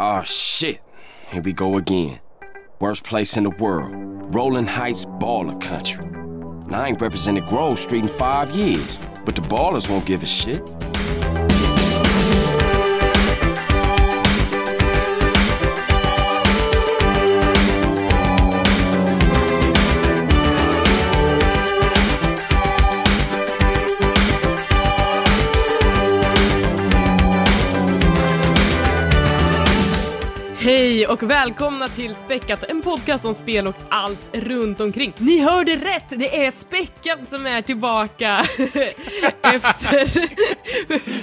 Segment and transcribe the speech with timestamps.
[0.00, 0.80] Ah, shit.
[1.32, 2.20] Here we go again.
[2.78, 3.90] Worst place in the world.
[4.32, 6.06] Rolling Heights baller country.
[6.72, 10.62] I ain't represented Grove Street in five years, but the ballers won't give a shit.
[30.98, 35.12] Hej och välkomna till Späckat, en podcast om spel och allt runt omkring.
[35.18, 38.38] Ni hörde rätt, det är Späckat som är tillbaka
[39.42, 40.08] efter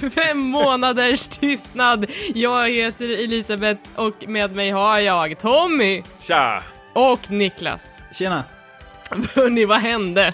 [0.09, 2.11] fem månaders tystnad.
[2.33, 6.63] Jag heter Elisabeth och med mig har jag Tommy Tja!
[6.93, 7.99] och Niklas.
[8.13, 8.43] Tjena!
[9.35, 10.33] Hörni, vad hände?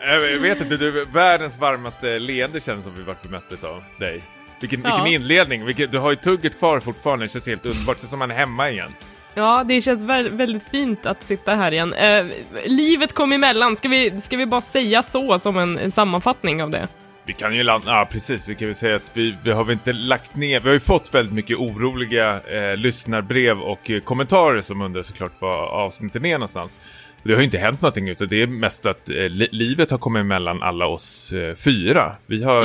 [0.00, 4.22] Jag vet inte, du, världens varmaste leende känns som vi vart bemötta av dig.
[4.60, 4.88] Vilken, Ja.
[4.94, 8.18] vilken inledning, vilken, du har ju tugget kvar fortfarande, det känns helt underbart, det som
[8.18, 8.90] man är hemma igen.
[9.34, 11.92] Ja, det känns vä- väldigt fint att sitta här igen.
[11.92, 12.24] Eh,
[12.66, 16.70] livet kom emellan, ska vi, ska vi bara säga så som en, en sammanfattning av
[16.70, 16.88] det?
[17.24, 19.72] Vi kan ju landa, ja precis, vi kan väl säga att vi, vi har väl
[19.72, 24.60] inte lagt ner, vi har ju fått väldigt mycket oroliga eh, lyssnarbrev och eh, kommentarer
[24.62, 26.80] som undrar såklart var avsnittet är någonstans.
[27.22, 29.98] Det har ju inte hänt någonting utan det är mest att eh, li livet har
[29.98, 32.12] kommit emellan alla oss eh, fyra.
[32.26, 32.64] Vi har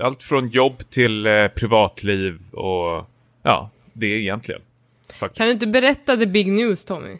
[0.00, 3.06] allt från jobb till eh, privatliv och
[3.42, 4.60] ja, det är egentligen.
[5.18, 5.38] Faktiskt.
[5.38, 7.16] Kan du inte berätta the big news, Tommy?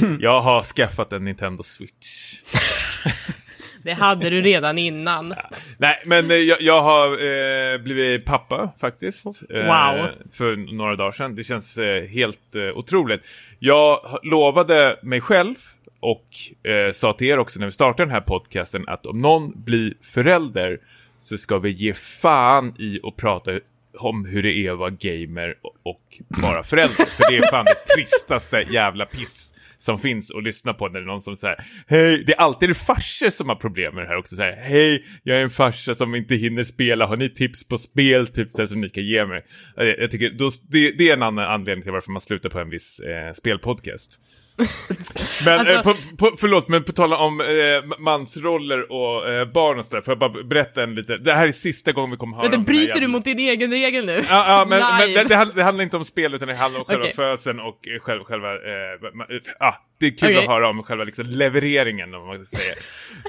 [0.20, 2.40] Jag har skaffat en Nintendo Switch.
[3.84, 5.34] Det hade du redan innan.
[5.78, 9.26] Nej, men eh, jag, jag har eh, blivit pappa faktiskt.
[9.26, 10.08] Eh, Wow.
[10.32, 11.34] För några dagar sedan.
[11.34, 13.20] Det känns eh, helt eh, otroligt.
[13.58, 15.54] Jag lovade mig själv
[16.00, 16.26] och
[16.70, 19.94] eh, sa till er också när vi startade den här podcasten att om någon blir
[20.02, 20.78] förälder
[21.22, 23.50] så ska vi ge fan i att prata
[23.98, 27.06] om hur det är att vara gamer och, vara förälder.
[27.06, 31.04] För det är fan det tristaste jävla piss som finns att lyssna på när det
[31.04, 34.08] är någon som säger Hej, det är alltid det farsor som har problem med det
[34.08, 34.36] här också.
[34.36, 37.06] Så här, Hej, jag är en farsa som inte hinner spela.
[37.06, 39.44] Har ni tips på spel typ så här, som ni kan ge mig?
[39.76, 42.70] Jag tycker då, det, det är en annan anledning till varför man slutar på en
[42.70, 44.20] viss eh, spelpodcast.
[45.44, 47.46] Men, Alltså- eh, på, på, förlåt, men på tal om eh,
[47.98, 51.52] mansroller och eh, barn och sådär, får jag bara berätta en lite, det här är
[51.52, 54.06] sista gången vi kommer höra Vänta, om den här bryter du mot din egen regel
[54.06, 54.12] nu?
[54.28, 56.80] Ja, ja men, men det, det, handl- det handlar inte om spel utan det handlar
[56.80, 57.14] om själva Okej.
[57.16, 58.48] födseln och eh, själv, själva...
[58.48, 58.92] Eh,
[59.36, 60.38] eh, ah, det är kul Okej.
[60.38, 62.74] att höra om själva liksom, levereringen om man säga.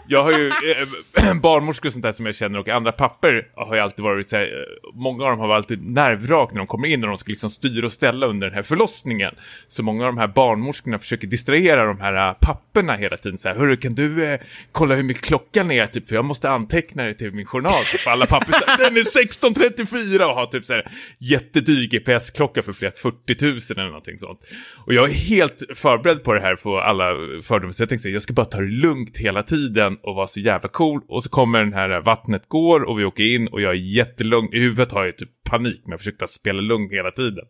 [0.07, 3.75] Jag har ju eh, barnmorskor och sånt där som jag känner och andra papper har
[3.75, 6.87] ju alltid varit så här, många av dem har varit alltid nervrak när de kommer
[6.87, 9.35] in och de ska liksom styra och ställa under den här förlossningen.
[9.67, 13.47] Så många av de här barnmorskorna försöker distrahera de här eh, papperna hela tiden så
[13.47, 14.39] här, hörru kan du eh,
[14.71, 18.11] kolla hur mycket klockan är typ för jag måste anteckna det till min journal för
[18.11, 22.73] alla papper så här, den är 16.34 och har typ så här jättedyr GPS-klocka för
[22.73, 24.39] flera 40 000 eller någonting sånt.
[24.85, 27.05] Och jag är helt förberedd på det här på alla
[27.41, 30.15] fördomar så jag tänkte så här, jag ska bara ta det lugnt hela tiden och
[30.15, 33.23] vara så jävla cool och så kommer den här eh, vattnet går och vi åker
[33.23, 36.27] in och jag är jättelugn, i huvudet har jag typ panik men jag försökte bara
[36.27, 37.45] spela lugn hela tiden.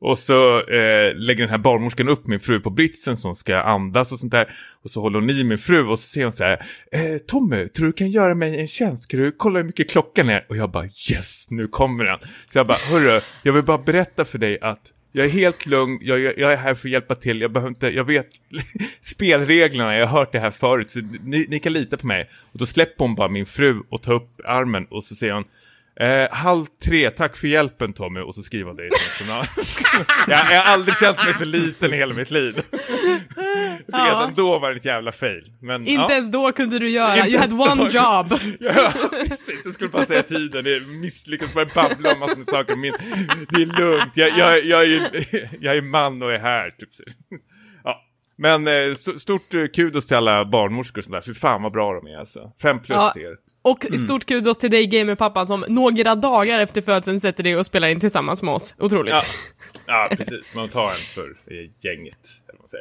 [0.00, 4.12] Och så eh, lägger den här barnmorskan upp min fru på britsen som ska andas
[4.12, 4.50] och sånt där.
[4.84, 6.66] Och så håller hon i min fru och så säger hon så här.
[6.92, 9.10] Eh, Tommy, tror du kan göra mig en tjänst?
[9.10, 10.46] Kan du kolla hur mycket klockan är?
[10.48, 12.18] Och jag bara yes, nu kommer den.
[12.46, 15.98] Så jag bara, hörru, jag vill bara berätta för dig att jag är helt lugn,
[16.02, 18.26] jag, jag, är här för att hjälpa till, jag behöver inte, jag vet
[19.00, 22.30] spelreglerna, jag har hört det här förut, så ni, ni kan lita på mig.
[22.52, 25.44] Och då släpper hon bara min fru och tar upp armen och så säger hon
[26.00, 28.20] Eh, halv tre, tack för hjälpen Tommy.
[28.20, 28.90] Och så skriver hon det i
[30.26, 32.62] jag, jag har aldrig känt mig så liten i hela mitt liv.
[33.88, 34.04] Ja.
[34.06, 35.44] Redan då var det ett jävla fail.
[35.62, 36.12] Men, Inte ja.
[36.12, 37.88] ens då kunde du göra, Inte you had one då.
[37.88, 38.40] job.
[38.60, 38.92] Ja,
[39.28, 39.60] precis.
[39.64, 40.64] Jag skulle bara säga tiden.
[40.64, 42.76] Det är misslyckas bara babbla om massor med saker.
[42.76, 42.92] Min,
[43.50, 44.16] det är lugnt.
[44.16, 45.00] Jag, jag, jag, är,
[45.60, 46.70] jag är man och är här.
[46.70, 46.88] Typ.
[48.38, 51.20] Men eh, st- stort eh, kudos till alla barnmorskor och sånt där.
[51.20, 52.52] Fy fan vad bra de är alltså.
[52.62, 53.10] Fem plus Ja.
[53.14, 53.36] till er.
[53.62, 57.88] Och stort kudos till dig gamerpappan som några dagar efter födseln sätter dig och spelar
[57.88, 58.74] in tillsammans med oss.
[58.78, 59.12] Otroligt.
[59.12, 59.20] Ja.
[59.86, 60.54] ja, precis.
[60.56, 62.18] Man tar en för eh, gänget.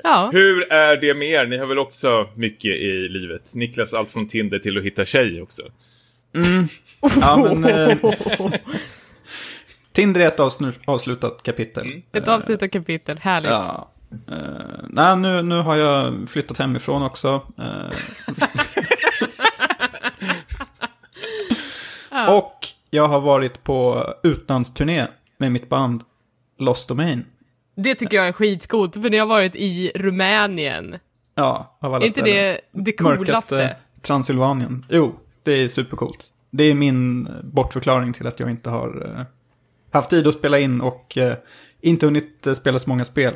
[0.03, 0.29] Ja.
[0.33, 1.45] Hur är det med er?
[1.45, 3.53] Ni har väl också mycket i livet?
[3.53, 5.61] Niklas, allt från Tinder till att hitta tjej också.
[7.21, 7.65] Ja, men...
[7.65, 7.97] Eh,
[9.93, 10.39] Tinder är ett
[10.87, 12.01] avslutat kapitel.
[12.11, 13.49] Ett avslutat kapitel, härligt.
[13.49, 13.91] Ja.
[14.31, 14.37] Eh,
[14.89, 17.41] nej, nu, nu har jag flyttat hemifrån också.
[17.57, 17.89] Eh,
[22.29, 25.07] Och jag har varit på utlandsturné
[25.37, 26.03] med mitt band
[26.59, 27.25] Lost Domain.
[27.75, 30.95] Det tycker jag är skitcoolt, för ni har varit i Rumänien.
[31.35, 33.55] Ja, av alla Är inte det det coolaste?
[33.55, 34.85] Mörkaste Transylvanien.
[34.89, 36.31] Jo, det är supercoolt.
[36.51, 39.25] Det är min bortförklaring till att jag inte har eh,
[39.91, 41.17] haft tid att spela in och
[41.81, 43.33] inte hunnit spela så många spel.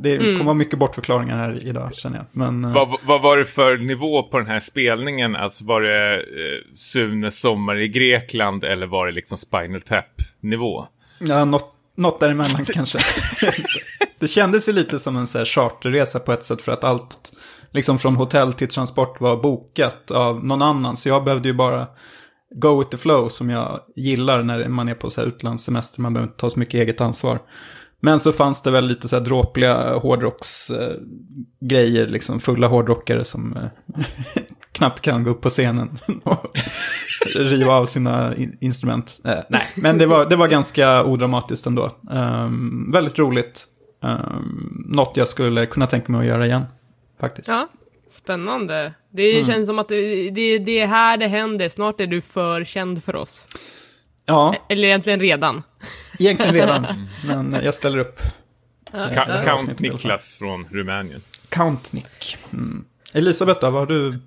[0.00, 2.26] Det kommer vara mycket bortförklaringar här idag känner jag.
[2.32, 5.36] Men, eh, Vad, vad var det för nivå på den här spelningen?
[5.36, 10.86] Alltså var det eh, Sunes sommar i Grekland eller var det liksom Spinal Tap-nivå?
[11.18, 12.98] ja, något, något däremellan kanske.
[14.18, 17.32] det kändes ju lite som en så här charterresa på ett sätt för att allt,
[17.70, 20.96] liksom från hotell till transport var bokat av någon annan.
[20.96, 21.86] Så jag behövde ju bara
[22.54, 26.00] go with the flow som jag gillar när man är på så här utlandssemester.
[26.00, 27.38] Man behöver inte ta så mycket eget ansvar.
[28.06, 33.62] Men så fanns det väl lite så här dråpliga hårdrocksgrejer, liksom fulla hårdrockare som eh,
[34.72, 36.58] knappt kan gå upp på scenen och
[37.34, 39.20] riva av sina in- instrument.
[39.24, 41.90] Eh, nej, men det var, det var ganska odramatiskt ändå.
[42.10, 43.64] Um, väldigt roligt.
[44.02, 46.62] Um, något jag skulle kunna tänka mig att göra igen,
[47.20, 47.48] faktiskt.
[47.48, 47.68] Ja,
[48.10, 48.92] spännande.
[49.10, 51.68] Det känns som att det, det, det är här det händer.
[51.68, 53.46] Snart är du för känd för oss.
[54.26, 55.62] Ja, Eller egentligen redan.
[56.18, 56.86] Egentligen redan,
[57.26, 58.20] men jag ställer upp.
[58.92, 59.42] Ka- ja.
[59.56, 61.20] Count Niklas från Rumänien.
[61.48, 62.36] Count Nick.
[62.52, 62.84] Mm.
[63.12, 64.18] Elisabeth då, vad har du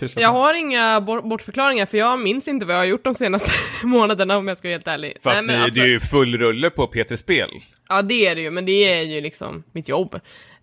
[0.00, 0.40] pysslat Jag med?
[0.42, 3.50] har inga bort- bortförklaringar för jag minns inte vad jag har gjort de senaste
[3.86, 5.16] månaderna om jag ska vara helt ärlig.
[5.22, 7.50] Fast Nej, men ni, alltså- det är ju full rulle på Peter Spel.
[7.88, 10.14] Ja, det är det ju, men det är ju liksom mitt jobb.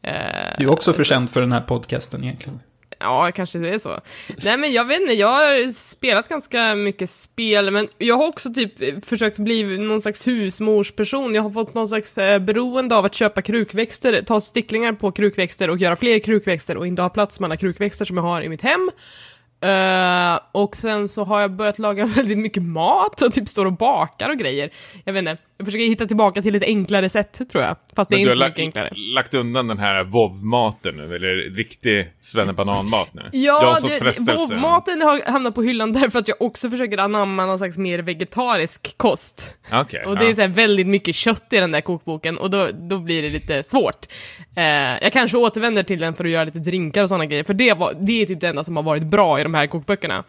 [0.01, 0.13] Eh,
[0.57, 2.59] Du är också för känd för den här podcasten egentligen.
[3.05, 3.99] Ja, kanske det är så.
[4.43, 8.53] Nej, men jag vet inte, jag har spelat ganska mycket spel, men jag har också
[8.53, 11.35] typ försökt bli någon slags husmorsperson.
[11.35, 15.69] Jag har fått någon slags eh, beroende av att köpa krukväxter, ta sticklingar på krukväxter
[15.69, 18.49] och göra fler krukväxter och inte ha plats med alla krukväxter som jag har i
[18.49, 18.91] mitt hem.
[19.65, 23.77] Eh, och sen så har jag börjat laga väldigt mycket mat och typ står och
[23.77, 24.69] bakar och grejer.
[25.03, 27.75] Jag vet inte, jag försöker hitta tillbaka till ett enklare sätt tror jag.
[27.95, 28.89] Fast det är Men du inte har så mycket enklare.
[29.15, 33.21] lagt undan den här vovmaten nu, eller riktig svennebananmat nu?
[33.31, 33.77] Ja,
[34.35, 38.97] vovmaten har hamnat på hyllan därför att jag också försöker anamma någon slags mer vegetarisk
[38.97, 39.49] kost.
[39.71, 40.35] Okej, Och det är ja.
[40.35, 43.63] så här väldigt mycket kött i den där kokboken och då, då blir det lite
[43.63, 44.05] svårt.
[44.55, 44.63] Eh,
[45.01, 47.73] jag kanske återvänder till den för att göra lite drinkar och sådana grejer, för det,
[47.73, 50.23] var, det är typ det enda som har varit bra i de här kokböckerna.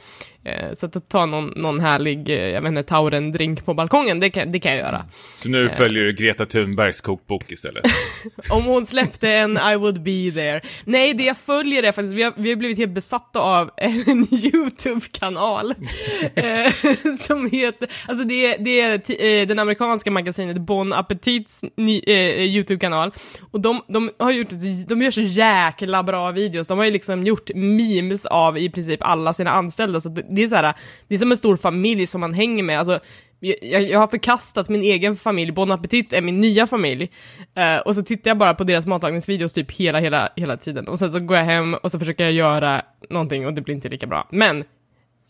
[0.46, 4.30] Eh, så att ta någon, någon härlig, eh, jag vet inte, tauren-drink på balkongen, det
[4.30, 5.04] kan, det kan jag göra.
[5.38, 7.84] Så nu följer du Greta Thunbergs kokbok istället?
[8.50, 10.60] Om hon släppte en I would be there.
[10.84, 14.26] Nej, det jag följer är faktiskt, vi har, vi har blivit helt besatta av en
[14.44, 15.70] YouTube-kanal.
[16.34, 16.72] eh,
[17.18, 21.62] som heter, alltså det, är- det är eh, den amerikanska magasinet Bon Appetits
[22.06, 23.12] eh, YouTube-kanal.
[23.50, 24.48] Och de, de har gjort,
[24.88, 26.66] de gör så jäkla bra videos.
[26.68, 30.00] De har ju liksom gjort memes av i princip alla sina anställda.
[30.00, 30.74] Så det, det är så här,
[31.08, 32.78] det är som en stor familj som man hänger med.
[32.78, 33.00] Alltså,
[33.40, 37.10] jag, jag har förkastat min egen familj, Bon Appetit är min nya familj.
[37.54, 40.88] Eh, och så tittar jag bara på deras matlagningsvideos typ hela, hela, hela tiden.
[40.88, 43.74] Och sen så går jag hem och så försöker jag göra någonting och det blir
[43.74, 44.28] inte lika bra.
[44.30, 44.64] Men,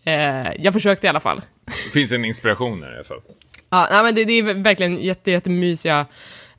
[0.05, 1.41] eh, jag försökte i alla fall.
[1.65, 3.21] Det finns en inspiration här i alla fall.
[3.71, 6.07] Ja, nej, men det, det är verkligen jätte, jättemysiga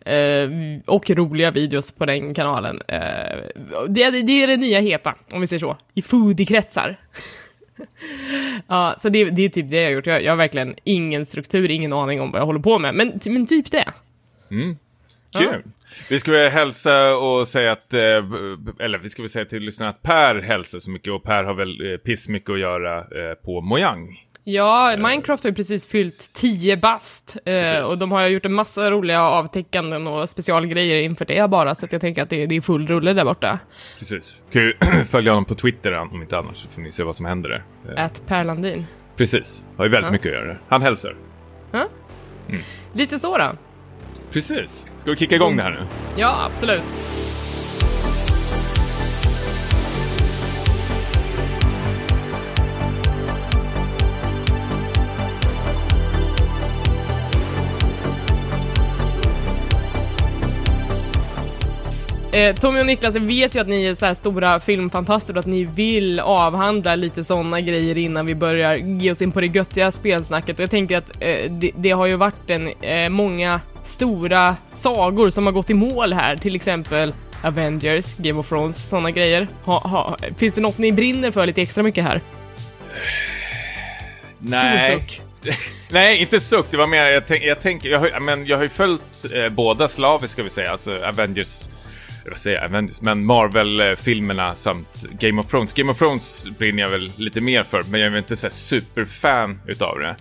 [0.05, 0.49] eh,
[0.85, 2.81] och roliga videos på den kanalen.
[2.87, 2.99] Eh,
[3.87, 6.95] det, det, det är det nya heta, om vi säger så, i foodie-kretsar.
[8.67, 10.07] ja, så det, det är typ det jag har gjort.
[10.07, 13.19] Jag, jag har verkligen ingen struktur, ingen aning om vad jag håller på med, men,
[13.25, 13.93] men typ det.
[15.37, 15.63] Kul!
[16.09, 17.99] Vi ska väl hälsa och säga att, eh,
[18.79, 21.53] eller vi ska väl säga till lyssnarna att Per hälsar så mycket och Per har
[21.53, 24.26] väl eh, pissmycket att göra eh, på Mojang.
[24.49, 28.91] Ja, Minecraft har ju precis fyllt 10 bast eh, och de har gjort en massa
[28.91, 32.87] roliga avtäckanden och specialgrejer inför det bara, så att jag tänker att det, är full
[32.87, 33.59] rulle där borta.
[33.99, 34.43] Precis.
[34.51, 34.73] Kan ju
[35.09, 37.63] följa honom på Twitter om inte annars så får ni se vad som händer där.
[37.97, 38.85] Eh, Ät Per Landin.
[39.15, 39.63] Precis.
[39.77, 40.11] Har ju väldigt Ja.
[40.11, 40.57] mycket att göra.
[40.69, 41.15] Han hälsar.
[42.93, 43.51] Lite så då.
[44.31, 44.85] Precis.
[44.97, 45.79] Ska vi kicka igång det här nu?
[46.15, 46.97] Ja, absolut.
[62.37, 65.39] Eh, Tommy och Niklas, jag vet ju att ni är så här stora filmfantaster och
[65.39, 69.47] att ni vill avhandla lite sådana grejer innan vi börjar ge oss in på det
[69.47, 70.59] göttiga spelsnacket.
[70.59, 75.29] Och jag tänker att eh, det, det har ju varit en, eh, många stora sagor
[75.29, 77.13] som har gått i mål här, till exempel
[77.43, 79.47] Avengers, Game of Thrones, sådana grejer.
[79.63, 82.21] Ha, ha, finns det något ni brinner för lite extra mycket här?
[84.93, 85.21] Suck.
[85.91, 86.65] Nej, inte suck.
[86.71, 89.49] Det var mer, jag, tänk, jag tänker, jag, har- men jag har ju följt eh,
[89.49, 91.67] båda slaviskt ska vi säga, alltså Avengers,
[92.31, 95.73] vad säger Avengers, men Marvel-filmerna samt Game of Thrones.
[95.73, 98.49] Game of Thrones brinner jag väl lite mer för, men jag är väl inte så
[98.49, 100.15] superfan utav det.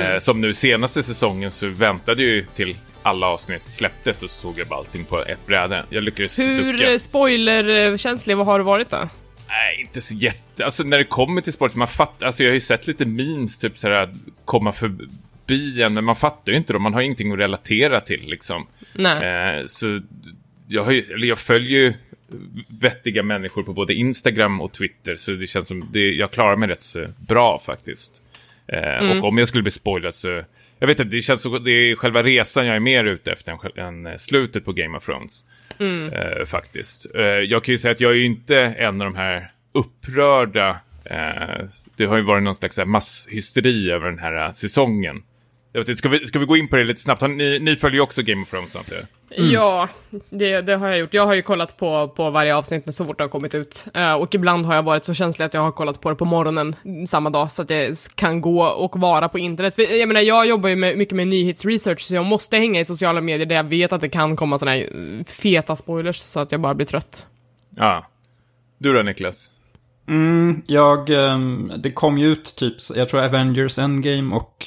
[0.00, 4.58] Eh, som nu senaste säsongen så väntade jag ju till alla avsnitt släpptes och såg
[4.58, 5.84] jag bara allting på ett bräde.
[5.90, 6.92] Jag lyckades Hur ducka.
[6.92, 9.08] eh, spoilerkänslig har du varit då?
[9.48, 10.64] Nej, inte så jätte...
[10.64, 12.26] Alltså när det kommer till så man fattar...
[12.26, 14.10] Alltså jag har ju sett lite memes, typ såhär,
[14.44, 14.96] komma för,
[15.46, 16.82] förbi en, men man fattar ju inte dem.
[16.82, 18.66] Man har ingenting att relatera till liksom.
[18.92, 19.58] Nej.
[19.60, 20.00] Eh, så
[20.68, 21.92] jag, har ju, jag följer ju
[22.68, 26.68] vettiga människor på både Instagram och Twitter, så det känns som det, jag klarar mig
[26.68, 28.22] rätt så bra faktiskt.
[28.68, 29.18] Eh, Mm.
[29.18, 30.42] Och om jag skulle bli spoilad så,
[30.78, 33.52] jag vet inte, det känns så, det är själva resan jag är mer ute efter
[33.52, 35.44] än, än eh, slutet på Game of Thrones.
[35.78, 36.12] Mm.
[36.12, 37.06] Eh, faktiskt.
[37.14, 40.80] Eh, jag kan ju säga att jag är ju inte en av de här upprörda,
[41.04, 41.64] eh,
[41.96, 45.22] det har ju varit någon slags masshysteri över den här eh, säsongen.
[45.76, 47.22] Jag vet inte, ska, vi, ska vi gå in på det lite snabbt?
[47.22, 49.06] Ni, ni följer ju också Game of Thrones, antar jag?
[49.50, 49.88] Ja,
[50.30, 51.14] det, det har jag gjort.
[51.14, 53.84] Jag har ju kollat på, på varje avsnitt så fort det har kommit ut.
[53.94, 56.24] Eh, och ibland har jag varit så känslig att jag har kollat på det på
[56.24, 59.74] morgonen samma dag så att jag kan gå och vara på internet.
[59.74, 62.84] För, jag menar, jag jobbar ju med, mycket med nyhetsresearch så jag måste hänga i
[62.84, 66.40] sociala medier där jag vet att det kan komma såna här eh, feta spoilers så
[66.40, 67.26] att jag bara blir trött.
[67.70, 68.06] Ja.
[68.78, 69.50] Du då, Niklas?
[70.08, 74.66] Mm, jag, ehm, det kom ju ut typ, jag tror Avengers Endgame och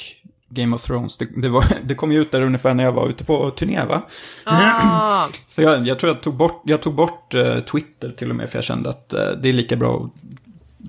[0.50, 1.18] Game of Thrones.
[1.18, 3.86] Det, det, var, det kom ju ut där ungefär när jag var ute på turné
[3.86, 4.02] va?
[4.44, 8.36] Ah, Så jag, jag tror jag tog bort, jag tog bort eh, Twitter till och
[8.36, 10.12] med för jag kände att eh, det är lika bra att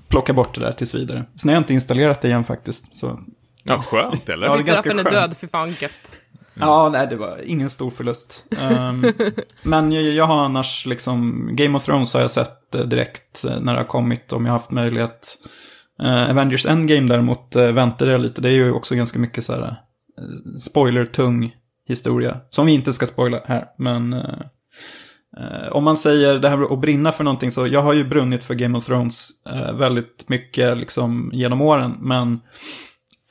[0.09, 1.25] plocka bort det där tills vidare.
[1.35, 2.95] Sen har jag inte installerat det igen faktiskt.
[2.95, 3.21] Så,
[3.63, 4.47] Ja, skönt eller?
[4.47, 6.17] Ja, det är ganska Twitterappen är död, för fan gött.
[6.55, 8.45] ja, nej det var ingen stor förlust.
[8.61, 9.05] Ehm,
[9.63, 13.73] men jag, jag har annars liksom, Game of Thrones har jag sett eh, direkt när
[13.73, 15.39] det har kommit om jag har haft möjlighet.
[16.03, 18.41] Uh, Avengers Endgame däremot eh, uh, väntade jag lite.
[18.41, 21.53] Det är ju också ganska mycket så här uh, spoiler-tung
[21.89, 22.41] historia.
[22.51, 24.23] Som vi inte ska spoila här, men uh,
[25.71, 28.45] om man säger det här med att brinna för någonting så jag har ju brunnit
[28.45, 29.31] för Game of Thrones
[29.75, 32.41] väldigt mycket liksom genom åren, men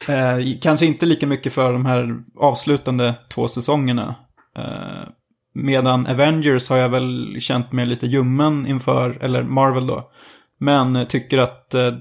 [0.08, 4.16] eh, kanske inte lika mycket för de här avslutande två säsongerna.
[4.58, 5.10] Eh,
[5.54, 10.12] medan Avengers har jag väl känt mig lite ljummen inför, eller Marvel då.
[10.60, 11.94] Men tycker att eh,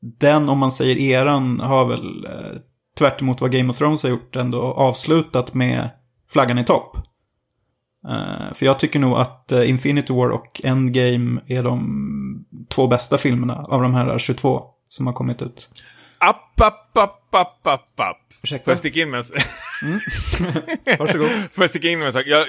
[0.00, 2.60] den, om man säger eran, har väl eh,
[2.98, 5.90] tvärt emot vad Game of Thrones har gjort ändå avslutat med
[6.30, 6.96] flaggan i topp.
[8.08, 13.18] Eh, för jag tycker nog att eh, Infinity War och Endgame är de två bästa
[13.18, 15.68] filmerna av de här 22 som har kommit ut.
[16.18, 18.16] App, app, app, app, app, app.
[18.42, 18.64] Ursäkta?
[18.64, 19.26] Får jag sticka in med en,
[20.98, 21.28] Varsågod.
[21.52, 22.26] Får jag sticka in med en sak?
[22.26, 22.46] Jag,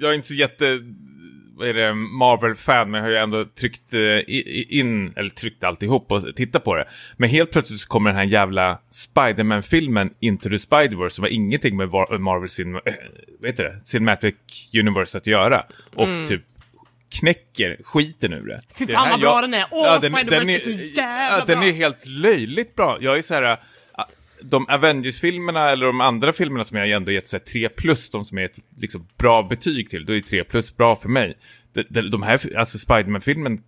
[0.00, 0.78] jag är inte så jätte,
[1.62, 6.36] är det, Marvel-fan, men jag har ju ändå tryckt eh, in, eller tryckt alltihop och
[6.36, 6.84] tittat på det.
[7.16, 11.76] Men helt plötsligt så kommer den här jävla Spider-Man-filmen Into the Spider-Verse som har ingenting
[11.76, 11.88] med
[12.20, 12.80] Marvel Cin äh,
[13.40, 13.80] vad heter det?
[13.84, 14.34] Cinematic
[14.74, 15.64] Universe att göra.
[15.94, 16.42] Och typ
[17.10, 18.52] knäcker skiten ur det.
[18.52, 18.64] Mm.
[18.74, 19.64] Fy fan vad bra den är.
[19.70, 21.68] Åh, Spider-Verse är så jävla ja, Den bra.
[21.68, 22.98] är helt löjligt bra.
[23.00, 23.60] Jag är så här...
[24.42, 28.24] De Avengers-filmerna eller de andra filmerna som jag ändå gett så här 3 plus, de
[28.24, 31.36] som är ett liksom, bra betyg till, då är 3 plus bra för mig.
[31.72, 33.58] De, de, de här, alltså Spiderman-filmen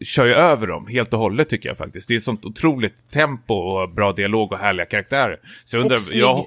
[0.00, 2.08] kör ju över dem helt och hållet tycker jag faktiskt.
[2.08, 5.40] Det är sånt otroligt tempo och bra dialog och härliga karaktärer.
[5.64, 6.46] Så jag undrar, jag,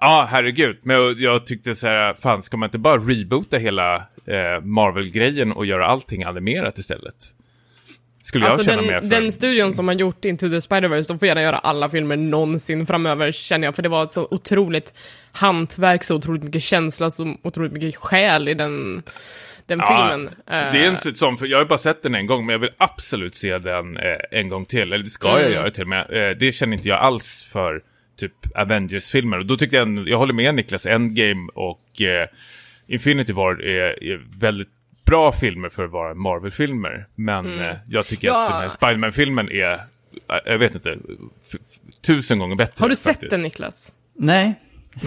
[0.00, 0.78] Ja, herregud.
[0.82, 5.52] Men jag, jag tyckte så här, fan ska man inte bara reboota hela eh, Marvel-grejen
[5.52, 7.34] och göra allting animerat istället?
[8.30, 9.20] Skulle jag Alltså känna mer den, för.
[9.20, 12.86] den studion som har gjort Into the Spider-Verse, de får gärna göra alla filmer någonsin
[12.86, 13.74] framöver, känner jag.
[13.76, 14.94] För det var ett så otroligt
[15.32, 19.02] hantverk, så otroligt mycket känsla, så otroligt mycket själ i den,
[19.66, 20.30] den filmen.
[20.46, 22.58] Det är en Eh, sån- för jag har bara sett den en gång, men jag
[22.60, 24.82] vill absolut se den eh, en gång till.
[24.92, 25.52] Eller det ska jag Mm.
[25.52, 26.30] göra till med.
[26.30, 27.80] Eh, det känner inte jag alls för
[28.20, 29.38] typ Avengers-filmer.
[29.38, 32.26] Och då tyckte jag, jag håller med Niklas, Endgame och eh,
[32.88, 34.68] Infinity War är, är väldigt
[35.06, 37.06] bra filmer för att vara Marvel-filmer.
[37.14, 38.40] Men eh, jag tycker Mm.
[38.40, 38.44] Ja.
[38.46, 39.78] att den här Spiderman-filmen är, eh,
[40.44, 40.98] jag vet inte,
[42.06, 42.82] tusen gånger bättre.
[42.82, 43.30] har du sett faktiskt.
[43.30, 43.92] den, Niklas?
[44.14, 44.54] Nej.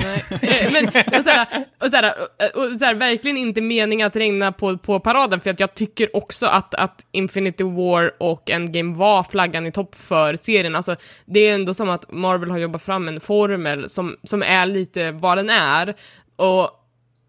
[0.03, 0.23] Nej.
[0.29, 0.85] Eh, Men
[1.17, 1.47] och såhär,
[1.83, 2.13] och såhär,
[2.55, 6.47] och såhär, verkligen inte mening att regna på, på paraden, för att jag tycker också
[6.47, 10.75] att, att Infinity War och Endgame var flaggan i topp för serien.
[10.75, 10.95] Alltså,
[11.25, 15.11] det är ändå som att Marvel har jobbat fram en formel som, som är lite
[15.11, 15.93] vad den är,
[16.35, 16.69] och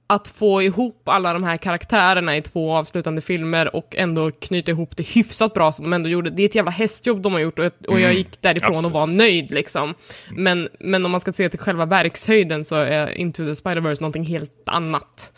[0.06, 4.96] att få ihop alla de här karaktärerna i två avslutande filmer och ändå knyta ihop
[4.96, 6.30] det hyfsat bra som de ändå gjorde.
[6.30, 8.86] Det är ett jävla hästjobb de har gjort och, och jag gick därifrån absolut.
[8.86, 9.94] och var nöjd liksom.
[10.30, 14.24] Men, men om man ska se till själva verkshöjden så är Into the Spider-Verse någonting
[14.24, 15.32] helt annat.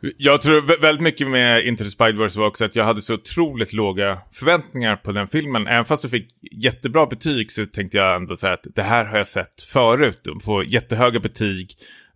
[0.00, 3.14] Jag tror vä- väldigt mycket med Into the Spider-Verse var också att jag hade så
[3.14, 5.66] otroligt låga förväntningar på den filmen.
[5.66, 9.04] Även fast du fick jättebra betyg så tänkte jag ändå så här att det här
[9.04, 10.20] har jag sett förut.
[10.24, 11.70] De får jättehöga betyg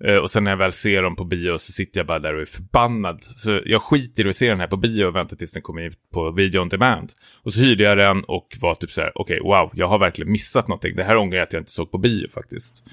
[0.05, 2.35] eh, och sen när jag väl ser dem på bio så sitter jag bara där
[2.35, 3.21] och är förbannad.
[3.23, 5.83] Så jag skiter i att se den här på bio och väntar tills den kommer
[5.83, 7.13] ut på video on demand.
[7.43, 10.33] Och så hyrde jag den och var typ så här, okej, wow, jag har verkligen
[10.33, 10.97] missat någonting.
[10.97, 12.85] Det här ångrar jag att jag inte såg på bio faktiskt.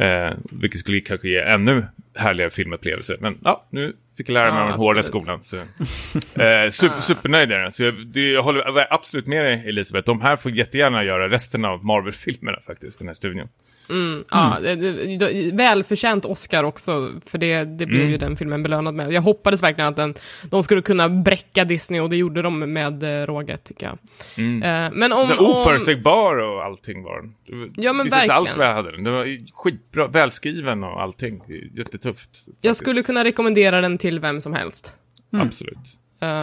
[0.00, 1.84] Eh, vilket skulle kanske ge ännu
[2.14, 3.16] härligare filmupplevelser.
[3.20, 5.42] Men ja, nu fick lära mig Ja, av den hårda skolan.
[5.42, 7.72] Så, eh, super, supernöjd är jag.
[7.72, 10.06] Så jag, det, jag håller absolut med dig Elisabeth.
[10.06, 13.48] De här får jättegärna göra resten av Marvel-filmerna faktiskt, den här studion.
[13.90, 18.12] Mm, ja, det, välförtjänt Oscar också, för det, det blev Mm.
[18.12, 19.12] ju den filmen belönad med.
[19.12, 20.14] Jag hoppades verkligen att den,
[20.50, 23.98] de skulle kunna bräcka Disney och det gjorde de med eh, råge, tycker jag.
[24.38, 24.62] Mm.
[24.62, 25.28] Eh, men om...
[25.28, 27.34] Så oförutsägbar och allting var den.
[27.76, 28.58] Ja, men inte alls verkligen.
[28.58, 29.04] vad jag hade den.
[29.04, 31.42] Den var skitbra, välskriven och allting.
[31.72, 32.30] Jättetufft.
[32.46, 32.76] jag faktiskt.
[32.80, 34.94] skulle kunna rekommendera den till vem som helst.
[35.32, 35.76] Absolut.
[36.22, 36.42] Um,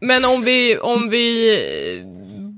[0.00, 1.58] men om vi, om vi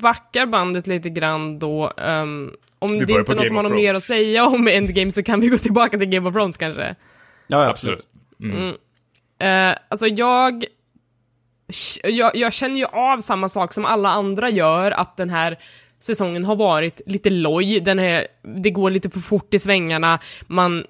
[0.02, 3.72] backar bandet lite grann då, um, om Vi det inte är någon som har något
[3.72, 6.94] mer att säga om Endgame så kan vi gå tillbaka till Game of Thrones kanske.
[7.46, 8.06] Ja, Absolut.
[8.42, 8.68] Mm.
[8.68, 10.64] Uh, alltså jag,
[12.02, 15.58] jag, jag känner ju av samma sak som alla andra gör, att den här
[16.00, 18.26] säsongen har varit lite loj, den här,
[18.62, 20.84] det går lite för fort i svängarna, man,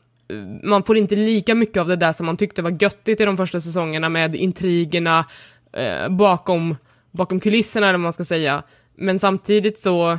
[0.63, 3.37] man får inte lika mycket av det där som man tyckte var göttigt i de
[3.37, 5.25] första säsongerna med intrigerna
[5.73, 6.77] eh, bakom,
[7.11, 8.63] bakom kulisserna, eller vad man ska säga.
[8.97, 10.19] Men samtidigt så,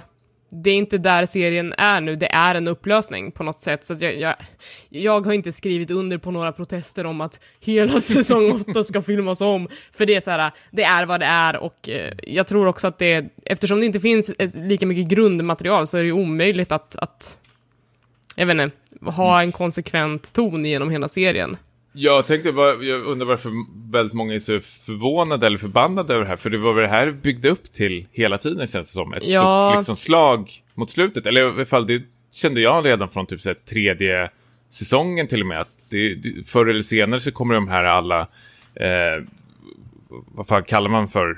[0.55, 3.85] det är inte där serien är nu, det är en upplösning på något sätt.
[3.85, 4.35] Så att jag, jag,
[4.89, 9.41] jag har inte skrivit under på några protester om att hela säsong 8 ska filmas
[9.41, 12.67] om, för det är så här, det är vad det är och eh, jag tror
[12.67, 16.13] också att det, eftersom det inte finns ett, lika mycket grundmaterial så är det ju
[16.13, 17.37] omöjligt att, att
[18.35, 18.77] jag vet inte,
[19.11, 21.57] ha en konsekvent ton genom hela serien.
[21.95, 23.51] Jag tänkte bara, jag undrar varför
[23.91, 26.35] väldigt många är så förvånade eller förbannade över det här.
[26.37, 29.13] För det var väl det här byggde upp till hela tiden känns det som.
[29.13, 29.67] Ett Ja.
[29.69, 31.25] stort liksom, slag mot slutet.
[31.25, 32.01] Eller i alla fall det
[32.33, 34.29] kände jag redan från typ så här, tredje
[34.69, 35.61] säsongen till och med.
[35.61, 38.21] Att det, det, förr eller senare så kommer de här alla,
[38.75, 39.23] eh,
[40.09, 41.37] vad fan kallar man för?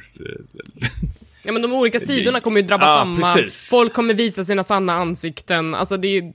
[1.46, 3.70] Ja men de olika sidorna kommer ju drabba Ja, samma, precis.
[3.70, 6.32] folk kommer visa sina sanna ansikten, alltså det är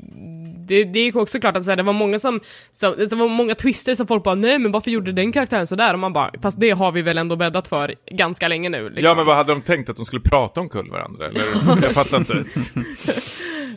[0.66, 2.40] det, det är också klart att så här, det var många som,
[2.70, 5.92] som, det var många twister som folk bara nej men varför gjorde den karaktären sådär?
[5.92, 9.04] Och man bara, fast det har vi väl ändå bäddat för ganska länge nu liksom.
[9.04, 9.90] Ja, men vad hade de tänkt?
[9.90, 11.26] Att de skulle prata omkull varandra?
[11.26, 11.40] Eller?
[11.82, 12.34] Jag fattar inte.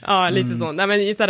[0.08, 0.60] Ja, lite Mm.
[0.60, 0.72] så.
[0.72, 1.28] Nej, men så här,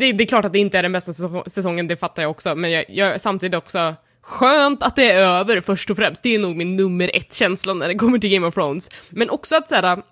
[0.00, 2.30] det, det är klart att det inte är den bästa säso- säsongen, det fattar jag
[2.30, 3.94] också, men jag, jag samtidigt också
[4.28, 7.74] Skönt att det är över först och främst, det är nog min nummer ett känsla
[7.74, 8.90] när det kommer till Game of Thrones.
[9.10, 10.02] Men också att så här,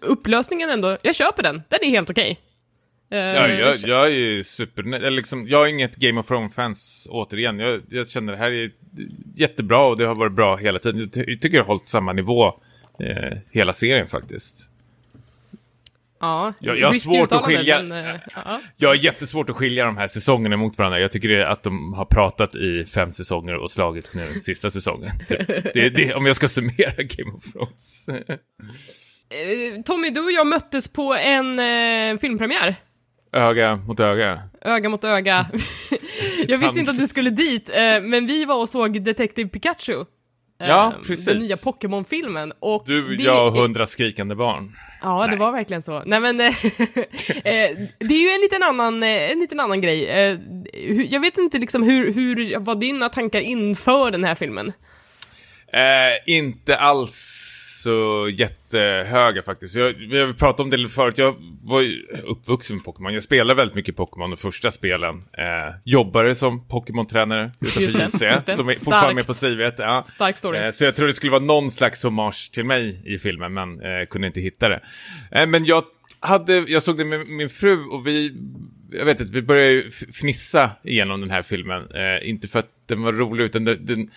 [0.00, 2.38] upplösningen ändå, jag köper den, den är helt okej.
[3.10, 4.94] Eh, Ja, jag, jag är ju super...
[4.94, 7.58] Eller liksom, jag är inget Game of Thrones-fans, återigen.
[7.58, 8.70] Jag, jag känner det här är
[9.34, 11.00] jättebra och det har varit bra hela tiden.
[11.00, 12.46] Jag, ty- jag tycker det har hållit samma nivå
[13.00, 14.68] eh, hela serien faktiskt
[16.20, 18.60] ja, jag- jag har svårt att skilja- Men, eh, ja.
[18.76, 21.00] Jag har jättesvårt att skilja de här säsongerna mot varandra.
[21.00, 25.10] Jag tycker att de har pratat i fem säsonger och slagits nu sista säsongen.
[25.28, 28.08] Det, det, det, om jag ska summera Game of Thrones.
[29.30, 32.74] Eh, Tommy, du och jag möttes på en eh, filmpremiär.
[33.32, 34.42] öga mot öga.
[34.62, 35.46] Öga mot öga.
[36.48, 40.04] jag visste inte att du skulle dit, eh, men vi var och såg Detective Pikachu.
[40.60, 41.24] Ja, Eh, precis.
[41.24, 42.52] Den nya Pokémon-filmen.
[42.60, 44.76] Och Du, jag och är- hundra skrikande barn.
[45.02, 45.38] Ja, det Nej.
[45.38, 46.02] var verkligen så.
[46.06, 50.04] Nej men, eh, eh, det är ju en liten annan, eh, en liten annan grej.
[51.10, 54.72] Jag vet inte liksom hur, hur var dina tankar inför den här filmen?
[55.72, 59.74] Eh, inte alls så jättehöga faktiskt.
[59.74, 61.18] Jag, har pratat om det förut.
[61.18, 63.14] Jag var ju uppvuxen med Pokémon.
[63.14, 65.14] Jag spelade väldigt mycket Pokémon de första spelen.
[65.32, 68.40] Eh, jobbade som Pokémon-tränare utanför det.
[68.40, 69.74] Står fortfarande med på CVet.
[69.78, 70.04] Ja.
[70.08, 70.58] Stark story.
[70.58, 73.80] Eh, Så jag tror det skulle vara någon slags hommage till mig i filmen, men
[73.80, 74.80] eh, kunde inte hitta det.
[75.32, 75.84] Eh, men jag
[76.20, 78.34] hade, jag såg det med min fru och vi,
[78.92, 81.82] jag vet inte, vi började ju fnissa igenom den här filmen.
[81.94, 84.10] Eh, inte för att den var rolig, utan den, den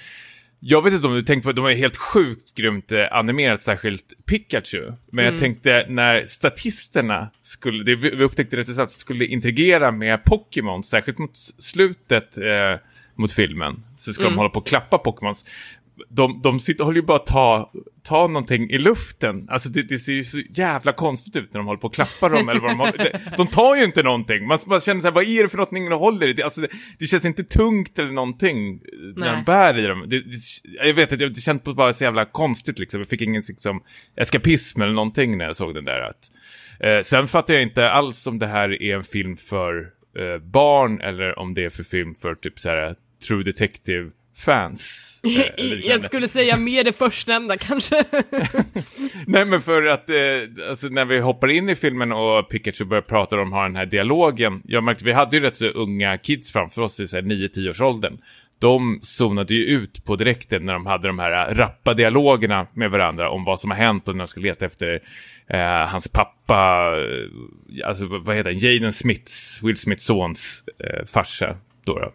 [0.64, 4.26] jag vet inte om du tänkte på, de är helt sjukt grymt eh, animerat, särskilt
[4.26, 4.92] Pikachu.
[5.12, 10.84] Men jag tänkte när statisterna skulle, det, vi upptäckte det snabbt, skulle interagera med Pokémon,
[10.84, 12.80] särskilt mot slutet eh,
[13.16, 15.46] mot filmen, så ska de hålla på och klappa Pokémons.
[16.10, 17.72] De, de sitter, håller ju bara att ta,
[18.04, 19.48] ta någonting i luften.
[19.50, 22.30] Alltså det, det ser ju så jävla konstigt ut när de håller på och klappar
[22.30, 22.50] dem.
[22.50, 24.48] eller vad de, håller, de, tar ju inte någonting.
[24.48, 26.34] Man, man känner så här, vad är det för någonting de håller i?
[26.34, 26.68] Det, alltså det,
[27.00, 28.80] det känns inte tungt eller någonting eh,
[29.16, 29.36] när Nej.
[29.36, 30.06] de bär i dem.
[30.08, 30.24] Det,
[30.86, 33.00] jag vet inte, det känns bara så jävla konstigt liksom.
[33.00, 33.84] Jag fick ingen liksom,
[34.16, 36.00] eskapism eller någonting när jag såg den där.
[36.00, 36.32] Att,
[36.80, 41.02] eh, sen fattar jag inte alls om det här är en film för eh, barn
[41.02, 42.96] eller om det är för film för typ så här
[43.28, 45.20] true detective fans.
[45.58, 47.96] eh, jag skulle säga mer det förstnämnda kanske.
[49.28, 50.16] Nej men för att, eh,
[50.70, 53.86] alltså när vi hoppar in i filmen och Pikachu börjar prata de har den här
[53.86, 54.62] dialogen.
[54.66, 57.70] Jag märkte, vi hade ju rätt så unga kids framför oss i så här 9-10
[57.70, 58.18] års åldern.
[58.60, 62.92] De zonade ju ut på direkten när de hade de här äh, rappa dialogerna med
[62.92, 65.00] varandra om vad som har hänt och när de ska leta efter
[65.48, 71.58] eh, hans pappa, eh, alltså vad heter han, Jaden Smiths, Will Smiths sons eh, farsa.
[71.86, 72.12] Då, då.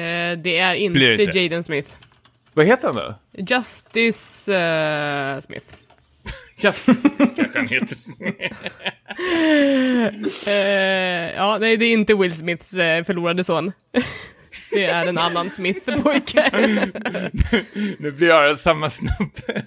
[0.00, 1.38] Eh, det är inte, Blir det inte?
[1.38, 1.88] Jaden Smith.
[2.54, 3.14] Vad heter han då?
[3.32, 5.66] Justice eh, Smith.
[6.60, 6.94] Kanske
[7.54, 7.96] han heter.
[10.46, 13.72] Eh, ja, nej, det är inte Will Smiths eh, förlorade son.
[14.70, 16.50] det är en annan Smith-pojke.
[17.98, 19.62] nu blir jag samma snubbe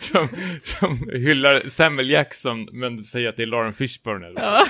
[0.00, 0.28] som,
[0.62, 4.26] som hyllar Samuel Jackson men säger att det är Lauren Fishburne.
[4.26, 4.42] Eller?
[4.42, 4.66] Ja.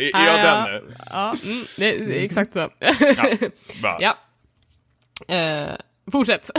[0.00, 0.94] är, jag den nu?
[1.10, 2.70] ja, mm, det, det är exakt så.
[3.82, 4.16] Ja, ja.
[5.36, 5.74] Eh,
[6.12, 6.50] fortsätt.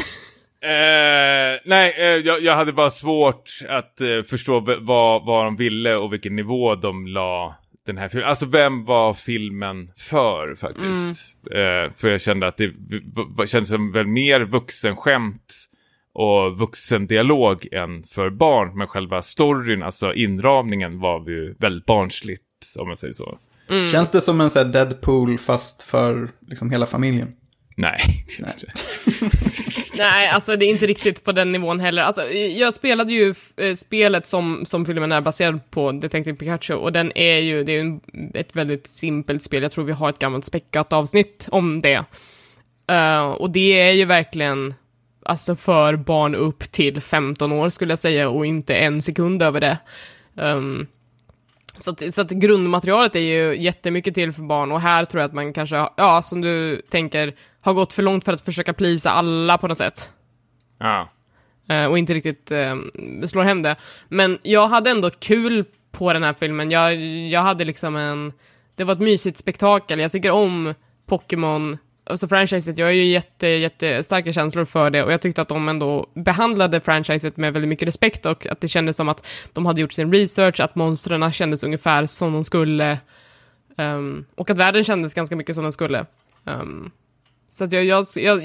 [0.61, 5.95] Eh, nej, eh, jag, jag hade bara svårt att eh, förstå vad, vad de ville
[5.95, 7.55] och vilken nivå de la
[7.87, 8.29] den här filmen.
[8.29, 11.37] Alltså vem var filmen för faktiskt?
[11.51, 12.73] Eh, för jag kände att det
[13.47, 15.53] kändes som väl mer vuxenskämt
[16.13, 18.77] och vuxendialog än för barn.
[18.77, 22.43] Men själva storyn, alltså inramningen var ju väldigt barnsligt
[22.79, 23.37] om man säger så.
[23.91, 27.33] Känns det som en sån här Deadpool fast för liksom hela familjen?
[27.79, 28.53] Nej, Nej.
[29.97, 32.01] Nej, alltså det är inte riktigt på den nivån heller.
[32.01, 36.91] Alltså, jag spelade ju eh, spelet som, som filmen är baserad på, Detective Pikachu, och
[36.91, 37.99] den är ju, det är ju
[38.33, 39.63] ett väldigt simpelt spel.
[39.63, 42.03] Jag tror vi har ett gammalt späckat avsnitt om det.
[42.87, 44.73] Eh, och det är ju verkligen,
[45.25, 49.61] alltså för barn upp till 15 år skulle jag säga, och inte en sekund över
[49.61, 49.77] det.
[50.35, 50.87] Um,
[51.77, 55.27] så att, så att grundmaterialet är ju jättemycket till för barn och här tror jag
[55.27, 57.33] att man kanske, ja, som du tänker,
[57.67, 60.11] har gått för långt för att försöka plisa alla på något sätt.
[60.79, 61.09] Ja.
[61.69, 62.75] Eh, och inte riktigt eh,
[63.25, 63.75] slår hem det.
[64.09, 66.71] Men jag hade ändå kul på den här filmen.
[66.71, 66.95] Jag,
[67.29, 68.33] jag hade liksom en...
[68.75, 69.99] Det var ett mysigt spektakel.
[69.99, 70.73] Jag tycker om
[71.05, 72.77] Pokémon, alltså franchiset.
[72.77, 76.81] Jag har ju jätte, jättestarka känslor för det och jag tyckte att de ändå behandlade
[76.81, 80.13] franchiset med väldigt mycket respekt och att det kändes som att de hade gjort sin
[80.13, 82.99] research, att monstren kändes ungefär som de skulle.
[83.77, 86.05] ehm, och att världen kändes ganska mycket som den skulle.
[86.45, 86.91] Ehm,
[87.47, 88.43] så att jag, jag, jag,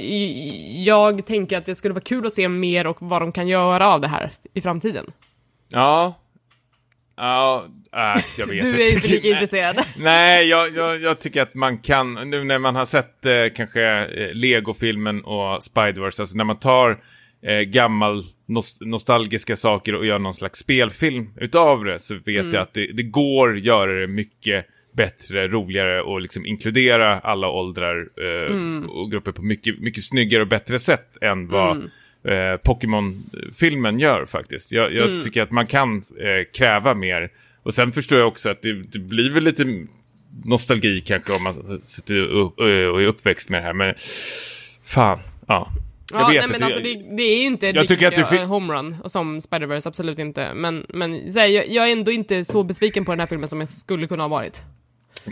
[0.84, 3.88] jag tänker att det skulle vara kul att se mer och vad de kan göra
[3.88, 5.06] av det här i framtiden.
[5.68, 6.18] Ja.
[7.16, 9.76] Ja, äh, jag vet Du är inte lika intresserad.
[9.98, 13.82] Nej, jag, jag, jag tycker att man kan, nu när man har sett eh, kanske
[13.82, 17.02] eh, Lego-filmen och Spiderverse, alltså när man tar
[17.42, 22.56] eh, gammal nos nostalgiska saker och gör någon slags spelfilm utav det, så vet jag
[22.56, 28.88] att det, det går göra det mycket bättre, roligare och liksom inkludera alla åldrar eh,
[28.90, 31.76] och grupper på mycket, mycket snyggare och bättre sätt än vad
[32.24, 34.72] eh, Pokémon-filmen gör faktiskt.
[34.72, 37.30] Jag, jag tycker att man kan eh, kräva mer.
[37.62, 39.86] Och sen förstår jag också att det, det blir väl lite
[40.44, 43.72] nostalgi kanske om man sitter upp, och är uppväxt med det här.
[43.72, 43.94] Men
[44.84, 45.68] fan, ja.
[46.12, 48.30] Jag ja, vet nej, men det, alltså, det, det är ju inte Jag tycker att
[48.30, 50.54] det en homerun som Spider-Verse, absolut inte.
[50.54, 53.58] Men, men här, jag, jag är ändå inte så besviken på den här filmen som
[53.60, 54.62] jag skulle kunna ha varit.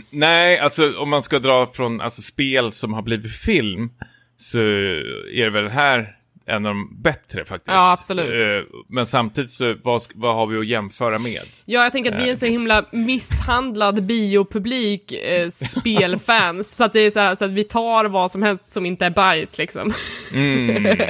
[0.09, 3.89] Nej, alltså om man ska dra från alltså, spel som har blivit film
[4.37, 7.73] så är det väl här en av de bättre faktiskt.
[7.73, 8.43] Ja, absolut.
[8.43, 11.41] Eh, Men samtidigt så, vad, vad har vi att jämföra med?
[11.65, 16.93] Ja, jag tänker att vi är en så himla misshandlad biopublik, eh, spelfans, så att
[16.93, 19.57] det är så, här, så att vi tar vad som helst som inte är bajs
[19.57, 19.93] liksom.
[20.33, 20.85] Mm.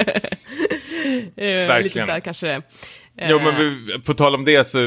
[1.36, 1.82] Eh, Verkligen.
[1.82, 2.62] Lite där kanske det är.
[3.18, 4.78] Eh, Jo, men vi, på tal om det så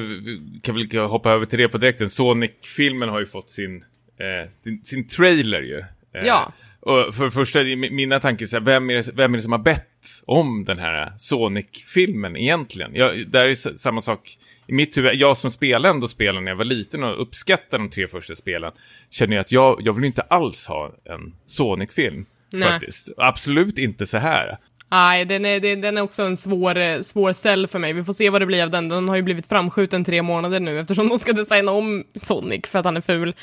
[0.62, 2.10] kan vi hoppa över till det på direkten.
[2.10, 3.76] Sonic-filmen har ju fått sin,
[4.20, 5.78] eh, sin, sin trailer ju.
[5.80, 6.54] Eh, Ja.
[6.80, 9.52] Och för det första, mina tankar så här, vem är, det, vem är det som
[9.52, 9.90] har bett
[10.26, 12.92] om den här Sonic-filmen egentligen?
[12.96, 15.16] Jag, där är samma sak i mitt huvud.
[15.16, 18.72] Jag som spelade ändå spelen när jag var liten och uppskattade de tre första spelen,
[19.10, 22.26] känner jag att jag, jag vill inte alls ha en Sonic-film.
[22.64, 23.10] Faktiskt.
[23.18, 24.58] Absolut inte så här.
[24.96, 27.94] Nej, den är, den är också en svår, eh, svår cell för mig.
[27.94, 28.90] Vi får se vad det blir av den.
[28.90, 32.80] Den har ju blivit framskjuten tre månader nu eftersom de ska designa om Sonic för
[32.80, 33.34] att han är ful.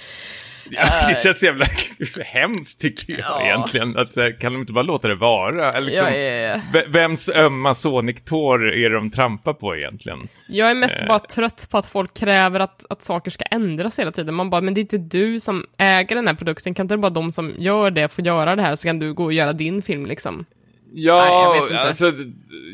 [0.70, 1.66] Ja, det känns jävla
[2.24, 3.42] hemskt tycker jag Ja.
[3.42, 3.96] egentligen.
[3.96, 5.80] Att, kan de inte bara låta det vara?
[5.80, 10.18] Liksom, Ja, Vems ömma Sonic-tår är det de trampar på egentligen?
[10.48, 11.08] Jag är mest Eh.
[11.08, 14.34] bara trött på att folk kräver att, att saker ska ändras hela tiden.
[14.34, 16.74] Man bara, men det är inte du som äger den här produkten.
[16.74, 19.24] Kan inte bara de som gör det få göra det här så kan du gå
[19.24, 20.44] och göra din film liksom?
[20.94, 22.12] Ja, Nej, jag alltså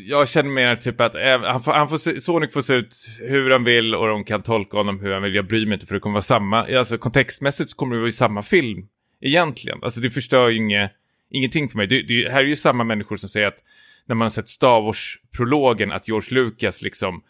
[0.05, 2.95] jag känner mer typ att eh, han får, han får se, Sonic får se ut
[3.19, 5.35] hur han vill och de kan tolka honom hur han vill.
[5.35, 8.11] Jag bryr mig inte för det kommer vara samma, alltså kontextmässigt kommer det vara i
[8.11, 8.87] samma film
[9.21, 9.79] egentligen.
[9.81, 10.91] Alltså det förstör ju inget,
[11.29, 11.87] ingenting för mig.
[11.87, 13.63] Det, det här är ju samma människor som säger att
[14.05, 17.23] när man har sett Star Wars-prologen att George Lucas liksom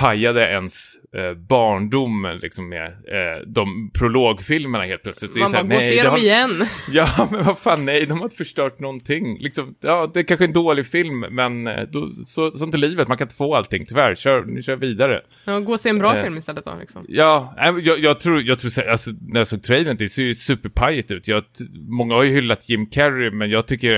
[0.00, 5.34] pajade ens eh, barndom liksom med eh, de prologfilmerna helt plötsligt.
[5.36, 6.66] Man bara, gå och se dem har- igen.
[6.92, 9.38] Ja, men vad fan, nej, de har inte förstört någonting.
[9.40, 13.08] Liksom, ja, det är kanske en dålig film, men eh, då, så, sånt är livet,
[13.08, 14.14] man kan inte få allting, tyvärr.
[14.14, 15.20] Kör, nu kör vidare.
[15.44, 16.22] Ja, gå och se en bra Eh.
[16.22, 17.04] film istället då liksom.
[17.08, 20.34] Ja, jag, jag tror, jag tror, så- alltså, när jag såg trailern, det ser ju
[20.34, 21.28] superpajigt ut.
[21.28, 21.44] Jag,
[21.88, 23.92] många har ju hyllat Jim Carrey, men jag tycker,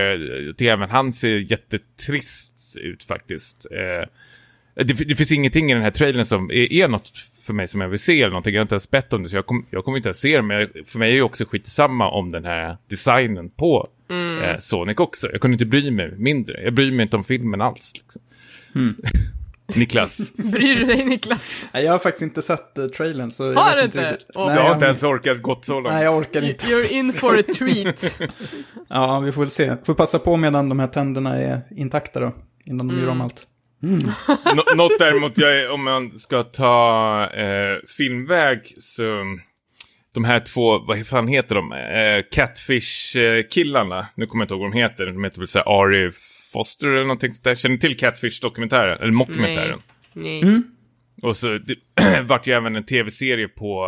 [0.46, 3.66] jag tycker även han ser jättetrist ut faktiskt.
[3.70, 4.08] Eh,
[4.74, 7.12] det, det finns ingenting i den här trailern som är, är något
[7.46, 8.54] för mig som jag vill se eller någonting.
[8.54, 10.36] Jag har inte ens bett om det, så jag, kom, jag kommer inte ens se
[10.36, 10.42] det.
[10.42, 13.88] Men jag, för mig är det också skitsamma om den här designen på
[14.42, 15.28] eh, Sonic också.
[15.32, 16.62] Jag kunde inte bry mig mindre.
[16.64, 17.92] Jag bryr mig inte om filmen alls.
[17.94, 18.22] Liksom.
[19.76, 21.64] Niklas, Bryr du dig Niklas?
[21.72, 24.18] Nej, jag har faktiskt inte sett uh, trailern, så Har du inte inte?
[24.34, 24.46] Åh.
[24.46, 25.94] Nej, jag har inte ens orkat gått så långt.
[25.94, 26.66] Nej, jag orkar inte.
[26.66, 28.18] You're in for a treat.
[28.88, 29.76] Ja, vi får väl se.
[29.84, 32.32] Får passa på medan de här tänderna är intakta då.
[32.64, 33.46] Innan de gör om allt.
[34.56, 39.24] Nå- Något däremot, jag är, om man ska ta eh, filmväg så...
[40.14, 41.72] De här två, vad fan heter de?
[41.72, 44.06] Eh, Catfish-killarna.
[44.16, 45.06] Nu kommer jag inte ihåg vad de heter.
[45.06, 46.10] De heter väl så här Ari
[46.52, 47.54] Foster eller någonting sånt där.
[47.54, 48.98] Känner ni till Catfish-dokumentären?
[49.00, 49.78] Eller mockumentären?
[50.12, 50.62] Nej.
[51.22, 51.76] Och så det
[52.22, 53.86] vart ju även en tv-serie på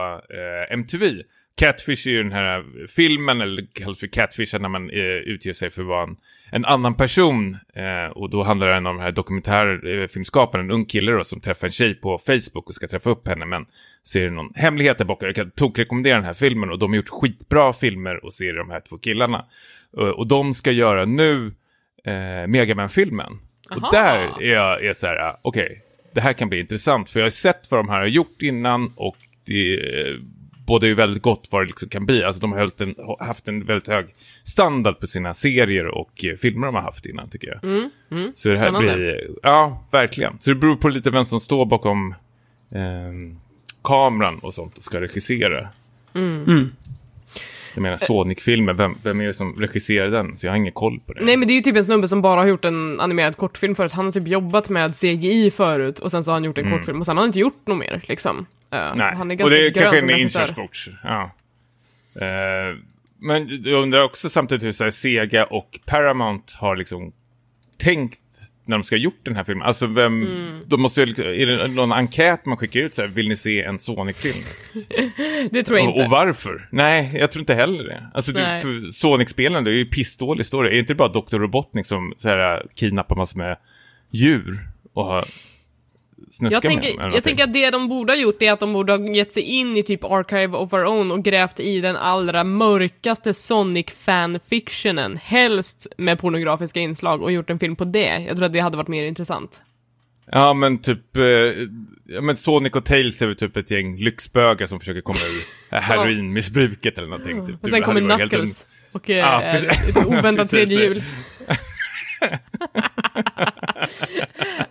[0.68, 1.22] eh, MTV.
[1.56, 5.70] Catfish är ju den här filmen, eller kallas för Catfish när man eh, utger sig
[5.70, 6.16] för att vara en,
[6.50, 7.56] en annan person.
[7.74, 11.66] Eh, och då handlar det om den här dokumentärfilmskaparen, en ung kille då, som träffar
[11.66, 13.46] en tjej på Facebook och ska träffa upp henne.
[13.46, 13.66] Men
[14.02, 15.26] så är det någon hemlighet där bakom.
[15.26, 18.70] Jag kan tokrekommendera den här filmen och de har gjort skitbra filmer och ser de
[18.70, 19.44] här två killarna.
[19.92, 21.52] Och, och de ska göra nu
[22.04, 23.38] eh, Megaman-filmen.
[23.70, 25.80] Och där är jag är så här, ah, okej,
[26.14, 27.10] det här kan bli intressant.
[27.10, 30.16] För jag har sett vad de här har gjort innan och det eh,
[30.66, 32.24] båda är ju väldigt gott vad det liksom kan bli.
[32.24, 34.06] Alltså de har en, haft en väldigt hög
[34.44, 37.60] standard på sina serier och eh, filmer de har haft innan tycker jag.
[38.34, 38.94] Så det här Spännande.
[38.96, 40.38] blir, ja, verkligen.
[40.40, 42.14] Så det beror på lite vem som står bakom
[42.74, 43.38] ehm,
[43.84, 45.68] kameran och sånt och ska regissera.
[47.74, 50.36] Jag menar Sonic-filmen, vem, vem är det som regisserar den?
[50.36, 51.24] Så jag har ingen koll på det.
[51.24, 53.74] Nej men det är ju typ en snubbe som bara har gjort en animerad kortfilm
[53.74, 53.92] förut.
[53.92, 57.00] Han har typ jobbat med CGI förut och sen så har han gjort en kortfilm
[57.00, 58.38] och sen har han inte gjort något mer liksom.
[58.38, 60.88] Uh, Nej, Han är och ganska det är grön kanske en inkörsport.
[61.02, 61.30] Ja.
[62.20, 62.76] Eh,
[63.18, 67.12] men jag undrar också samtidigt hur så här, Sega och Paramount har liksom
[67.78, 68.23] tänkt
[68.66, 69.66] när de ska ha gjort den här filmen.
[69.66, 70.60] Alltså vem, Mm.
[70.66, 73.78] de måste är det någon enkät man skickar ut så här, vill ni se en
[73.78, 74.44] Sonic-film?
[75.50, 76.04] Det tror jag Och, inte.
[76.04, 76.68] och varför?
[76.72, 78.10] Nej, jag tror inte heller det.
[78.14, 80.68] Alltså du, Sonic-spelen, det är ju pissdålig story.
[80.68, 81.36] Är det inte bara Dr.
[81.38, 83.56] Robotnik som så här, kidnappar massor med
[84.10, 84.58] djur
[84.92, 85.24] och har
[86.40, 88.72] Jag med tänker, eller jag tänker att det de borde ha gjort är att de
[88.72, 91.96] borde ha gett sig in i typ Archive of Our Own och grävt i den
[91.96, 98.24] allra mörkaste Sonic-fanfictionen, helst med pornografiska inslag, och gjort en film på det.
[98.28, 99.60] Jag tror att det hade varit mer intressant.
[100.26, 101.16] Ja, men typ...
[101.16, 101.24] Eh,
[102.04, 105.76] ja, men Sonic och Tails är väl typ ett gäng lyxbögar som försöker komma ur
[105.76, 107.46] heroinmissbruket eller någonting.
[107.46, 107.64] Typ.
[107.64, 109.88] Och sen kommer Knuckles och eh, precis.
[109.88, 111.02] ett oväntat tredje hjul.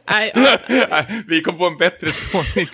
[0.09, 0.33] Nej,
[1.27, 2.69] Vi kom på en bättre Sonic.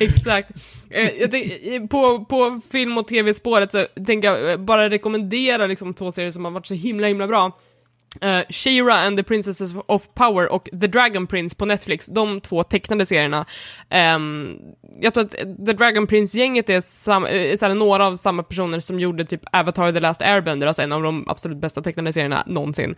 [0.00, 0.50] Exakt.
[0.90, 5.94] Eh, jag tänk, på, på film och tv-spåret så tänker jag eh, bara rekommendera liksom
[5.94, 7.58] två serier som har varit så himla himla bra.
[8.24, 12.62] Uh, She-Ra and the Princesses of Power och The Dragon Prince på Netflix, de två
[12.62, 13.46] tecknade serierna.
[14.16, 14.58] Um,
[15.00, 15.30] jag tror att
[15.66, 20.00] The Dragon Prince-gänget är, sam- eh, några av samma personer som gjorde typ Avatar The
[20.00, 22.94] Last Airbender, alltså en av de absolut bästa tecknade serierna någonsin.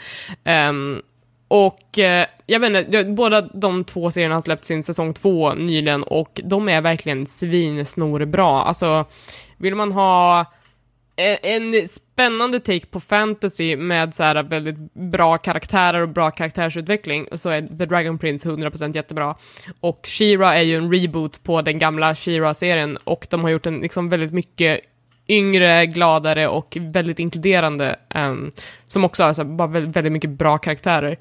[0.69, 1.03] Um,
[1.49, 5.55] och eh, jag vet inte, jag- båda de två serierna har släppt sin säsong två
[5.55, 8.63] nyligen och de är verkligen svinsnorbra.
[8.63, 9.05] Alltså,
[9.59, 10.47] vill man ha
[11.17, 17.29] Eh, en spännande take på fantasy med så här väldigt bra karaktärer och bra karaktärsutveckling
[17.33, 19.35] så är The Dragon Prince 100% jättebra.
[19.81, 23.79] Och She-Ra är ju en reboot på den gamla She-Ra-serien och de har gjort en
[23.79, 24.81] liksom väldigt mycket
[25.29, 28.53] yngre, gladare och väldigt inkluderande, um,
[28.87, 31.19] som också har så här, bara väldigt, mycket bra karaktärer.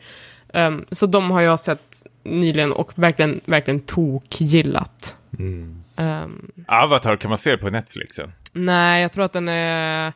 [0.53, 5.15] Um, så de har jag sett nyligen och verkligen, verkligen tokgillat.
[5.39, 5.80] Mm.
[6.01, 8.31] Ehm, Avatar kan man se på Netflixen.
[8.53, 10.13] nej, jag tror att den är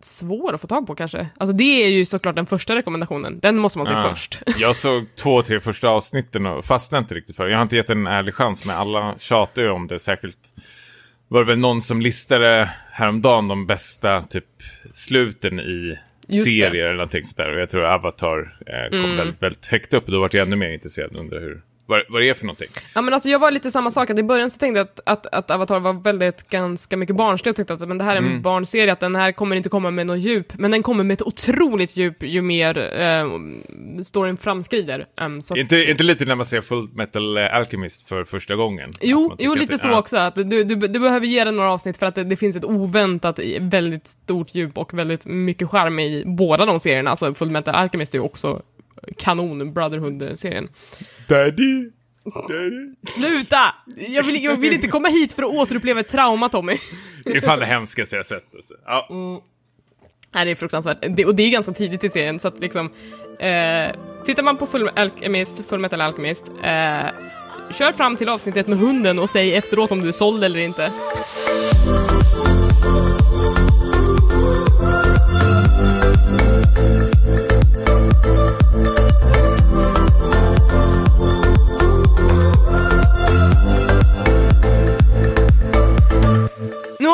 [0.00, 1.28] svår att få tag på kanske.
[1.36, 3.38] Alltså det är ju såklart den första rekommendationen.
[3.42, 4.02] Den måste man se Ja.
[4.02, 4.42] först.
[4.58, 7.50] Jag såg två, tre första avsnitten och fastnade inte riktigt för det.
[7.50, 9.98] Jag har inte gett en ärlig chans, men alla tjatar ju om det.
[9.98, 10.38] Särskilt
[11.28, 14.44] var det väl någon som listade häromdagen de bästa typ
[14.92, 16.50] sluten i Just det.
[16.60, 16.70] Mm.
[16.70, 17.54] serier eller någonting sådär.
[17.54, 20.56] Och jag tror Avatar eh, kom väldigt, väldigt högt upp och då vart jag ännu
[20.56, 21.16] mer intresserad.
[21.16, 22.68] Undrar hur, vad, vad det är för någonting.
[22.94, 25.00] Ja men alltså jag var lite samma sak, att i början så tänkte jag att,
[25.06, 28.20] att, att Avatar var väldigt, ganska mycket barnslig och tänkte att men det här är
[28.20, 31.14] en barnserie, att den här kommer inte komma med något djup, men den kommer med
[31.14, 33.24] ett otroligt djup ju mer eh,
[34.02, 35.06] storyn framskrider.
[35.20, 38.88] Um, så inte, är inte lite när man ser Full Metal Alchemist för första gången?
[38.88, 39.98] Att Jo, jo att lite så ja.
[39.98, 42.56] också, att du, du, du behöver ge den några avsnitt för att det, det finns
[42.56, 47.10] ett oväntat, väldigt stort djup och väldigt mycket charm i båda de serierna.
[47.10, 48.62] Alltså Full Metal Alchemist är ju också
[49.16, 50.68] kanon, Brotherhood-serien.
[51.28, 51.90] Daddy,
[52.48, 52.94] daddy.
[53.06, 53.74] Sluta!
[54.08, 56.76] Jag vill, jag vill inte komma hit för att återuppleva ett trauma, Tommy.
[57.24, 58.54] Det är fan det hemskaste jag sett.
[58.54, 58.74] Alltså.
[58.86, 59.08] Ja.
[60.34, 60.98] Nej, det är fruktansvärt.
[61.16, 62.90] Det, och det är ganska tidigt i serien, så att liksom...
[63.38, 63.88] Eh,
[64.24, 67.06] Tittar man på Full Alchemist, Full Metal Alchemist, eh,
[67.72, 70.92] kör fram till avsnittet med hunden och säg efteråt om du är såld eller inte.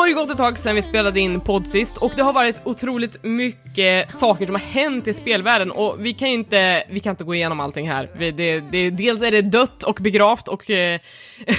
[0.01, 2.61] Har det gått ett tag sedan vi spelade in podd sist och det har varit
[2.65, 7.09] otroligt mycket saker som har hänt i spelvärlden och vi kan ju inte, vi kan
[7.11, 8.09] inte gå igenom allting här.
[8.17, 10.99] Vi- Det, det, dels är det dött och begravt och eh,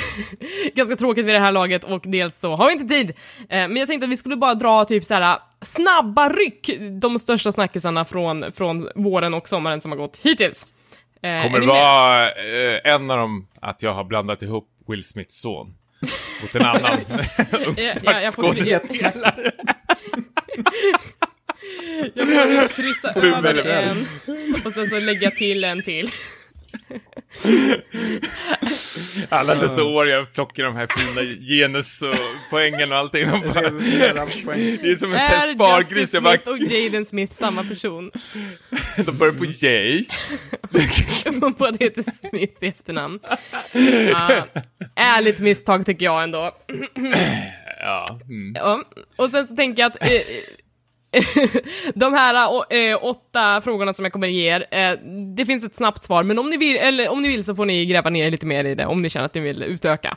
[0.74, 3.10] ganska tråkigt vid det här laget och dels så har vi inte tid.
[3.40, 6.70] Eh, men jag tänkte att vi skulle bara dra typ så här snabba ryck,
[7.02, 10.66] de största snackisarna från, från våren och sommaren som har gått hittills.
[11.22, 15.40] Eh, Kommer det vara eh, en av dem att jag har blandat ihop Will Smiths
[15.40, 15.74] son
[16.42, 17.00] mot en annan
[18.02, 18.54] ja, jag får
[22.68, 24.06] kryssa över en
[24.64, 26.10] och sen så lägga till en till.
[29.28, 33.30] Alla dessa år jag plockar de här fina genuspoängen och allting.
[33.30, 36.14] De bara, det är som en sån här Är spargris.
[36.14, 38.10] Jag bara, Smith och Jaden Smith samma person?
[39.06, 40.04] de börjar på J.
[41.58, 43.20] Båda heter Smith i efternamn.
[44.10, 44.46] Ja,
[44.96, 46.52] ärligt misstag tycker jag ändå.
[47.80, 48.20] Ja.
[48.28, 48.52] Mm.
[48.54, 48.82] Ja.
[49.16, 50.20] Och sen så tänker jag att eh,
[51.94, 54.98] de här eh, åtta frågorna som jag kommer ge er, eh,
[55.36, 57.66] det finns ett snabbt svar, men om ni, vill, eller om ni vill så får
[57.66, 60.16] ni gräva ner er lite mer i det, om ni känner att ni vill utöka.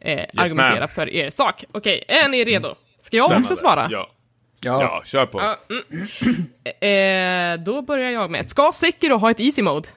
[0.00, 1.64] Eh, argumentera för er sak.
[1.72, 2.74] Okej, är ni redo?
[3.02, 3.88] Ska jag också svara?
[3.90, 4.10] Ja.
[4.60, 4.82] Ja.
[4.82, 5.40] ja, kör på.
[5.40, 7.58] Ja, mm.
[7.58, 9.88] eh, då börjar jag med, ska Sekiro ha ett easy mode?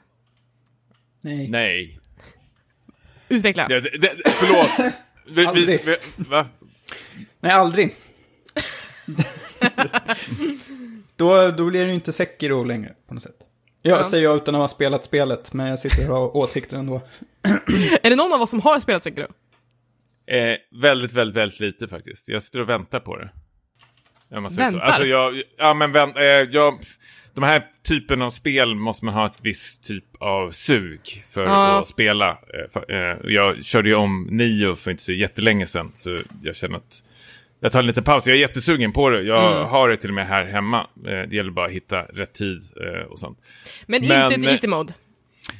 [1.21, 1.47] Nej.
[1.47, 1.99] Nej.
[3.29, 3.67] Utveckla.
[3.67, 4.93] Det, det, det, förlåt.
[5.25, 5.81] Vi, vi, Aldrig.
[5.85, 6.45] vi, va?
[7.39, 7.95] Nej, aldrig.
[11.15, 13.35] då, då blir det ju inte Sekiro längre, på något sätt.
[13.81, 14.03] Jag Ja.
[14.03, 16.95] säger jag utan att ha spelat spelet, men jag sitter och har åsikter ändå.
[18.03, 19.27] Är det någon av oss som har spelat Sekiro?
[20.27, 22.29] Eh, väldigt, väldigt, väldigt lite faktiskt.
[22.29, 23.29] Jag sitter och väntar på det.
[24.29, 24.75] Ja, man säger så.
[24.75, 24.87] Väntar?
[24.87, 26.79] Alltså, jag, ja, men vänt, eh, jag,
[27.33, 31.79] de här typen av spel måste man ha ett visst typ av sug för Ja.
[31.81, 32.29] att spela.
[32.31, 36.55] Eh, för, eh, jag körde ju om Nio för inte så jättelänge sedan, så jag
[36.55, 37.03] känner att
[37.59, 38.27] jag tar en liten paus.
[38.27, 39.21] Jag är jättesugen på det.
[39.21, 39.67] Jag Mm.
[39.69, 40.79] har det till och med här hemma.
[41.07, 43.37] Eh, det gäller bara att hitta rätt tid eh, och sånt.
[43.87, 44.93] Men, Men, inte ett eh, easy mode.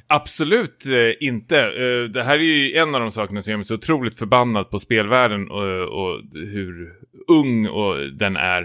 [0.08, 1.60] Absolut eh, inte.
[1.60, 4.70] Eh, det här är ju en av de sakerna som gör mig så otroligt förbannad
[4.70, 6.90] på spelvärlden och, och hur
[7.28, 8.62] ung och den är.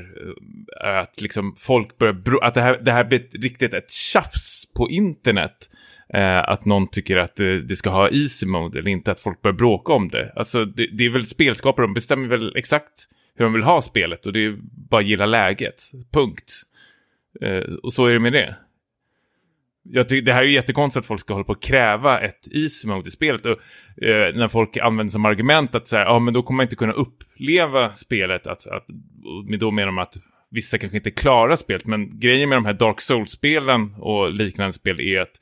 [0.84, 2.44] eh, Att liksom folk börjar...
[2.44, 5.70] Att det här, det här blir riktigt ett tjafs på internet.
[6.14, 9.42] Eh, att någon tycker att det, det ska ha easy mode eller inte, att folk
[9.42, 10.32] börjar bråka om det.
[10.36, 12.90] Alltså det, det är väl spelskapare, de bestämmer väl exakt
[13.36, 14.56] hur de vill ha spelet och det är
[14.90, 15.82] bara att gilla läget.
[16.12, 16.52] Punkt.
[17.40, 18.56] Eh, och så är det med det.
[19.82, 22.48] Jag tycker det här är ju jättekonstigt att folk ska hålla på att kräva ett
[22.50, 23.46] easy mode i spelet.
[23.46, 23.58] Och,
[24.04, 26.76] eh, när folk använder som argument att så här, ja men då kommer man inte
[26.76, 28.46] kunna uppleva spelet.
[28.46, 28.86] Att, att,
[29.24, 30.14] och med då menar de att
[30.50, 31.86] vissa kanske inte klarar spelet.
[31.86, 35.40] Men grejen med de här Dark Souls-spelen och liknande spel är att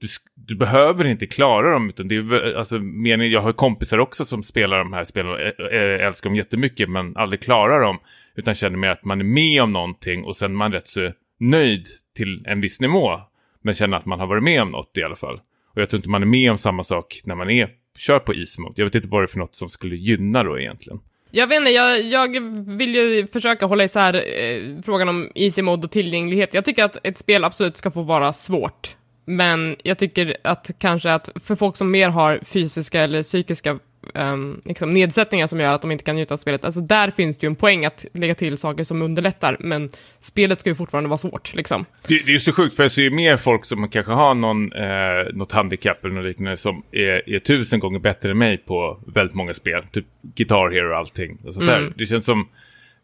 [0.00, 1.88] du, du behöver inte klara dem.
[1.88, 5.32] Utan det är, väl- alltså, meningen, jag har kompisar också som spelar de här spelen
[5.32, 7.98] och eh, eh, älskar dem jättemycket men aldrig klarar dem.
[8.36, 11.12] Utan känner mer att man är med om någonting och sen är man rätt så
[11.40, 13.20] nöjd till en viss nivå.
[13.62, 15.40] Men känner att man har varit med om något i alla fall.
[15.74, 18.34] Och jag tror inte man är med om samma sak när man är, kör på
[18.34, 18.74] easy mode.
[18.76, 21.00] Jag vet inte vad det är för något som skulle gynna då egentligen.
[21.30, 22.40] Jag vet inte, jag, jag
[22.76, 26.54] vill ju försöka hålla isär eh, frågan om easy mode och tillgänglighet.
[26.54, 28.96] Jag tycker att ett spel absolut ska få vara svårt.
[29.28, 33.78] Men jag tycker att kanske att för folk som mer har fysiska eller psykiska
[34.14, 37.38] ehm, liksom nedsättningar som gör att de inte kan njuta av spelet, alltså där finns
[37.38, 39.88] det ju en poäng att lägga till saker som underlättar, men
[40.20, 41.84] spelet ska ju fortfarande vara svårt, liksom.
[42.08, 44.34] Det, det är ju så sjukt, för jag ser ju mer folk som kanske har
[44.34, 48.56] någon, eh, något handikapp eller något liknande som är, är tusen gånger bättre än mig
[48.58, 49.82] på väldigt många spel.
[49.92, 51.38] Typ Guitar Hero och allting.
[51.44, 51.84] Och sånt Mm.
[51.84, 51.92] där.
[51.96, 52.48] Det känns som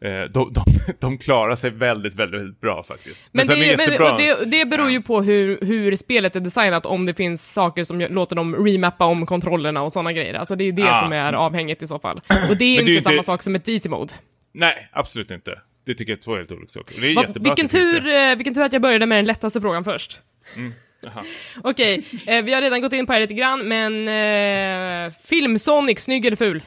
[0.08, 0.64] de, de,
[1.00, 3.24] de klarar sig väldigt, väldigt, väldigt bra faktiskt.
[3.32, 7.06] Men, sen det, men det, det beror ju på hur, hur spelet är designat, om
[7.06, 10.34] det finns saker som låter dem remappa om kontrollerna och sådana grejer.
[10.34, 11.00] Alltså det är det Ah.
[11.02, 12.20] som är avhängigt i så fall.
[12.50, 14.12] Och det är inte inte- samma sak som ett easy mode.
[14.54, 15.58] Nej, absolut inte.
[15.86, 17.00] Det tycker jag är två helt olika saker.
[17.00, 18.30] Det är Va, jättebra vilken, det tur, det.
[18.30, 20.20] eh, vilken tur att jag började med den lättaste frågan först.
[21.04, 21.24] Jaha.
[21.64, 24.08] Okej, eh, vi har redan gått in på det lite grann, men
[25.08, 26.62] eh, film Sonic, snygg eller ful?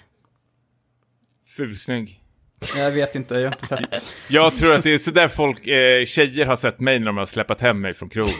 [1.56, 2.20] Fulsnygg.
[2.76, 4.05] Jag vet inte, jag har inte sett.
[4.28, 7.26] Jag tror att det är sådär folk, eh, tjejer har sett mig när de har
[7.26, 8.34] släpat hem mig från krogen.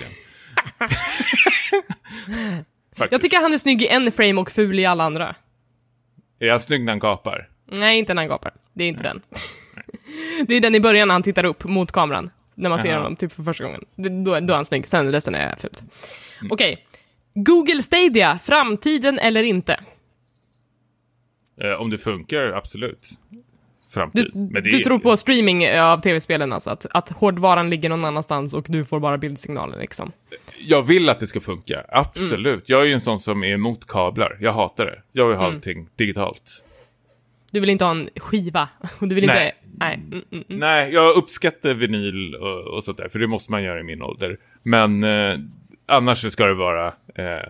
[3.10, 5.36] Jag tycker han är snygg i en frame och ful i alla andra.
[6.40, 7.50] Är han snygg när han gapar?
[7.72, 8.54] Nej, inte när han gapar.
[8.74, 9.22] Det är inte den.
[10.48, 12.30] det är den i början när han tittar upp mot kameran.
[12.56, 12.98] när man ser Jaha.
[12.98, 13.86] honom typ för första gången.
[13.96, 15.84] Det, då, då är han snygg, sen resten är fult.
[16.50, 16.86] Okej.
[17.34, 19.80] Google Stadia, framtiden eller inte?
[21.62, 23.10] Eh, om det funkar, absolut.
[23.96, 24.32] Du, Framtid.
[24.52, 26.70] Men det du tror på streaming eh, av tv-spelen alltså?
[26.70, 30.12] Att, att hårdvaran ligger någon annanstans och du får bara bildsignaler liksom?
[30.60, 32.54] Jag vill att det ska funka, absolut.
[32.54, 32.62] Mm.
[32.66, 34.38] Jag är ju en sån som är emot kablar.
[34.40, 35.02] Jag hatar det.
[35.12, 35.56] Jag vill ha Mm.
[35.56, 36.66] allting digitalt.
[37.52, 38.70] Du vill inte ha en skiva?
[39.00, 39.46] Du vill Nej.
[39.46, 39.78] inte...
[39.78, 39.94] Nej.
[39.96, 40.60] Mm, mm, mm.
[40.60, 44.02] Nej, jag uppskattar vinyl och, och sånt där, för det måste man göra i min
[44.02, 44.38] ålder.
[44.64, 45.40] Men eh,
[45.86, 47.50] annars ska det vara eh,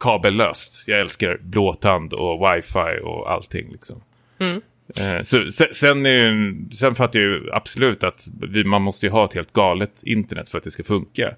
[0.00, 0.84] kabellöst.
[0.88, 4.02] Jag älskar blåtand och wifi och allting liksom.
[4.38, 4.60] Mm.
[5.00, 9.06] Eh, så, se- sen, är ju, sen fattar jag ju absolut att vi, man måste
[9.06, 11.34] ju ha ett helt galet internet för att det ska funka.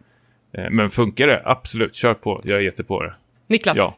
[0.58, 1.42] Eh, men funkar det?
[1.44, 2.40] Absolut, kör på.
[2.44, 3.14] Jag är jättepå det.
[3.46, 3.76] Niklas?
[3.76, 3.96] Ja.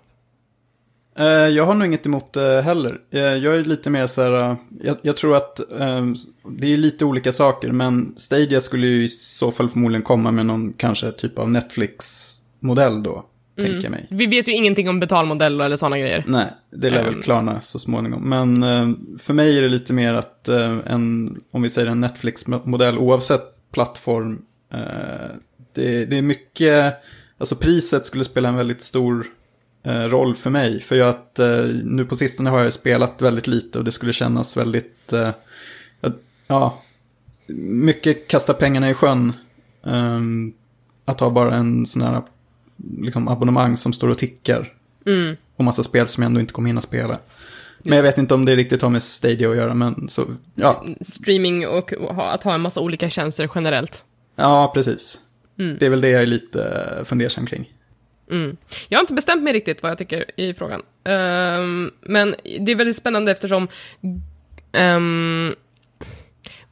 [1.18, 2.98] Eh, Jag har nog inget emot det heller.
[3.10, 6.04] Jag är lite mer så här, jag, jag tror att eh,
[6.50, 10.46] det är lite olika saker, men Stadia skulle ju i så fall förmodligen komma med
[10.46, 13.26] någon kanske typ av Netflix-modell då,
[13.56, 14.06] tänker jag mig.
[14.10, 16.24] Vi vet ju ingenting om betalmodeller eller sådana grejer.
[16.26, 17.14] Nej, det lär Ehm.
[17.14, 18.28] väl klarna så småningom.
[18.28, 18.88] Men eh,
[19.18, 23.42] för mig är det lite mer att eh, en, om vi säger en Netflix-modell, oavsett
[23.72, 24.42] plattform,
[24.72, 24.80] eh,
[25.72, 26.94] det, det är mycket,
[27.38, 29.26] alltså priset skulle spela en väldigt stor
[30.08, 30.80] roll för mig.
[30.80, 31.40] För jag att
[31.84, 35.12] nu på sistone har jag spelat väldigt lite och det skulle kännas väldigt,
[36.46, 36.78] ja,
[37.56, 39.32] mycket kasta pengarna i sjön.
[39.86, 40.52] ehm,
[41.04, 42.22] att ha bara en sån här
[43.00, 44.72] liksom, abonnemang som står och tickar
[45.06, 45.36] Mm.
[45.56, 47.18] och massa spel som jag ändå inte kommer hinna spela.
[47.78, 50.84] Men jag vet inte om det riktigt har med Stadia att göra, men så, ja,
[51.00, 51.92] Streaming och
[52.32, 54.04] att ha en massa olika tjänster generellt.
[54.36, 55.18] ja precis.
[55.58, 55.76] Mm.
[55.80, 57.72] Det är väl det jag är lite fundersam kring.
[58.30, 58.56] Mm.
[58.88, 60.82] Jag har inte bestämt mig riktigt vad jag tycker i frågan.
[61.04, 63.68] Ehm, men det är väldigt spännande eftersom
[64.72, 65.54] ehm,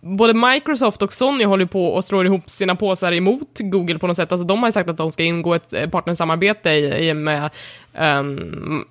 [0.02, 4.16] både Microsoft och Sony håller på och slår ihop sina påsar emot Google på något
[4.16, 4.32] sätt.
[4.32, 7.50] Alltså de har ju sagt att de ska ingå ett eh, partnersamarbete i, i med
[7.94, 8.84] ehm,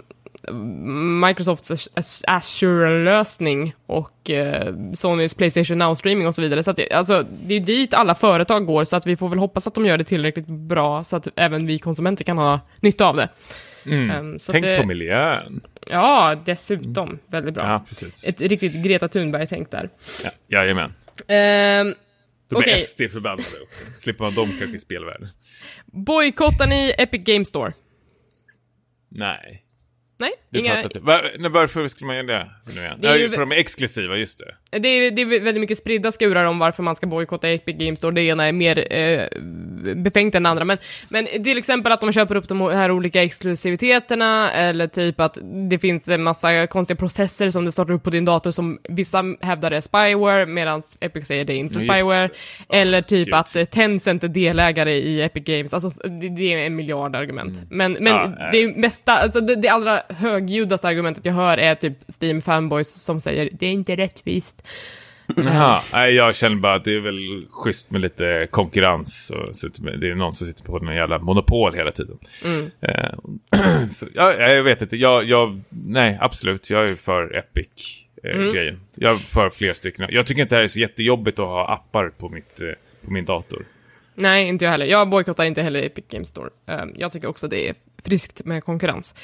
[1.27, 1.89] Microsofts
[2.27, 6.63] Azure-lösning och eh, Sonys Playstation Now-streaming och så vidare.
[6.63, 9.67] Så att alltså, det är dit alla företag går, så att vi får väl hoppas
[9.67, 13.15] att de gör det tillräckligt bra så att även vi konsumenter kan ha nytta av
[13.15, 13.29] det.
[13.85, 14.39] Mm.
[14.39, 15.61] Så Tänk det- på miljön.
[15.89, 17.19] Ja, dessutom.
[17.27, 17.63] Väldigt bra.
[17.67, 18.27] Ja, precis.
[18.27, 19.89] Ett riktigt Greta Thunberg-tänk där.
[20.23, 20.93] Ja, jajamän.
[21.27, 21.95] Ehm,
[22.49, 22.79] Då blir Okej.
[22.79, 23.85] SD förbannade också.
[23.97, 25.29] Slipper man dem kanske i spelvärlden.
[25.85, 27.73] bojkottar ni Epic Game Store?
[29.09, 29.63] Nej.
[30.21, 30.99] Nej, Det inga, fattar inte.
[30.99, 32.97] Va, nej, varför skulle man göra det nu igen?
[33.01, 34.39] Det är ju- För de är exklusiva, just
[34.71, 34.79] det.
[34.79, 37.95] det, är, det är väldigt mycket spridda skurar om varför man ska bojkotta Epic Game
[37.95, 38.11] Store.
[38.15, 39.23] Det ena är mer eh,
[39.95, 40.65] befängt än det andra.
[40.65, 40.77] Men,
[41.09, 45.37] men till exempel att de köper upp de här olika exklusiviteterna, eller typ att
[45.69, 49.23] det finns en massa konstiga processer som det startar upp på din dator som vissa
[49.41, 52.29] hävdar är spyware, medan Epic säger det är inte spyware.
[52.69, 53.33] Eller typ gud.
[53.35, 55.73] att Tencent är delägare i Epic Games.
[55.73, 57.63] Alltså, det, det är en miljard argument.
[57.69, 58.31] Men, men Mm.
[58.31, 58.49] Ja, nej.
[58.67, 63.19] det mesta, alltså det, det allra högljudaste argumentet jag hör är typ Steam fanboys som
[63.19, 64.63] säger det är inte rättvist.
[65.35, 69.31] Jaha, nej, jag känner bara att det är väl schysst med lite konkurrens.
[69.31, 72.17] Och det är någon som sitter på någon jävla monopol hela tiden.
[72.45, 72.71] Mm.
[72.81, 73.11] Eh,
[74.13, 78.75] ja, jag vet inte, jag, jag, nej absolut, jag är för Epic-grejen.
[78.75, 78.79] Mm.
[78.95, 80.07] jag är för fler stycken.
[80.09, 82.67] Jag tycker inte det här är så jättejobbigt att ha appar på, mitt, eh,
[83.05, 83.65] på min dator.
[84.15, 84.85] Nej, inte jag heller.
[84.85, 86.49] Jag bojkottar inte heller Epic Games Store.
[86.95, 89.15] Jag tycker också det är friskt med konkurrens.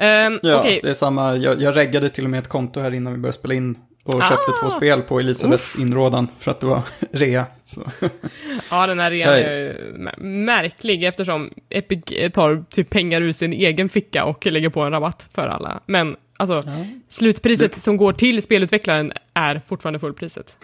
[0.00, 1.36] Um, Ja, Okej, det är samma.
[1.36, 3.78] Jag, jag reggade till och med ett konto här innan vi började spela in.
[4.04, 4.28] Och Ah!
[4.28, 6.82] köpte två spel på Elisabeths inrådan för att det var
[7.12, 7.46] rea.
[7.64, 7.82] Så.
[8.70, 14.24] ja den här rean är märklig eftersom Epic tar typ pengar ur sin egen ficka
[14.24, 15.80] och lägger på en rabatt för alla.
[15.86, 16.62] Men alltså,
[17.08, 20.56] slutpriset som går till spelutvecklaren är fortfarande fullpriset.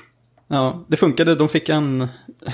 [0.48, 1.34] Ja, det funkade.
[1.34, 2.08] De fick en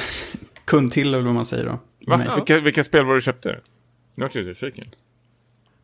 [0.65, 1.79] kund till, eller vad man säger då.
[2.07, 2.17] Va?
[2.17, 2.29] mig.
[2.37, 3.61] Vilka, vilka spel var det du köpte?
[4.15, 4.85] Nu vart jag nyfiken.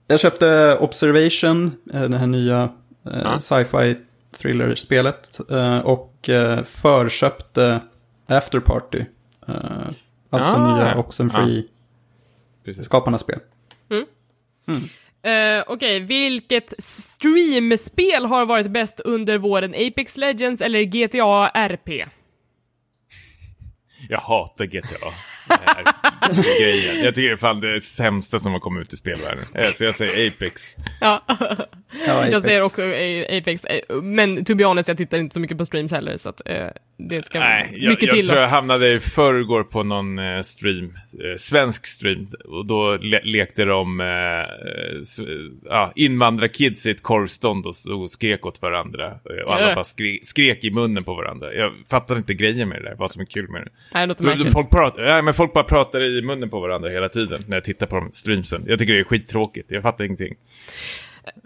[0.07, 2.63] Jag köpte Observation, eh, det här nya
[3.07, 3.41] eh, Ja.
[3.41, 3.97] sci-fi
[4.37, 5.41] thriller-spelet.
[5.51, 6.31] eh, Och
[6.65, 7.81] förköpte
[8.29, 9.05] After Party.
[10.31, 10.77] Alltså Ah.
[10.77, 11.65] nya Oxenfree
[12.65, 12.85] Precis.
[12.87, 13.39] skaparnas spel.
[15.27, 19.75] Uh, Okej, vilket streamspel har varit bäst under våren?
[19.75, 22.05] Apex Legends eller GTA RP?
[24.09, 25.07] Jag hatar GTA.
[25.49, 27.05] Här grejen.
[27.05, 29.45] Jag tycker det är fan det sämsta som har kommit ut i spelvärlden.
[29.55, 30.77] Eh, Så jag säger Apex.
[31.01, 31.25] Ja,
[32.07, 35.41] Ja, jag säger också eh, Apex, eh, men to be honest, jag tittar inte så
[35.41, 36.67] mycket på streams heller, så att, eh,
[36.99, 38.27] det ska Nej, jag, mycket jag till.
[38.27, 38.43] tror då.
[38.43, 43.65] jag hamnade i förrgår på någon eh, stream, eh, svensk stream, och då le lekte
[43.65, 44.07] de eh,
[45.65, 49.07] ja, invandrarkids i ett korvstånd och, och skrek åt varandra.
[49.07, 51.55] eh, Och alla bara skre skrek i munnen på varandra.
[51.55, 53.69] Jag fattar inte grejen med det där, vad som är kul med det.
[53.95, 54.53] Nej, det låter Men märkligt.
[54.53, 57.65] Folk, pratar, nej, men folk bara pratar i munnen på varandra hela tiden när jag
[57.65, 58.65] tittar på de streamsen.
[58.67, 60.35] Jag tycker det är skittråkigt, jag fattar ingenting.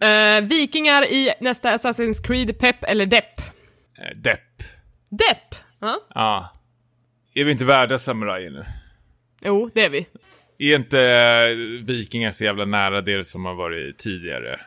[0.00, 3.40] Eh, vikingar i nästa Assassin's Creed, pepp eller depp?
[3.98, 4.62] Eh, depp.
[5.08, 5.54] Depp!
[5.80, 6.06] Ja.
[6.14, 6.56] Ja.
[7.34, 8.64] Är vi inte värda samurajer nu?
[9.44, 10.06] Jo, det är vi.
[10.58, 14.60] Är inte eh, vikingar så jävla nära det som har varit tidigare?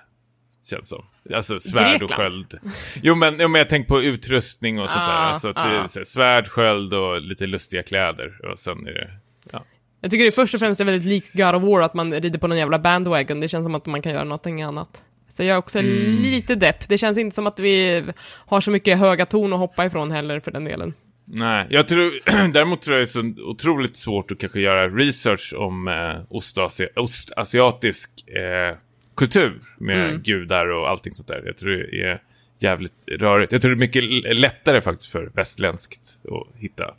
[0.70, 1.06] Känns som.
[1.34, 2.32] Alltså svärd och Grekland.
[2.32, 2.60] sköld.
[3.02, 5.12] Jo men, jo, men jag tänker på utrustning och sånt där.
[5.12, 5.88] Ah, Alltså att det är ah.
[5.88, 8.52] så svärd, sköld och lite lustiga kläder.
[8.52, 9.10] Och sen är det...
[9.52, 9.64] Ja.
[10.02, 12.40] Jag tycker det först och främst är väldigt likt God of War, att man rider
[12.40, 13.40] på någon jävla bandwagon.
[13.40, 15.04] Det känns som att man kan göra någonting annat.
[15.30, 16.22] Så jag är också Mm.
[16.22, 16.90] lite depp.
[16.90, 20.40] Det känns inte som att vi har så mycket höga ton att hoppa ifrån heller,
[20.40, 20.94] för den delen.
[21.26, 22.12] Nej, jag tror,
[22.54, 26.88] däremot tror jag det är så otroligt svårt att kanske göra research om eh, ostasi
[26.96, 28.78] ostasiatisk eh,
[29.16, 30.22] kultur med Mm.
[30.22, 31.44] gudar och allting sånt där.
[31.46, 32.22] Jag tror det är
[32.60, 33.52] jävligt rörigt.
[33.52, 36.02] Jag tror det är mycket lättare faktiskt för västländskt
[36.32, 36.94] att hitta.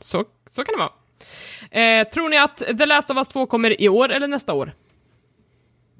[0.00, 0.92] Så, så kan det vara.
[2.00, 4.72] Eh, tror ni att The Last of Us 2 kommer i år eller nästa år?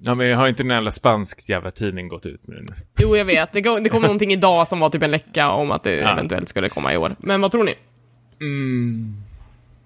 [0.05, 2.77] Ja, men har inte en jävla spansk jävla tidning gått ut med det nu?
[2.99, 3.53] Jo, jag vet.
[3.53, 6.13] Det, det kom någonting idag som var typ en läcka om att det Ja.
[6.13, 7.17] eventuellt skulle komma i år.
[7.19, 7.75] Men vad tror ni?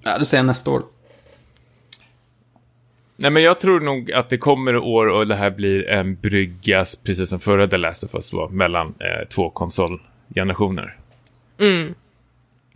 [0.05, 0.83] Ja, det säger jag nästa år.
[3.17, 6.85] Nej, men jag tror nog att det kommer år och det här blir en brygga,
[7.05, 10.97] precis som förra The Last of Us var, mellan eh, två konsolgenerationer.
[11.59, 11.95] Mm.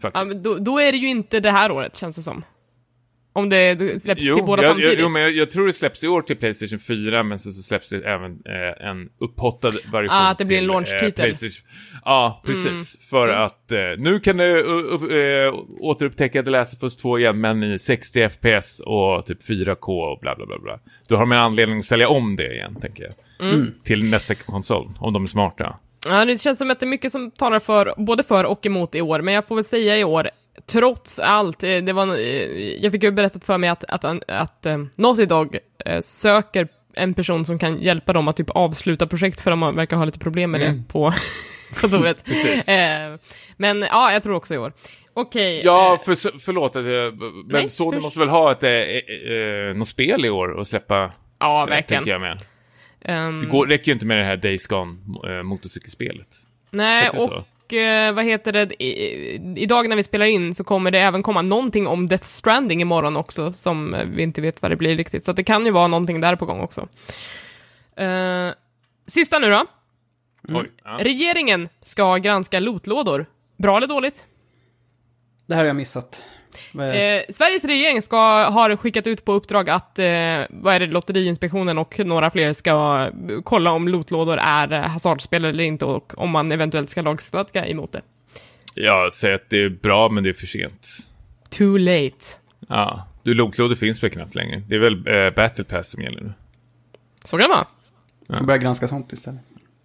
[0.00, 0.20] Faktiskt.
[0.20, 2.42] Ja, men då, då är det ju inte det här året, känns det som.
[3.32, 4.98] Om det släpps till båda jag, samtidigt.
[4.98, 7.50] Jag, jo, men jag, jag tror det släpps i år till Playstation 4, men så,
[7.50, 11.12] så släpps det även eh, en upphottad version Ah, att det blir en till, launchtitel.
[11.12, 11.68] Playstation.
[12.04, 13.08] Ja, precis.
[13.10, 17.40] För att eh, nu kan du uh, eh, återupptäcka The Last of Us 2 igen,
[17.40, 20.58] men i 60 FPS och typ 4K och bla bla bla.
[20.58, 20.78] bla.
[21.08, 23.12] Då har de en anledning att sälja om det igen, tänker jag.
[23.48, 23.74] Mm.
[23.84, 25.76] Till nästa konsol, om de är smarta.
[26.06, 28.94] Ja, det känns som att det är mycket som talar för, både för och emot
[28.94, 30.30] i år, men jag får väl säga i år,
[30.66, 32.22] trots allt, eh, det var, eh,
[32.82, 36.68] jag fick ju berättat för mig att, att, att, att eh, Naughty Dog eh, söker
[36.94, 40.18] en person som kan hjälpa dem att typ avsluta projekt, för de verkar ha lite
[40.18, 41.12] problem med det på
[41.80, 42.24] kontoret.
[42.68, 43.18] Eh,
[43.56, 44.72] men ja, jag tror också i år.
[45.14, 45.62] Okej.
[45.64, 49.74] Ja, eh, för, förlåt, att men Nej, Sony först- måste väl ha ett, eh, eh,
[49.76, 52.06] något spel i år och släppa, ja, eh, verkligen.
[52.06, 52.38] jag med.
[53.04, 54.96] Ehm, Det går, räcker ju inte med det här Days Gone
[55.36, 56.28] äh, motorcykelspelet.
[56.70, 57.44] Nej, Hette så?
[57.70, 61.22] Och eh, vad heter det, I, idag när vi spelar in så kommer det även
[61.22, 64.96] komma någonting om Death Stranding imorgon också, som eh, vi inte vet vad det blir
[64.96, 66.88] riktigt, så att det kan ju vara någonting där på gång också.
[67.96, 68.50] Eh,
[69.06, 69.66] sista nu då.
[70.48, 70.70] Oj.
[70.84, 70.98] Ja.
[71.00, 73.26] Regeringen ska granska lootlådor.
[73.56, 74.26] Bra eller dåligt?
[75.46, 76.24] Det här har jag missat.
[76.74, 78.16] Eh, Sveriges regering ska,
[78.50, 80.04] har skickat ut på uppdrag att, eh,
[80.50, 85.44] vad är det, Lotteriinspektionen och några fler ska eh, kolla om lootlådor är eh, hasardspel
[85.44, 88.02] eller inte och om man eventuellt ska lagstadga emot det.
[88.74, 90.88] Jag säger att det är bra, men det är för sent.
[91.48, 92.24] Too late.
[92.68, 94.62] Ja, du loklådor finns väl knappt längre.
[94.68, 96.32] Det är väl äh, Battle Pass som gäller nu.
[97.24, 98.38] Så kan det vara.
[98.38, 99.40] Får börja granska sånt istället.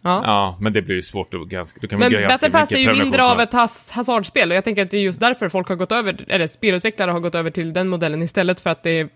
[0.05, 0.21] Ja.
[0.25, 1.79] Ja, men det blir ju svårt att ganska...
[1.81, 4.57] Du kan Men göra ganska Battle Pass är ju mindre av ett has hasardspel och
[4.57, 7.35] jag tänker att det är just därför folk har gått över, eller spelutvecklare har gått
[7.35, 9.09] över till den modellen istället för att det är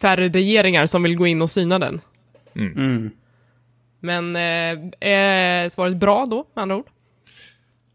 [0.00, 2.00] färre regeringar som vill gå in och syna den.
[2.54, 3.10] Mm.
[4.00, 6.86] Men eh, är svaret bra då, med andra ord?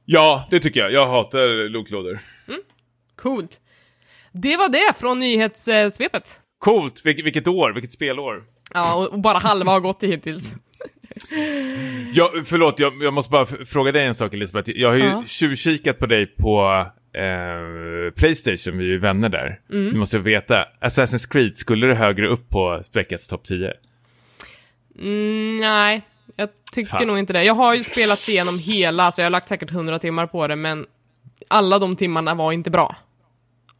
[0.05, 0.91] Ja, det tycker jag.
[0.91, 2.19] Jag hatar loklådor.
[3.15, 3.59] Coolt.
[4.31, 6.39] Det var det från nyhetssvepet.
[6.59, 7.05] Coolt!
[7.05, 8.43] Vil vilket år, vilket spelår.
[8.73, 10.53] Ja, och och bara halva har gått hittills.
[12.13, 14.69] Ja, förlåt, jag, jag måste bara fråga dig en sak Elisabeth.
[14.75, 15.23] Jag har ju Ja.
[15.27, 19.59] tjuvkikat på dig på eh, Playstation, vi är ju vänner där.
[19.71, 19.93] Mm.
[19.93, 23.73] Du måste veta, Assassin's Creed, skulle det högre upp på Späckats topp 10?
[24.99, 26.01] Mm, nej,
[26.35, 27.07] jag tycker Fan.
[27.07, 27.43] nog inte det.
[27.43, 30.55] Jag har ju spelat igenom hela, så jag har lagt säkert 100 timmar på det,
[30.55, 30.85] men
[31.47, 32.95] alla de timmarna var inte bra.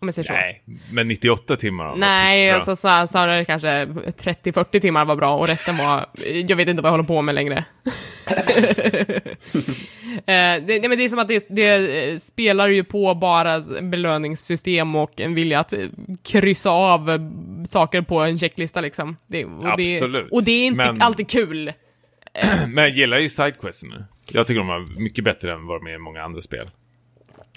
[0.02, 0.34] Om jag säger så.
[0.34, 5.16] Nej, men 98 timmar har Nej, alltså så, så är det kanske 30-40 timmar var
[5.16, 6.06] bra och resten var,
[6.47, 7.66] jag vet inte vad jag håller på med längre.
[10.12, 13.60] Eh, det, nej, men det är som att det, det eh, spelar ju på bara
[13.82, 15.80] belöningssystem och en vilja att eh,
[16.24, 17.20] kryssa av
[17.68, 19.18] saker på en checklista liksom.
[19.28, 21.74] Det, och Absolut, Det, och det är inte men- alltid kul.
[22.68, 24.06] Men jag gillar ju sidequesten nu.
[24.32, 26.70] Jag tycker de var mycket bättre än vad de är i många andra spel.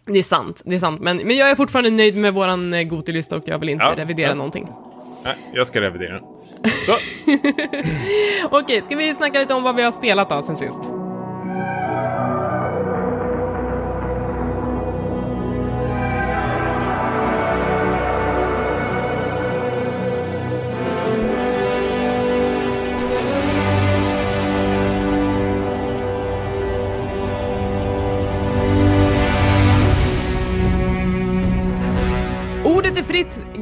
[0.07, 1.01] Det är sant, det är sant.
[1.01, 3.95] Men, men jag är fortfarande nöjd med våran eh, Gotilista och jag vill inte Ja,
[3.97, 4.35] revidera ja.
[4.35, 4.69] någonting.
[5.25, 6.23] Nej, jag ska revidera den.
[8.51, 10.91] Okej, ska vi snacka lite om vad vi har spelat då sen sist?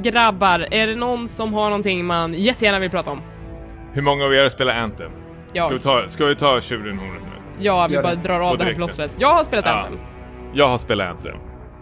[0.02, 0.66] Grabbar.
[0.70, 3.20] Är det någon som har någonting man jättegärna vill prata om?
[3.92, 5.10] Hur många av er spelar Anthem?
[5.52, 5.64] Jag.
[5.66, 7.64] Ska vi ta, ska vi ta tjuren hornet nu?
[7.64, 8.22] Ja, vi Gör bara det.
[8.22, 8.76] drar av På det här direkten.
[8.86, 9.16] plåstret.
[9.18, 9.72] Jag har spelat Ja.
[9.72, 9.98] Anthem.
[10.54, 11.36] Jag har spelat Anthem.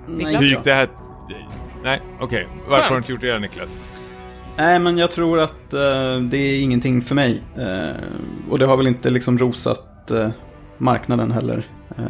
[0.09, 0.43] Niklas?
[0.43, 0.89] Hur gick det här?
[1.85, 2.47] Nej, okej.
[2.69, 2.85] Varför Skönt.
[2.89, 3.89] har du inte gjort det Niklas?
[4.57, 7.43] Nej, men jag tror att eh, det är ingenting för mig.
[7.59, 7.97] Eh,
[8.51, 10.29] och det har väl inte liksom rosat eh,
[10.79, 11.63] marknaden heller.
[11.99, 12.05] Eh,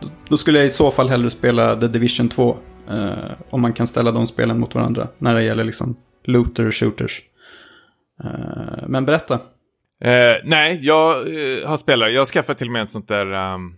[0.00, 2.56] då, då skulle jag i så fall hellre spela The Division 2.
[2.90, 5.08] Eh, om man kan ställa de spelen mot varandra.
[5.18, 7.22] När det gäller liksom looter shooters.
[8.24, 9.34] Eh, men berätta.
[10.04, 12.12] Eh, nej, jag eh, har spelat.
[12.12, 13.54] Jag har skaffat till och med ett sånt där...
[13.54, 13.76] um,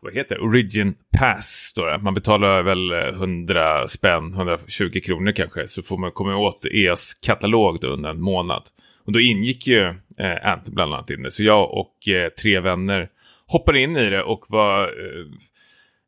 [0.00, 0.40] vad heter det?
[0.40, 1.98] Origin Pass står det.
[1.98, 5.68] Man betalar väl eh, 100 spänn, 120 kronor kanske.
[5.68, 8.62] Så får man komma åt EAs katalog då under en månad.
[9.04, 11.30] Och då ingick ju eh, Ant bland annat in det.
[11.30, 13.08] Så jag och eh, tre vänner
[13.46, 14.82] hoppade in i det och var...
[14.82, 15.26] Eh,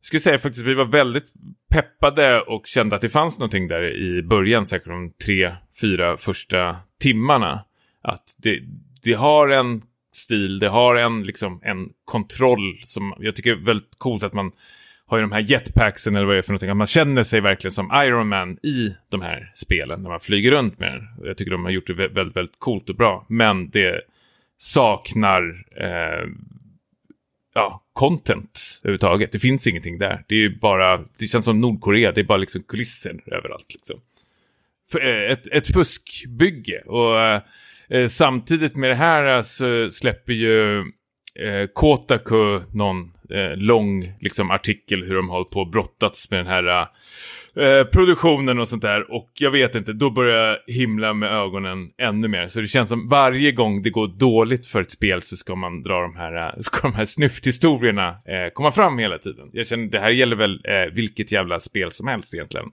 [0.05, 1.33] jag skulle säga faktiskt vi var väldigt
[1.71, 6.77] peppade och kände att det fanns någonting där i början, säkert de tre, fyra första
[7.01, 7.65] timmarna.
[8.03, 8.61] Att det,
[9.03, 9.83] det har en
[10.13, 14.53] stil, det har en, liksom, en kontroll som jag tycker är väldigt coolt att man
[15.07, 17.41] har ju de här jetpacksen eller vad det är för någonting, att man känner sig
[17.41, 21.27] verkligen som Iron Man i de här spelen när man flyger runt med den.
[21.27, 24.01] Jag tycker de har gjort det väldigt, väldigt coolt och bra, men det
[24.59, 26.29] saknar eh,
[27.55, 29.33] ja, content överhuvudtaget.
[29.33, 30.25] Det finns ingenting där.
[30.29, 34.01] Det är ju bara, det känns som Nordkorea, det är bara liksom kulissen överallt liksom.
[34.93, 37.43] För, eh, ett, ett fuskbygge och eh,
[37.89, 40.79] eh, samtidigt med det här eh, så släpper ju
[41.39, 46.41] eh, Kotaku någon eh, lång liksom, artikel hur de har hållit på och brottats med
[46.41, 46.87] den här eh,
[47.57, 49.15] eh, produktionen och sånt där.
[49.15, 52.47] Och jag vet inte, då börjar jag himla med ögonen ännu mer.
[52.47, 55.83] Så det känns som varje gång det går dåligt för ett spel så ska man
[55.83, 59.51] dra de här, eh, ska de här snyfthistorierna eh, komma fram hela tiden.
[59.53, 62.67] Jag känner, det här gäller väl eh, vilket jävla spel som helst egentligen.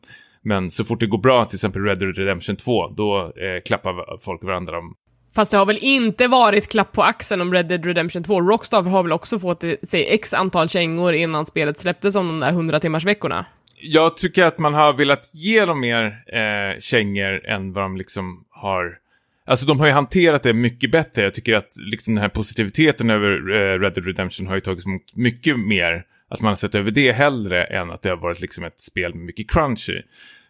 [0.44, 4.18] Men så fort det går bra, till exempel Red Dead Redemption 2, då eh, klappar
[4.22, 4.96] folk varandra om
[5.36, 8.42] Fast det har väl inte varit klapp på axeln om Red Dead Redemption 2.
[8.42, 12.50] Rockstar har väl också fått sig x antal kängor innan spelet släpptes om de där
[12.50, 13.46] 100 timmars veckorna
[13.82, 18.46] jag tycker att man har velat ge dem mer eh, kängor än vad de liksom
[18.50, 18.98] har...
[19.46, 21.22] Alltså de har ju hanterat det mycket bättre.
[21.22, 24.86] Jag tycker att liksom den här positiviteten över eh, Red Dead Redemption har ju tagits
[24.86, 26.04] emot mycket mer.
[26.30, 29.14] Att man har sett över det hellre än att det har varit liksom ett spel
[29.14, 30.02] med mycket crunch i.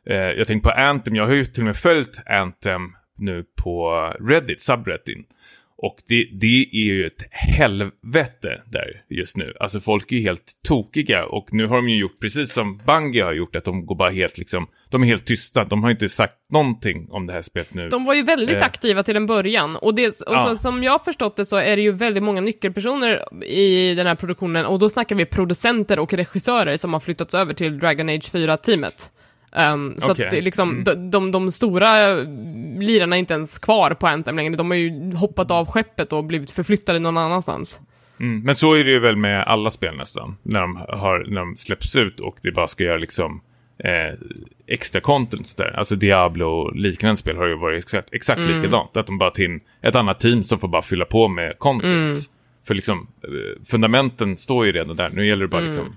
[0.05, 2.81] Eh, jag tänker på Anthem, jag har ju till och med följt Anthem
[3.17, 5.27] nu på Reddit, subreddit.
[5.83, 9.53] Och det, det är ju ett helvete där just nu.
[9.59, 13.23] Alltså folk är ju helt tokiga och nu har de ju gjort precis som Bungie
[13.23, 15.63] har gjort, att de går bara helt liksom, de är helt tysta.
[15.65, 17.89] De har inte sagt någonting om det här spelet nu.
[17.89, 18.63] De var ju väldigt Eh.
[18.63, 19.75] aktiva till en början.
[19.75, 20.45] Och, det, och Ja.
[20.47, 24.07] så, som jag har förstått det så är det ju väldigt många nyckelpersoner i den
[24.07, 24.65] här produktionen.
[24.65, 29.11] Och då snackar vi producenter och regissörer som har flyttats över till Dragon Age 4-teamet.
[29.55, 30.83] Um, så att liksom, Mm.
[30.83, 32.13] de, de, de stora
[32.79, 34.55] lirarna är inte ens kvar på Anthem längre.
[34.55, 37.79] De har ju hoppat av skeppet och blivit förflyttade någon annanstans.
[38.19, 40.37] Mm, men så är det ju väl med alla spel nästan.
[40.43, 43.41] När de, har, när de släpps ut och det bara ska göra liksom
[43.83, 44.19] eh,
[44.67, 45.71] extra content där.
[45.79, 48.57] Alltså Diablo och liknande spel har ju varit exakt, exakt Mm.
[48.61, 48.97] likadant.
[48.97, 51.93] Att de bara in ett annat team som får bara fylla på med content.
[51.93, 52.15] Mm.
[52.67, 55.09] För liksom eh, fundamenten står ju redan där.
[55.13, 55.95] Nu gäller det bara liksom bygga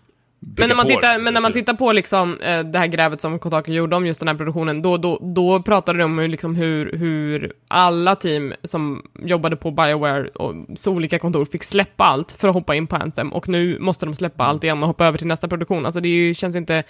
[0.57, 3.39] Men när man tittar, men när man tittar på liksom, eh, det här grävet som
[3.39, 6.93] Kotaku gjorde om just den här produktionen, då, då, då pratade de om liksom hur,
[6.97, 12.49] hur alla team som jobbade på Bioware och så olika kontor fick släppa allt för
[12.49, 15.19] att hoppa in på Anthem och nu måste de släppa allt igen och hoppa över
[15.19, 15.85] till nästa produktion.
[15.85, 16.83] Alltså det ju, känns inte,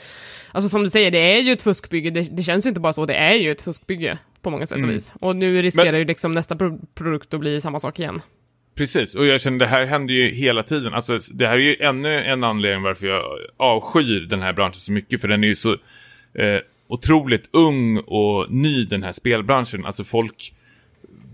[0.53, 2.93] alltså som du säger, det är ju ett fuskbygge, det, det känns ju inte bara
[2.93, 4.93] så, det är ju ett fuskbygge på många sätt och Mm.
[4.95, 5.13] vis.
[5.21, 8.21] Och nu riskerar Men- ju liksom nästa pro produkt att bli samma sak igen.
[8.75, 10.95] Precis, och jag känner det här händer ju hela tiden.
[10.95, 13.23] Alltså det här är ju ännu en anledning varför jag
[13.57, 15.21] avskyr den här branschen så mycket.
[15.21, 15.73] För den är ju så
[16.35, 19.87] eh, otroligt ung och ny den här spelbranschen.
[19.87, 20.55] Alltså folk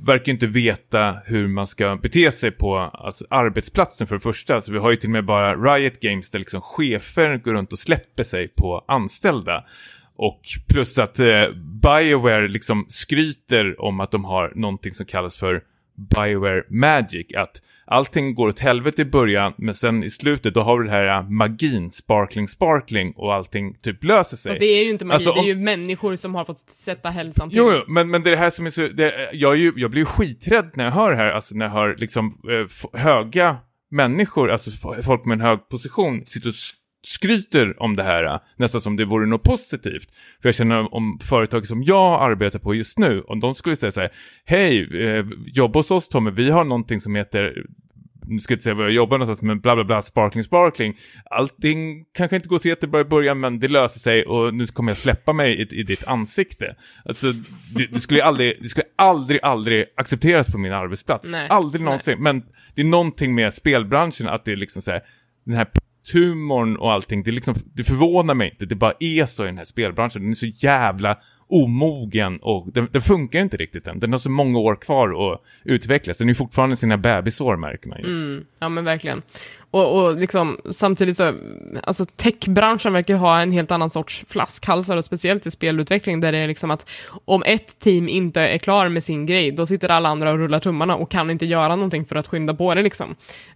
[0.04, 4.54] verkar inte veta hur man ska bete sig på alltså, arbetsplatsen för det första.
[4.54, 7.72] Alltså, vi har ju till och med bara Riot Games där liksom chefer går runt
[7.72, 9.64] och släpper sig på anställda.
[10.16, 11.48] Och plus att eh,
[11.82, 15.62] Bioware liksom skryter om att de har någonting som kallas för
[16.14, 17.26] Bioware Magic.
[17.36, 20.90] Att allting går åt helvete i början, men sen i slutet då har vi det
[20.92, 24.50] här eh, magin, sparkling, sparkling och allting typ löser sig.
[24.50, 26.58] Fast det är ju inte magi, Alltså, det är om- ju människor som har fått
[26.70, 27.58] sätta hälsan till.
[27.58, 28.80] Jo, jo, men, men det är det här som är så...
[28.88, 31.64] Det, jag, är ju, jag blir ju skiträdd när jag hör det här, alltså när
[31.66, 33.56] jag hör liksom eh, höga
[33.90, 34.70] människor, alltså
[35.02, 36.54] folk med en hög position, sitter och
[37.02, 40.10] skryter om det här, nästan som det vore något positivt.
[40.42, 43.92] För jag känner om företag som jag arbetar på just nu, om de skulle säga
[43.92, 44.10] så här,
[44.44, 47.64] hej, eh, jobba hos oss Tommy, vi har någonting som heter
[48.30, 50.98] nu ska jag inte säga var jag jobbar någonstans, men bla bla bla, sparkling, sparkling.
[51.30, 54.90] Allting kanske inte går så jättebra i början, men det löser sig och nu kommer
[54.90, 56.76] jag släppa mig i, i ditt ansikte.
[57.04, 57.32] Alltså,
[57.74, 61.32] det, det, skulle aldrig, det skulle aldrig, aldrig accepteras på min arbetsplats.
[61.32, 62.22] Nej, aldrig någonsin.
[62.22, 62.42] Men
[62.74, 65.02] det är någonting med spelbranschen, att det är liksom så här,
[65.44, 65.64] den här
[66.14, 68.66] humorn och allting, det, liksom, det förvånar mig inte.
[68.66, 70.22] Det bara är så i den här spelbranschen.
[70.22, 71.16] Den är så jävla
[71.50, 74.00] omogen och den, den, funkar inte riktigt än.
[74.00, 76.18] Den har så många år kvar att utvecklas.
[76.18, 78.04] Den är fortfarande sina bebisår märker man ju.
[78.04, 79.22] Mm, ja men verkligen.
[79.72, 81.34] Och, och liksom, samtidigt så,
[81.82, 86.32] alltså techbranschen verkar ju ha en helt annan sorts flaskhalsar, och speciellt i spelutveckling, där
[86.32, 86.90] det är liksom att
[87.24, 90.58] om ett team inte är klar med sin grej, då sitter alla andra och rullar
[90.58, 93.14] tummarna och kan inte göra någonting för att skynda på det liksom.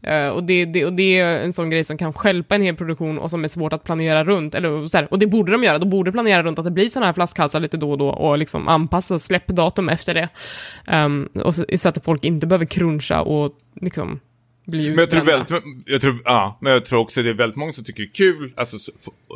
[0.09, 2.77] Uh, och, det, det, och det är en sån grej som kan stjälpa en hel
[2.77, 5.65] produktion och som är svårt att planera runt, eller så här, och det borde de
[5.65, 8.09] göra, de borde planera runt att det blir såna här flaskhalsar lite då och då
[8.09, 10.29] och liksom anpassa släppdatum efter det.
[10.93, 14.21] Um, och så, så att folk inte behöver cruncha och liksom
[14.65, 15.51] bli men jag tror, väldigt,
[15.87, 18.13] jag, tror, ja, men jag tror också det är väldigt många som tycker det är
[18.13, 18.91] kul, alltså så,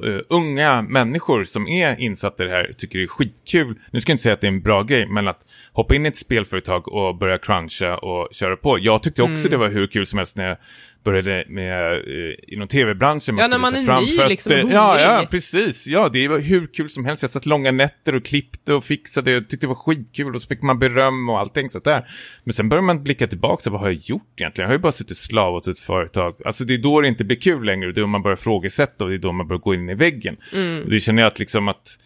[0.06, 3.78] uh, unga människor som är insatta i det här tycker det är skitkul.
[3.90, 6.06] Nu ska jag inte säga att det är en bra grej, men att hoppa in
[6.06, 8.78] i ett spelföretag och börja cruncha och köra på.
[8.78, 9.50] Jag tyckte också mm.
[9.50, 10.56] det var hur kul som helst när jag
[11.04, 13.38] började med, eh, inom tv-branschen.
[13.38, 14.74] Ja, när man är ny liksom, hungrig.
[14.74, 15.86] Ja, ja, precis.
[15.86, 17.22] Ja, det var hur kul som helst.
[17.22, 19.30] Jag satt långa nätter och klippte och fixade.
[19.30, 22.08] Jag tyckte det var skitkul och så fick man beröm och allting sånt där.
[22.44, 24.66] Men sen börjar man blicka tillbaka, så vad har jag gjort egentligen?
[24.66, 26.34] Jag har ju bara suttit slav åt ett företag.
[26.44, 27.92] Alltså det är då det inte blir kul längre.
[27.92, 29.94] Det är då man börjar frågesätta och det är då man börjar gå in i
[29.94, 30.36] väggen.
[30.54, 30.82] Mm.
[30.82, 31.98] Och det känner jag att liksom att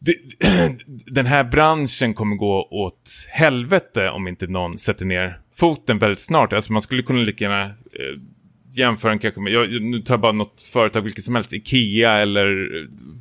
[0.00, 0.14] det,
[1.06, 6.52] den här branschen kommer gå åt helvete om inte någon sätter ner foten väldigt snart.
[6.52, 8.20] Alltså man skulle kunna lika gärna eh,
[8.72, 12.12] jämföra en kanske med, jag, nu tar jag bara något företag, vilket som helst, Ikea
[12.12, 12.68] eller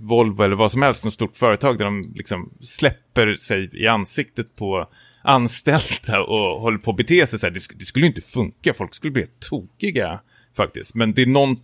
[0.01, 4.55] Volvo eller vad som helst, något stort företag där de liksom släpper sig i ansiktet
[4.55, 4.89] på
[5.23, 7.53] anställda och håller på att bete sig så här.
[7.53, 10.19] Det, det skulle inte funka, folk skulle bli tokiga
[10.55, 10.95] faktiskt.
[10.95, 11.59] Men det är något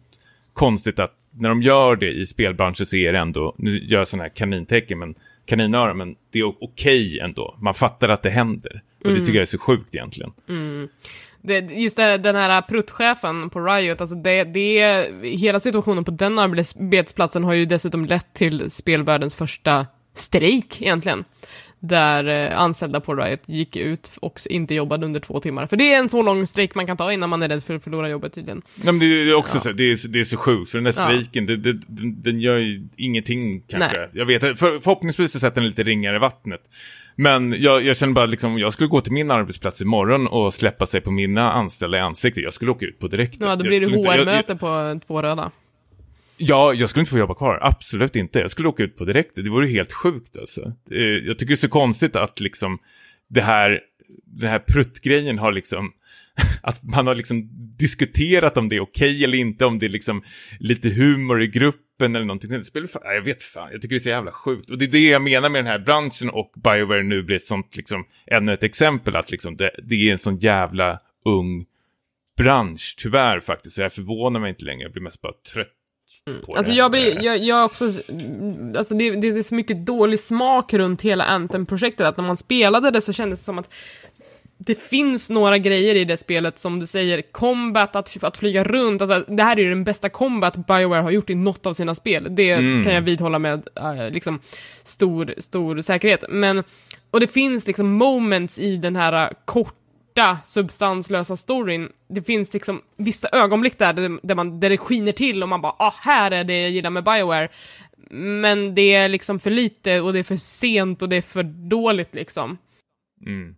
[0.54, 4.08] konstigt att när de gör det i spelbranschen så är det ändå, nu gör jag
[4.08, 5.16] sådana här kanintecken, men
[5.46, 7.58] kaninöron, men det är okej okay ändå.
[7.62, 8.82] Man fattar att det händer.
[9.04, 10.32] Och det tycker jag är så sjukt egentligen.
[10.50, 10.90] Mm.
[11.42, 16.40] Det, just det, den här pruttchefen på Riot, alltså det, det, hela situationen på den
[16.40, 21.26] arbetsplatsen har ju dessutom lett till spelvärldens första strejk egentligen
[21.88, 25.68] där eh, anställda på Riot gick ut och inte jobbade under två timmar.
[25.68, 27.76] För det är en så lång strejk man kan ta innan man är rädd för
[27.76, 28.62] att förlora jobbet tydligen.
[28.84, 29.62] Nej, men det är också ja.
[29.62, 31.56] så, det är, det är så sjukt, för den där strejken, ja.
[31.56, 33.98] det, det, den, den gör ju ingenting kanske.
[33.98, 34.10] Nej.
[34.12, 36.62] Jag vet, för, förhoppningsvis så sätter den lite ringar i vattnet.
[37.16, 40.86] Men jag, jag känner bara liksom, jag skulle gå till min arbetsplats imorgon och släppa
[40.86, 42.44] sig på mina anställda i ansiktet.
[42.44, 43.38] Jag skulle åka ut på direkt.
[43.40, 45.52] Ja, då blir det HR-möte på två röda.
[46.38, 47.60] Ja, jag skulle inte få jobba kvar.
[47.62, 48.40] Absolut inte.
[48.40, 49.36] Jag skulle åka ut på direkt.
[49.36, 50.74] Det vore helt sjukt alltså.
[50.92, 52.78] Eh, jag tycker det är så konstigt att liksom
[53.30, 53.80] det här,
[54.26, 55.92] den här pruttgrejen har liksom
[56.62, 59.90] att man har liksom diskuterat om det är okej okay eller inte, om det är
[59.90, 60.24] liksom
[60.60, 62.50] lite humor i gruppen eller någonting.
[62.50, 64.70] Det spelar fan, jag vet fan, jag tycker det är så jävla sjukt.
[64.70, 67.46] Och det är det jag menar med den här branschen och Bioware nu blir ett
[67.46, 71.66] sånt, liksom, ännu ett exempel att liksom det, det är en sån jävla ung
[72.38, 73.76] bransch, tyvärr faktiskt.
[73.76, 75.74] Så jag förvånar mig inte längre, jag blir mest bara trött
[76.30, 76.42] Mm.
[76.56, 77.86] Alltså jag blir, jag, jag också,
[78.78, 82.92] alltså det, det är så mycket dålig smak runt hela Anthem-projektet, att när man spelade
[82.92, 83.74] det så kändes det som att
[84.58, 89.02] det finns några grejer i det spelet som du säger, combat, att, att flyga runt,
[89.02, 91.96] alltså det här är ju den bästa combat Bioware har gjort i något av sina
[91.96, 92.28] spel.
[92.30, 92.84] Det mm.
[92.84, 94.40] kan jag vidhålla med äh, liksom
[94.84, 96.24] stor, stor säkerhet.
[96.30, 96.64] Men,
[97.12, 99.30] och det finns liksom moments i den här äh,
[100.16, 101.90] korta, substanslösa storyn.
[102.10, 103.94] Det finns liksom vissa ögonblick där,
[104.28, 106.90] där, man, där det skiner till och man bara, ah, här är det jag gillar
[106.90, 107.50] med Bioware.
[108.12, 111.44] Men det är liksom för lite och det är för sent och det är för
[111.70, 112.58] dåligt liksom.
[113.26, 113.56] Mm.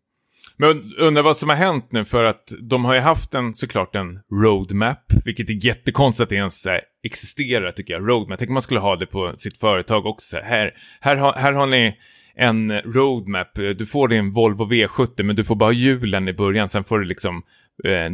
[0.59, 3.95] Men undrar vad som har hänt nu för att de har ju haft en såklart
[3.95, 8.09] en roadmap, vilket är jättekonstigt att det ens eh, existerar tycker jag.
[8.09, 10.37] Roadmap, tänk om man skulle ha det på sitt företag också.
[10.43, 11.97] Här, här, har, här har ni
[12.39, 16.83] en roadmap, du får din Volvo V70 men du får bara hjulen i början, sen
[16.83, 17.43] får du liksom
[17.83, 18.05] eh,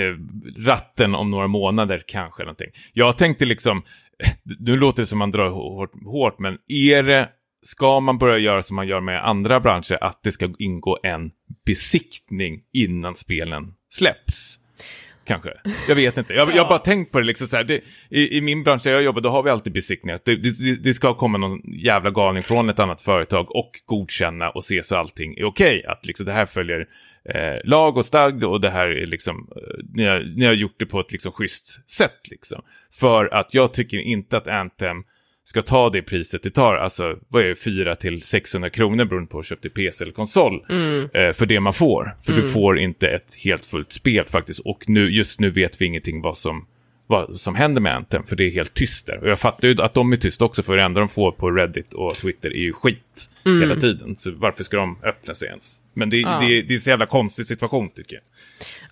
[0.00, 0.16] eh
[0.58, 2.70] ratten om några månader kanske någonting.
[2.92, 3.82] Jag tänkte liksom,
[4.58, 7.28] nu låter det som man drar hårt, hårt men är det
[7.62, 11.30] ska man börja göra som man gör med andra branscher, att det ska ingå en
[11.66, 14.59] besiktning innan spelen släpps?
[15.30, 15.52] Kanske.
[15.88, 16.34] Jag vet inte.
[16.34, 17.64] Jag, jag har bara tänkt på det liksom så här.
[17.64, 20.20] Det, i, I min bransch där jag jobbar, då har vi alltid besiktningar.
[20.24, 24.64] Det, det, det, ska komma någon jävla galning från ett annat företag och godkänna och
[24.64, 25.78] se så allting är okej.
[25.78, 25.92] Okay.
[25.92, 26.86] Att liksom det här följer
[27.24, 30.76] eh, lag och stagd och det här är liksom, eh, ni, har, ni har gjort
[30.78, 32.62] det på ett liksom schysst sätt liksom.
[32.92, 35.04] För att jag tycker inte att Anthem
[35.50, 39.30] ska ta det priset det tar, alltså vad är det, 4 till 600 kronor beroende
[39.30, 41.08] på om du köpte PC eller konsol, Mm.
[41.14, 42.16] eh, för det man får.
[42.22, 45.84] För du får inte ett helt fullt spel faktiskt, och nu, just nu vet vi
[45.86, 46.66] ingenting vad som,
[47.06, 49.18] vad som händer med Anthem, för det är helt tyst där.
[49.22, 51.50] Och jag fattar ju att de är tysta också, för det enda de får på
[51.50, 54.16] Reddit och Twitter är ju skit hela tiden.
[54.16, 55.80] Så varför ska de öppna sig ens?
[55.94, 56.32] Men det, Mm.
[56.32, 56.40] Ja.
[56.40, 58.22] det, det är en så jävla konstig situation tycker jag.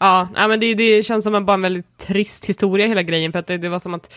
[0.01, 3.39] Ja, men det, det känns som en, bara en väldigt trist historia hela grejen, för
[3.39, 4.15] att det, det var som att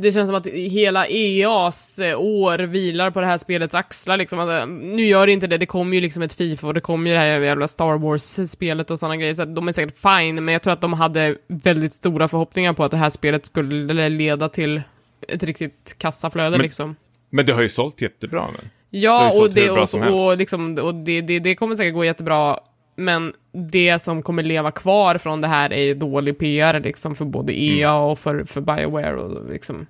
[0.00, 4.38] det känns som att hela EAs eh, år vilar på det här spelets axlar liksom.
[4.40, 6.80] Att, eh, nu gör det inte det, det kommer ju liksom ett Fifa och det
[6.80, 10.44] kommer ju det här jävla Star Wars-spelet och sådana grejer, så de är säkert fine,
[10.44, 14.08] men jag tror att de hade väldigt stora förhoppningar på att det här spelet skulle
[14.08, 14.82] leda till
[15.28, 16.96] ett riktigt kassaflöde Men- liksom.
[17.32, 18.68] Men det har ju sålt jättebra nu.
[18.90, 21.94] Det har Ja, sålt och, det, och, och, liksom, och det, det, det kommer säkert
[21.94, 22.58] gå jättebra,
[23.00, 23.32] men
[23.70, 27.52] det som kommer leva kvar från det här är ju dålig PR liksom, för både
[27.52, 27.78] Mm.
[27.78, 29.16] EA och för, för Bioware.
[29.16, 29.86] Och liksom.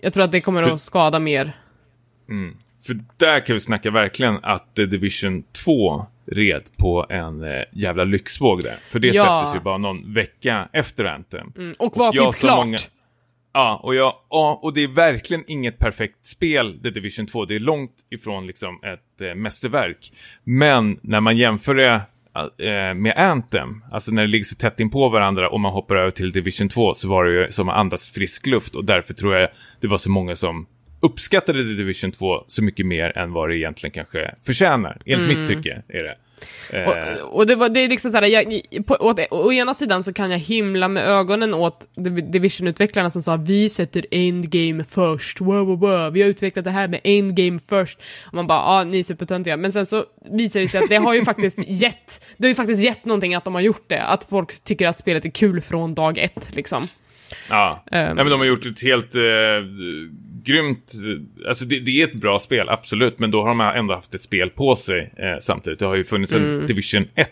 [0.00, 1.52] Jag tror att det kommer För- att skada mer.
[2.86, 8.04] För där kan vi snacka verkligen att The Division 2 red på en eh, jävla
[8.04, 8.76] lyxvåg där.
[8.90, 9.12] För det Ja.
[9.24, 11.52] släpptes ju bara någon vecka efter Anthem.
[11.56, 12.58] Mm, och var typ klart.
[12.66, 12.78] många-
[13.52, 17.44] Ja, och, jag, ja, och det är verkligen inget perfekt spel, The Division 2.
[17.44, 20.12] Det är långt ifrån liksom ett eh, mästerverk.
[20.44, 22.00] Men när man jämför det
[22.40, 25.96] eh, med Anthem, alltså när det ligger så tätt in på varandra och man hoppar
[25.96, 29.14] över till Division 2 så var det ju som att andas frisk luft och därför
[29.14, 29.48] tror jag
[29.80, 30.66] det var så många som
[31.00, 35.00] uppskattade Division 2 så mycket mer än vad det egentligen kanske förtjänar.
[35.06, 36.14] Enligt mitt tycke är det.
[36.72, 36.82] Eh,
[37.22, 40.12] Och, och det, var, det är liksom såhär, jag, på, å, å ena sidan så
[40.12, 45.66] kan jag himla med ögonen åt Div- Division-utvecklarna som sa vi sätter endgame först, wow,
[45.66, 46.12] wow, wow.
[46.12, 47.98] vi har utvecklat det här med endgame först.
[48.26, 49.56] Och man bara, ja, ni är supertöntiga.
[49.56, 52.54] Men sen så visar det sig att det har ju faktiskt gett, det har ju
[52.54, 54.02] faktiskt gett någonting att de har gjort det.
[54.02, 56.88] Att folk tycker att spelet är kul från dag ett, liksom.
[57.50, 58.04] Ja, Ehm.
[58.06, 59.20] Nej, men de har gjort ett helt eh,
[60.48, 60.92] grymt...
[61.48, 63.18] Alltså det, det är ett bra spel, absolut.
[63.18, 65.78] Men då har de ändå haft ett spel på sig eh, samtidigt.
[65.78, 67.30] Det har ju funnits en Division 1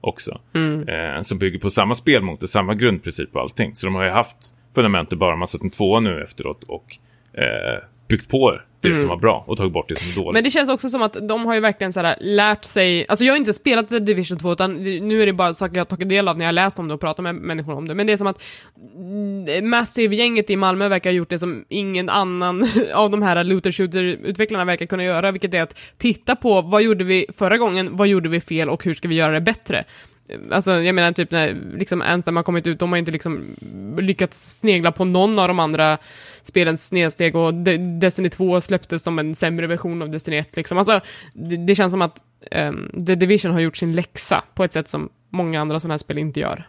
[0.00, 0.40] också.
[0.88, 3.74] Eh, som bygger på samma spelmotor, samma grundprincip och allting.
[3.74, 4.36] Så de har ju haft
[4.74, 5.30] fundamentet bara.
[5.30, 6.96] Man har satt en tvåa nu efteråt och
[7.32, 10.32] eh, byggt på det som var bra och tagit bort det som är dåligt.
[10.32, 13.24] Men det känns också som att de har ju verkligen så här lärt sig, alltså
[13.24, 14.74] jag har inte spelat The Division 2 utan
[15.08, 16.88] nu är det bara saker jag har tagit del av när jag har läst om
[16.88, 18.42] det och pratat med människor om det, men det är som att
[18.96, 23.70] mm, Massive-gänget i Malmö verkar ha gjort det som ingen annan av de här looter
[23.70, 28.08] shooter-utvecklarna verkar kunna göra, vilket är att titta på vad gjorde vi förra gången, vad
[28.08, 29.84] gjorde vi fel och hur ska vi göra det bättre?
[30.50, 33.44] Alltså jag menar typ när liksom Anthem har kommit ut, de har inte liksom
[33.98, 35.98] lyckats snegla på någon av de andra
[36.42, 40.78] spelens snedsteg och De- Destiny 2 släpptes som en sämre version av Destiny 1 liksom.
[40.78, 41.00] Alltså
[41.34, 42.18] det, det känns som att
[42.50, 45.98] ehm, The Division har gjort sin läxa på ett sätt som många andra sådana här
[45.98, 46.68] spel inte gör.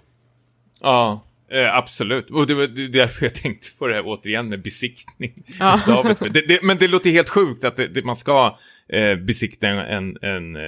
[0.81, 2.29] Ja, eh, absolut.
[2.29, 5.43] Och det var därför jag tänkte på det här återigen med besiktning.
[5.59, 5.79] Ja.
[6.19, 8.57] Det, det, men det låter helt sjukt att det, man ska
[8.89, 10.61] eh, besikta en, en, eh,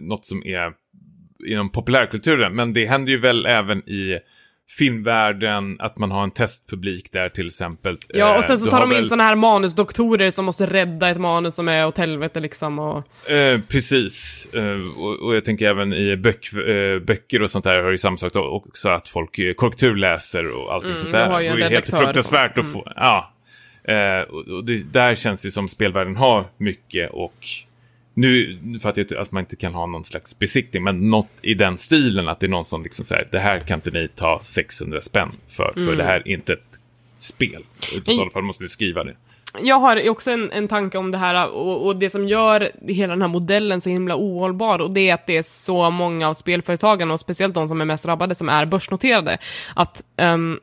[0.00, 0.72] något som är
[1.46, 2.54] inom populärkulturen.
[2.56, 4.18] Men det händer ju väl även i
[4.78, 7.96] filmvärlden, att man har en testpublik där till exempel.
[8.08, 10.66] Ja, och Eh, sen så du tar de in väl- såna här manusdoktorer som måste
[10.66, 13.30] rädda ett manus som är åt helvete liksom och...
[13.30, 17.82] Eh, precis, eh, och, och jag tänker även i bök, eh, böcker och sånt där
[17.82, 21.26] har ju samma sak också att folk eh, korrekturläser och allting Mm, sånt där.
[21.30, 22.06] har ju en det är helt redaktör Mm.
[22.06, 23.32] fruktansvärt att få, ja.
[23.84, 27.46] Eh, och, och det, där känns det som spelvärlden har mycket och
[28.16, 31.78] nu, fattar jag att man inte kan ha någon slags besiktning, men något i den
[31.78, 35.00] stilen att det är någon som liksom säger det här kan inte ni ta 600
[35.00, 35.96] spänn för, för Mm.
[35.96, 36.78] det här är inte ett
[37.16, 37.62] spel.
[38.06, 39.14] I så fall måste ni skriva det.
[39.62, 43.12] Jag har också en, en tanke om det här och, och det som gör hela
[43.12, 46.34] den här modellen så himla ohållbar och det är att det är så många av
[46.34, 49.38] spelföretagen och speciellt de som är mest drabbade som är börsnoterade.
[49.74, 50.60] Att ehm,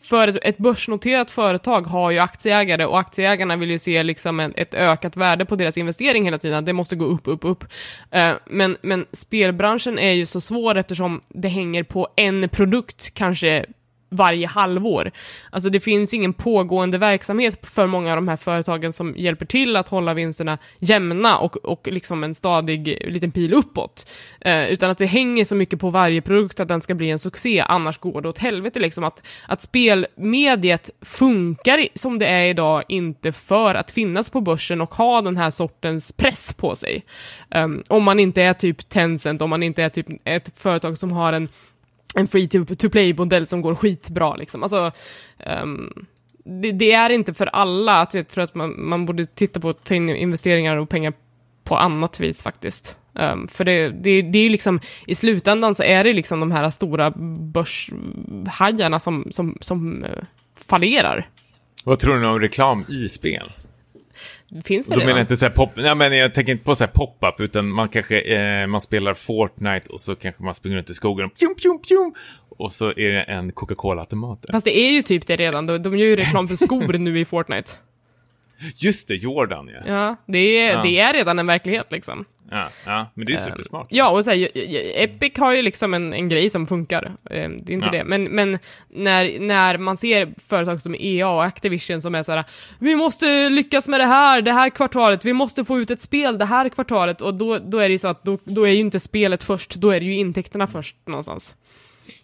[0.00, 5.16] för ett- börsnoterat företag har ju aktieägare och aktieägarna vill ju se liksom ett ökat
[5.16, 6.64] värde på deras investering hela tiden.
[6.64, 7.64] Det måste gå upp, upp, upp.
[8.10, 13.64] Eh, men, men spelbranschen är ju så svår eftersom det hänger på en produkt kanske
[14.10, 15.10] varje halvår.
[15.50, 19.76] Alltså det finns ingen pågående verksamhet för många av de här företagen som hjälper till
[19.76, 24.10] att hålla vinsterna jämna och, och liksom en stadig liten pil uppåt.
[24.40, 27.18] Eh, utan att det hänger så mycket på varje produkt att den ska bli en
[27.18, 29.04] succé, annars går det åt helvete liksom.
[29.04, 34.94] Att, att spelmediet funkar som det är idag inte för att finnas på börsen och
[34.94, 37.04] ha den här sortens press på sig.
[37.54, 41.12] Um, om man inte är typ Tencent, om man inte är typ ett företag som
[41.12, 41.48] har en
[42.14, 44.62] en free to, to play-modell som går skitbra liksom.
[44.62, 44.92] Alltså,
[45.62, 46.06] um,
[46.44, 49.68] det, det är inte för alla, att jag tror att man, man borde titta på
[49.68, 51.12] att ta in investeringar och pengar
[51.64, 52.98] på annat vis faktiskt.
[53.12, 56.52] Um, för det, det, det är ju liksom, i slutändan så är det liksom de
[56.52, 57.10] här stora
[57.52, 60.10] börshajarna som, som, som uh,
[60.56, 61.28] fallerar.
[61.84, 63.52] Vad tror ni om reklam i spel?
[64.64, 66.86] Finns Då väl menar jag inte så pop, nej, men jag tänker inte på så
[66.86, 70.94] pop-up, utan man kanske, eh, man spelar Fortnite och så kanske man springer runt i
[70.94, 72.14] skogen och pjum, pjum, pjum,
[72.58, 74.46] och så är det en Coca-Cola-automat.
[74.52, 77.18] Fast det är ju typ det redan, de, de gör ju reklam för skor nu
[77.18, 77.70] i Fortnite.
[78.76, 79.92] Just det, Jordan ja.
[79.92, 80.82] Ja, det är, Ja.
[80.82, 82.24] det är redan en verklighet liksom.
[82.50, 83.86] Ja, ja men det är ju supersmart.
[83.90, 84.48] Ja, och så här,
[84.94, 87.04] Epic har ju liksom en, en grej som funkar.
[87.04, 87.90] Eh, Det är inte Ja.
[87.92, 88.04] det.
[88.04, 92.44] Men, men när, när man ser företag som EA och Activision som är så här,
[92.78, 96.38] vi måste lyckas med det här, det här kvartalet, vi måste få ut ett spel
[96.38, 98.80] det här kvartalet, och då, då är det ju så att då, då är ju
[98.80, 101.56] inte spelet först, då är det ju intäkterna först någonstans.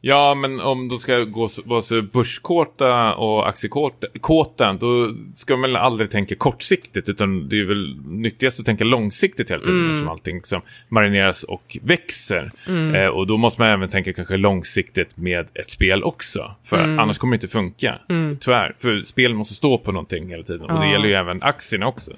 [0.06, 5.76] Ja, men om de ska gå vara så börskåta och aktiekåta, då ska man väl
[5.76, 10.42] aldrig tänka kortsiktigt, utan det är väl nyttigast att tänka långsiktigt hela tiden, eftersom allting
[10.44, 12.50] som marineras och växer.
[12.94, 17.18] Eh, och då måste man även tänka kanske långsiktigt med ett spel också, för annars
[17.18, 17.98] kommer det inte funka,
[18.40, 18.74] tyvärr.
[18.78, 22.10] För spel måste stå på någonting hela tiden, och det gäller ju även aktierna också.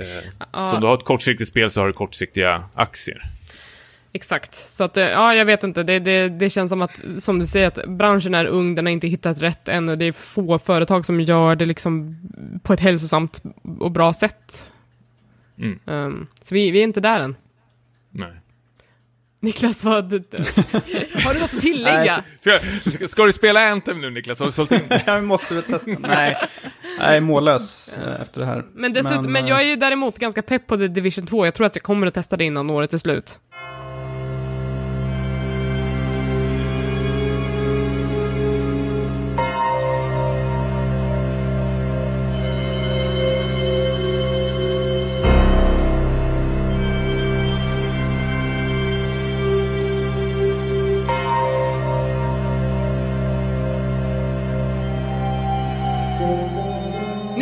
[0.00, 0.24] Eh,
[0.70, 3.22] Så om du har ett kortsiktigt spel så har du kortsiktiga aktier.
[4.18, 7.38] Exakt, så att, eh, ja, jag vet inte, det, det, det känns som att, som
[7.38, 10.58] du säger, att branschen är ung, den har inte hittat rätt ännu, det är få
[10.58, 12.18] företag som gör det liksom
[12.62, 13.42] på ett hälsosamt
[13.78, 14.72] och bra sätt.
[15.58, 15.78] Mm.
[15.86, 17.36] Ehm, så vi, vi är inte där än.
[18.10, 18.32] Nej.
[19.40, 20.12] Niklas, vad,
[21.24, 22.22] har du något att tillägga?
[22.44, 24.38] Nej, Ska, ska, du spela Anthem nu Niklas?
[24.38, 24.80] Har du sålt in?
[25.06, 25.90] Jag måste väl testa.
[25.98, 26.36] Nej,
[26.98, 28.64] jag är mållös eh, efter det här.
[28.74, 31.54] Men, dessutom, men, eh, jag är ju däremot ganska pepp på The Division 2, jag
[31.54, 33.38] tror att jag kommer att testa det innan året är slut.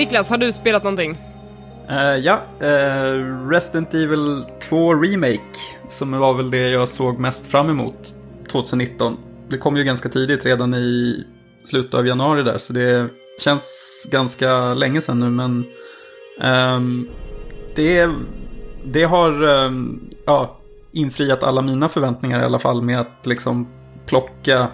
[0.06, 1.18] Niklas, har du spelat någonting?
[1.90, 7.70] Uh, ja, uh, Resident Evil 2 Remake, som var väl det jag såg mest fram
[7.70, 8.14] emot
[8.52, 9.16] 2019.
[9.48, 11.24] Det kom ju ganska tidigt, redan i
[11.62, 13.08] slutet av januari där, så det
[13.40, 15.64] känns ganska länge sedan nu, men
[16.42, 17.08] um,
[17.74, 18.10] det,
[18.84, 20.56] det har um, ja,
[20.92, 23.68] infriat alla mina förväntningar i alla fall med att liksom
[24.06, 24.68] plocka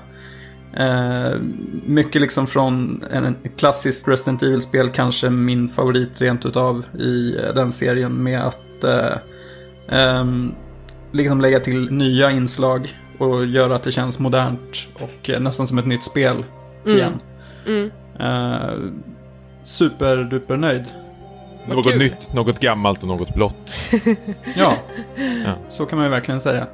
[0.76, 1.38] Eh,
[1.86, 7.72] mycket liksom från en, klassiskt Resident Evil-spel, kanske min favorit rent utav i eh, den
[7.72, 9.16] serien med att eh,
[9.88, 10.54] ehm,
[11.12, 15.78] liksom lägga till nya inslag och göra att det känns modernt och eh, nästan som
[15.78, 16.44] ett nytt spel
[16.86, 17.20] igen.
[17.66, 17.90] Mm.
[18.20, 18.74] Eh,
[19.62, 20.84] superduper nöjd.
[21.68, 21.98] Något kul.
[21.98, 23.72] nytt, något gammalt och något blått.
[24.56, 24.76] Ja,
[25.44, 25.54] Ja.
[25.68, 26.66] så kan man ju verkligen säga.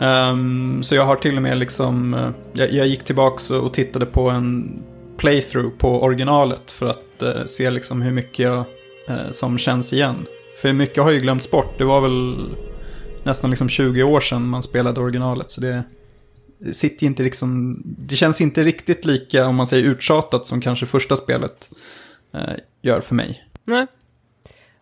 [0.00, 4.06] Um, så jag har till och med liksom, eh, jag, jag gick tillbaks och tittade
[4.06, 4.78] på en
[5.16, 8.64] playthrough på originalet för att uh, se liksom hur mycket jag,
[9.10, 10.26] uh, som känns igen.
[10.62, 11.78] För mycket har ju glömts bort.
[11.78, 12.48] Det var väl
[13.22, 15.50] nästan liksom 20 år sedan man spelade originalet.
[15.50, 15.82] Så det,
[16.58, 20.60] det sitter ju inte liksom, det känns inte riktigt lika, om man säger uttjatat, som
[20.60, 21.70] kanske första spelet
[22.34, 23.44] uh, gör för mig.
[23.64, 23.86] Nej.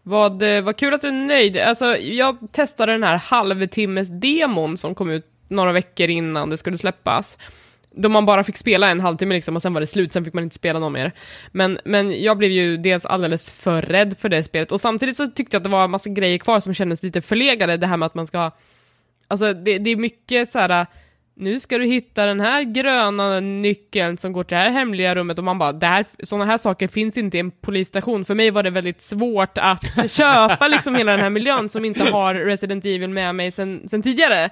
[0.08, 1.56] Vad, eh, vad kul att du är nöjd.
[1.56, 7.38] Alltså, jag testade den här halvtimmes-demon som kom ut några veckor innan det skulle släppas.
[7.90, 10.34] Då man bara fick spela en halvtimme liksom och sen var det slut, sen fick
[10.34, 11.12] man inte spela någon mer.
[11.52, 15.26] Men, men jag blev ju dels alldeles för rädd för det spelet och samtidigt så
[15.26, 17.76] tyckte jag att det var en massa grejer kvar som kändes lite förlegade.
[17.76, 18.50] Det här med att man ska...
[19.28, 20.86] Alltså det, det är mycket så här.
[21.40, 25.38] Nu ska du hitta den här gröna nyckeln som går till det här hemliga rummet
[25.38, 28.24] och man bara, det här, sådana här saker finns inte i en polisstation.
[28.24, 32.04] För mig var det väldigt svårt att köpa liksom hela den här miljön som inte
[32.04, 34.44] har Resident Evil med mig sen, sen tidigare.
[34.44, 34.50] Eh,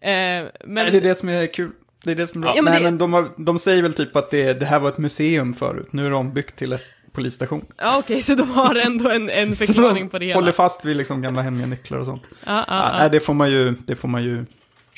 [0.00, 0.50] men...
[0.66, 1.70] Nej, det är det som är kul.
[2.04, 3.94] Det är det som är Ja, men Nej, det- men de, har, de säger väl
[3.94, 5.88] typ att det, det här var ett museum förut.
[5.92, 6.78] Nu är det ombyggt till en
[7.12, 7.64] polisstation.
[7.78, 10.40] Ja, okej, så de har ändå en, en förklaring på det hela.
[10.40, 12.22] Håller fast vid liksom gamla hemliga nycklar och sånt.
[12.46, 12.98] Ja, Ja, ja.
[12.98, 14.44] nej, det får man ju, det får man ju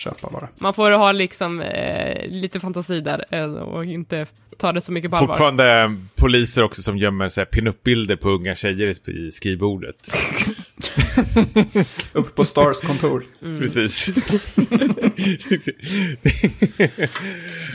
[0.01, 0.49] köpa bara.
[0.59, 4.27] Man får ha liksom eh, lite fantasi där eh, och inte
[4.59, 5.35] ta det så mycket på allvar.
[5.35, 9.97] Fortfarande poliser också som gömmer så här pin-up-bilder på unga tjejer i skrivbordet.
[12.13, 13.25] Upp på Stars kontor.
[13.43, 13.59] Mm.
[13.59, 14.09] Precis.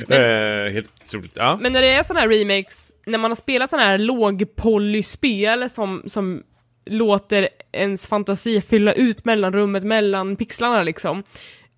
[0.09, 1.31] eh, helt otroligt.
[1.35, 1.57] Ja.
[1.61, 6.03] Men när det är sådana här remakes, när man har spelat sådana här lågpolyspel som,
[6.05, 6.43] som
[6.85, 11.23] låter ens fantasi fylla ut mellanrummet mellan pixlarna liksom,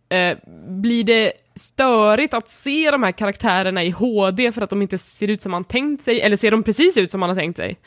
[0.09, 0.37] eh,
[0.81, 5.27] blir det störigt att se de här karaktärerna i HD för att de inte ser
[5.27, 7.77] ut som man tänkt sig, eller ser de precis ut som man har tänkt sig?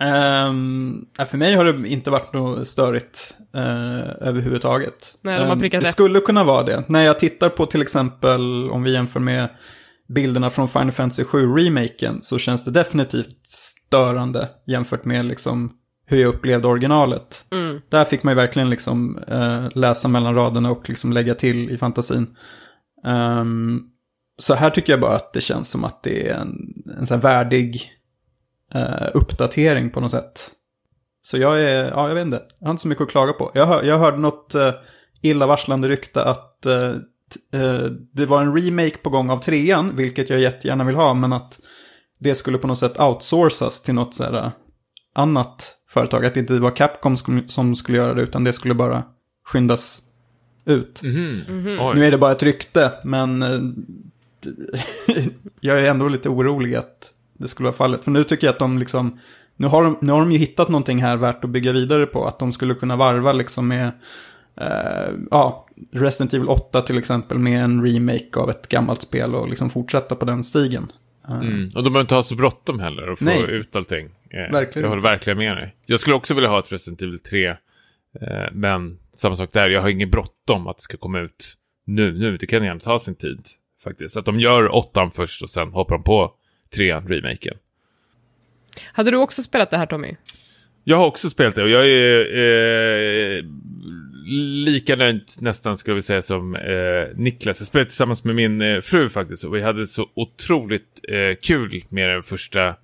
[0.00, 5.16] Um, för mig har det inte varit något störigt eh, överhuvudtaget.
[5.22, 5.92] Nej, de har Ehm, prickat Det rätt.
[5.92, 6.84] skulle kunna vara det.
[6.88, 9.48] När jag tittar på till exempel, om vi jämför med
[10.08, 15.72] bilderna från Final Fantasy 7-remaken så känns det definitivt störande jämfört med liksom
[16.06, 17.44] hur jag upplevde originalet.
[17.52, 17.80] Mm.
[17.88, 21.78] Där fick man ju verkligen liksom eh, läsa mellan raderna och liksom lägga till i
[21.78, 22.36] fantasin.
[23.04, 23.80] Ehm,
[24.38, 26.56] så här tycker jag bara att det känns som att det är en,
[26.98, 27.92] en sån värdig
[28.74, 30.50] eh, uppdatering på något sätt.
[31.22, 33.50] Så jag är, ja jag vet inte, jag har inte så mycket att klaga på.
[33.54, 34.72] Jag, hör, jag hörde något eh,
[35.22, 36.92] illavarslande rykte att eh,
[37.34, 41.14] t- eh, det var en remake på gång av trean, vilket jag jättegärna vill ha,
[41.14, 41.60] men att
[42.18, 44.50] det skulle på något sätt outsourcas till något så här, eh,
[45.14, 46.24] annat företag.
[46.26, 49.02] Att det inte var Capcom som, som skulle göra det, utan det skulle bara
[49.46, 50.02] skyndas
[50.64, 51.02] ut.
[51.02, 51.42] Mhm.
[51.80, 51.94] Oj.
[51.94, 53.60] Nu är det bara ett rykte, men eh,
[55.60, 58.04] jag är ändå lite orolig att det skulle vara fallet.
[58.04, 59.20] För nu tycker jag att de liksom,
[59.56, 62.26] nu har de, nu har de ju hittat någonting här värt att bygga vidare på.
[62.26, 63.92] Att de skulle kunna varva liksom med,
[64.56, 69.48] eh, ja, Resident Evil 8 till exempel med en remake av ett gammalt spel och
[69.48, 70.92] liksom fortsätta på den stigen.
[71.28, 71.68] Eh, Mm.
[71.74, 73.42] Och de behöver inte ha så bråttom heller och få Nej.
[73.50, 74.08] ut allting.
[74.34, 75.76] Verkligen Jag håller verkligen med dig.
[75.86, 77.46] Jag skulle också vilja ha ett Resident Evil 3.
[77.46, 77.56] Eh,
[78.52, 81.54] men samma sak där, jag har ingen bråttom att det ska komma ut
[81.86, 82.12] nu.
[82.12, 82.36] nu.
[82.36, 83.40] Det kan gärna ta sin tid
[83.84, 84.16] faktiskt.
[84.16, 86.32] Att de gör åttan först och sen hoppar de på
[86.74, 87.54] trean, remaken.
[88.92, 90.16] Hade du också spelat det här Tommy?
[90.84, 93.44] Jag har också spelat det och jag är eh,
[94.64, 97.60] lika nöjd nästan skulle vi säga som eh, Niklas.
[97.60, 101.84] Jag spelade tillsammans med min eh, fru faktiskt och vi hade så otroligt eh, kul
[101.88, 102.74] med den första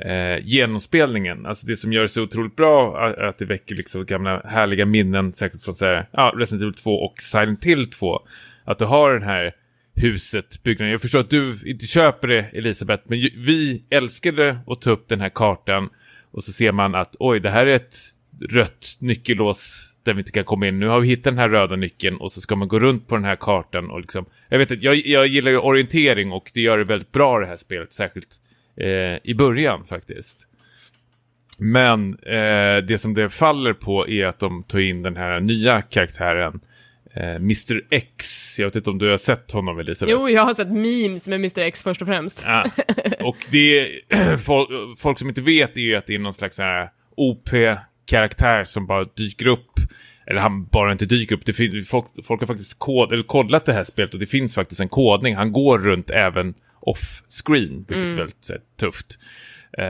[0.00, 1.46] eh, genomspelningen.
[1.46, 4.86] Alltså det som gör det så otroligt bra är att det väcker liksom gamla härliga
[4.86, 8.20] minnen, säkert från så här, ja, Resident Evil 2 och Silent Hill 2.
[8.64, 9.54] Att du har den här
[9.94, 10.92] huset, byggnaden.
[10.92, 15.08] Jag förstår att du inte köper det, Elisabeth, men ju- vi älskade att ta upp
[15.08, 15.88] den här kartan
[16.30, 17.96] och så ser man att oj, det här är ett
[18.50, 20.78] rött nyckellås där vi inte kan komma in.
[20.78, 23.14] Nu har vi hittat den här röda nyckeln och så ska man gå runt på
[23.14, 24.26] den här kartan och liksom...
[24.48, 27.46] Jag vet att jag, jag gillar ju orientering och det gör det väldigt bra det
[27.46, 28.28] här spelet, särskilt
[28.76, 30.48] eh, i början faktiskt.
[31.58, 35.82] Men eh, det som det faller på är att de tar in den här nya
[35.82, 36.60] karaktären
[37.14, 38.58] eh, Mr X.
[38.58, 40.18] Jag vet inte om du har sett honom Elisabeth?
[40.20, 42.42] Jo, jag har sett memes med Mr X först och främst.
[42.46, 42.64] Ja.
[43.20, 46.58] Och det är, folk, folk som inte vet är ju att det är någon slags
[46.58, 49.70] här OP-karaktär som bara dyker upp.
[50.26, 51.46] Eller han bara inte dyker upp.
[51.46, 51.52] Det
[51.88, 54.88] folk, folk har faktiskt kod, eller kodlat det här spelet och det finns faktiskt en
[54.88, 55.36] kodning.
[55.36, 56.54] Han går runt även
[56.86, 59.18] off-screen, vilket är väldigt här, tufft.
[59.78, 59.84] Eh,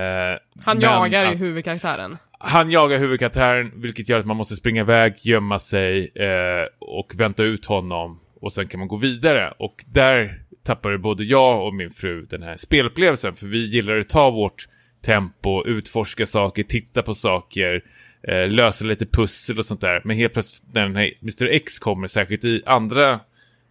[0.65, 2.17] Han jagar att- huvudkaraktären.
[2.39, 7.43] han jagar huvudkaraktären, vilket gör att man måste springa iväg, gömma sig eh, och vänta
[7.45, 8.21] ut honom.
[8.41, 9.53] Och sen kan man gå vidare.
[9.59, 13.35] Och där tappade både jag och min fru den här spelupplevelsen.
[13.35, 14.69] För vi gillar att ta vårt
[15.05, 17.83] tempo, utforska saker, titta på saker,
[18.29, 20.03] eh, lösa lite pussel och sånt där.
[20.05, 23.21] Men helt plötsligt när den här Mr X kommer, särskilt i andra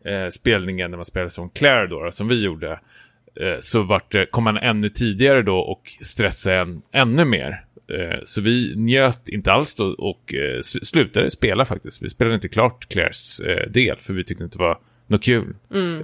[0.06, 2.80] eh, spelningen när man spelar som Claire då, som vi gjorde,
[3.62, 7.62] så vart det, kom man ännu tidigare då och stressade en ännu mer.
[7.88, 12.02] Eh, så vi njöt inte alls då och eh, sl- slutade spela faktiskt.
[12.04, 15.56] Vi spelade inte klart Claires eh, del för vi tyckte inte det var något kul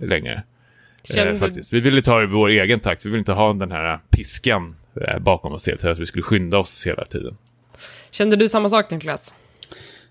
[0.01, 0.33] längre.
[0.33, 1.73] Eh, Kände- faktiskt.
[1.73, 3.05] Vi ville ta det i vår egen takt.
[3.05, 4.75] Vi ville inte ha den här piskan
[5.07, 5.91] eh, bakom oss hela tiden.
[5.91, 7.37] Att vi skulle skynda oss hela tiden.
[8.11, 9.33] Kände du samma sak Niklas?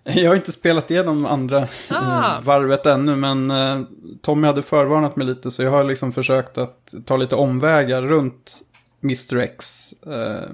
[0.05, 2.37] Jag har inte spelat igenom andra Ah.
[2.39, 3.81] eh, varvet ännu, men eh,
[4.23, 8.59] Tommy hade förvarnat mig lite, så jag har liksom försökt att ta lite omvägar runt
[9.03, 9.93] Mr X.
[10.07, 10.49] Eh,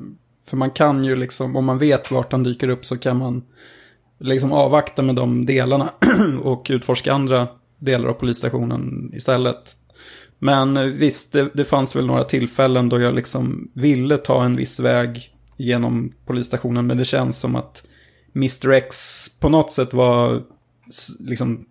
[0.46, 3.42] för man kan ju liksom, om man vet vart han dyker upp så kan man
[4.18, 5.90] liksom avvakta med de delarna
[6.42, 9.76] och utforska andra delar av polisstationen istället.
[10.38, 14.80] Men visst, det, det fanns väl några tillfällen då jag liksom ville ta en viss
[14.80, 17.82] väg genom polisstationen, men det känns som att
[18.36, 18.96] Mr X
[19.40, 20.42] på något sätt var
[21.20, 21.66] liksom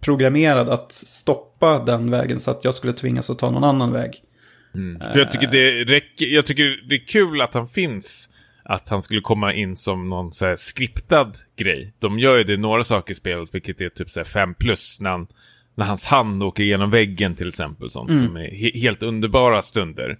[0.00, 4.22] programmerad att stoppa den vägen så att jag skulle tvingas att ta någon annan väg.
[5.12, 8.28] För jag tycker det räcker, jag tycker det är kul att han finns.
[8.66, 11.92] Att han skulle komma in som någon så här skriptad grej.
[11.98, 15.00] De gör ju det några saker i spelet, vilket är typ så här 5 plus.
[15.00, 15.26] När, han,
[15.74, 17.90] när hans hand åker igenom väggen till exempel.
[17.90, 20.18] Sånt som är he helt underbara stunder.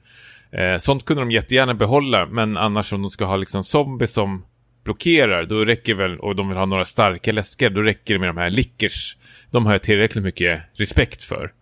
[0.51, 4.45] Eh, sånt kunde de jättegärna behålla, men annars om de ska ha liksom zombies som
[4.85, 8.29] blockerar, då räcker väl, och de vill ha några starka läskar, då räcker det med
[8.29, 9.17] de här lickers.
[9.51, 11.53] De har jag tillräckligt mycket respekt för.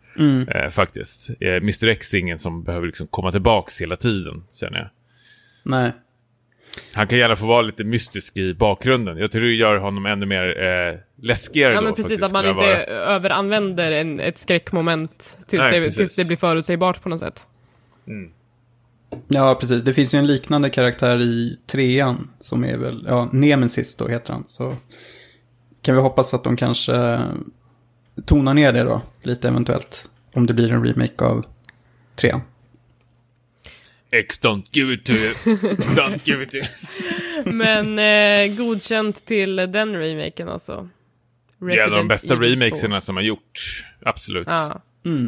[0.54, 1.30] Eh, faktiskt.
[1.40, 4.88] Eh, Mr X är ingen som behöver liksom komma tillbaks hela tiden, känner jag.
[5.62, 5.92] Nej.
[6.92, 9.18] Han kan gärna få vara lite mystisk i bakgrunden.
[9.18, 11.84] Jag tror det gör honom ännu mer eh, läskigare Ja, då.
[11.84, 12.84] men precis, faktiskt, att man inte vara-
[13.14, 17.46] överanvänder en, ett skräckmoment tills, Nej, det, tills det blir förutsägbart på något sätt.
[19.28, 19.82] Ja, precis.
[19.82, 24.32] Det finns ju en liknande karaktär i trean som är väl, ja, Nemesis då heter
[24.32, 24.44] han.
[24.46, 24.76] Så
[25.82, 27.20] kan vi hoppas att de kanske
[28.26, 30.08] tonar ner det då, lite eventuellt.
[30.34, 31.44] Om det blir en remake av
[32.16, 32.40] trean.
[34.10, 35.32] X don't give it to you.
[35.96, 36.66] Don't give it to you.
[37.52, 40.88] Men eh, godkänt till den remaken alltså.
[41.58, 42.64] Det är en av de bästa Evil 2.
[42.64, 43.84] remakesarna som har gjorts.
[44.02, 44.46] Absolut.
[44.46, 44.82] Ja.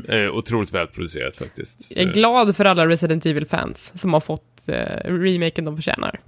[0.09, 1.87] Eh, otroligt välproducerat faktiskt.
[1.91, 6.21] Jag är Så glad för alla Resident Evil-fans som har fått eh, remaken de förtjänar.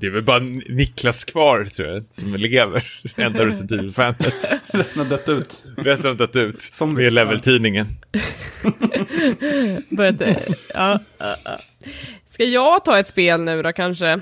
[0.00, 0.38] Det är väl bara
[0.68, 2.84] Niklas kvar, tror jag, som lever.
[3.16, 4.34] Enda Resident Evil-fanet.
[4.66, 5.62] Resten har dött ut.
[5.76, 6.62] Resten har dött ut.
[6.62, 7.86] Som med Level-tidningen.
[9.90, 10.36] Börjat, eh,
[10.74, 11.58] ja, ja, ja.
[12.26, 14.20] Ska jag ta ett spel nu då kanske?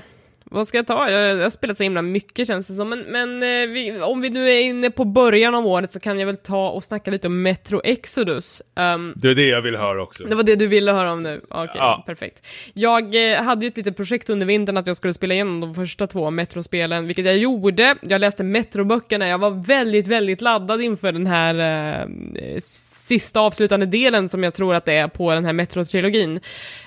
[0.53, 1.09] Vad ska jag ta?
[1.11, 2.89] Jag, jag har spelat så himla mycket känns det som.
[2.89, 6.19] Men, men eh, vi, om vi nu är inne på början av året så kan
[6.19, 8.61] jag väl ta och snacka lite om Metro Exodus.
[8.95, 10.23] Um, Det är det jag vill höra också.
[10.23, 11.41] det var det du ville höra om nu?
[11.49, 12.03] Okej, Ja.
[12.05, 12.47] perfekt.
[12.73, 15.75] Jag eh, hade ju ett litet projekt under vintern att jag skulle spela igenom de
[15.75, 17.95] första två Metro-spelen, vilket jag gjorde.
[18.01, 21.55] Jag läste Metro-böckerna, jag var väldigt, väldigt laddad inför den här
[22.01, 26.39] eh, sista avslutande delen som jag tror att det är på den här Metro-trilogin.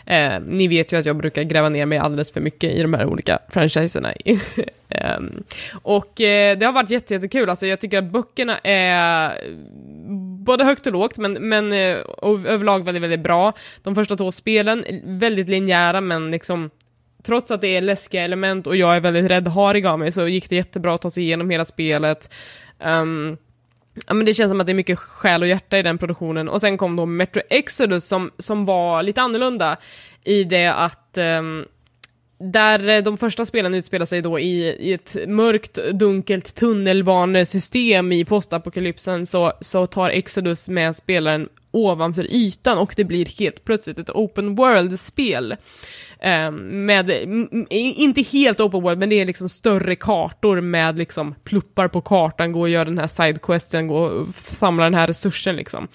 [0.06, 2.94] Eh, ni vet ju att jag brukar gräva ner mig alldeles för mycket i de
[2.94, 4.12] här olika franchiserna.
[4.88, 5.20] eh,
[5.72, 9.32] och eh, det har varit jätte, jättekul, alltså jag tycker att böckerna är
[10.44, 11.96] både högt och lågt, men, men eh,
[12.46, 13.52] överlag väldigt, väldigt bra.
[13.82, 16.70] De första två spelen, väldigt linjära, men liksom
[17.22, 20.48] trots att det är läskiga element och jag är väldigt räddharig av mig så gick
[20.48, 22.30] det jättebra att ta sig igenom hela spelet.
[22.84, 23.36] Um,
[24.06, 26.48] Ja, men det känns som att det är mycket själ och hjärta i den produktionen.
[26.48, 29.76] Och sen kom då Metro Exodus som, som var lite annorlunda
[30.24, 31.64] i det att um,
[32.38, 38.24] där eh, de första spelen utspelar sig då i, i ett mörkt, dunkelt tunnelbanesystem i
[38.24, 44.10] postapokalypsen så, så tar Exodus med spelaren ovanför ytan och det blir helt plötsligt ett
[44.10, 45.54] open world-spel.
[46.20, 47.10] Eh, med,
[47.70, 52.52] inte helt open world, men det är liksom större kartor med liksom pluppar på kartan,
[52.52, 55.88] gå och göra den här sidequesten, gå och samla den här resursen liksom.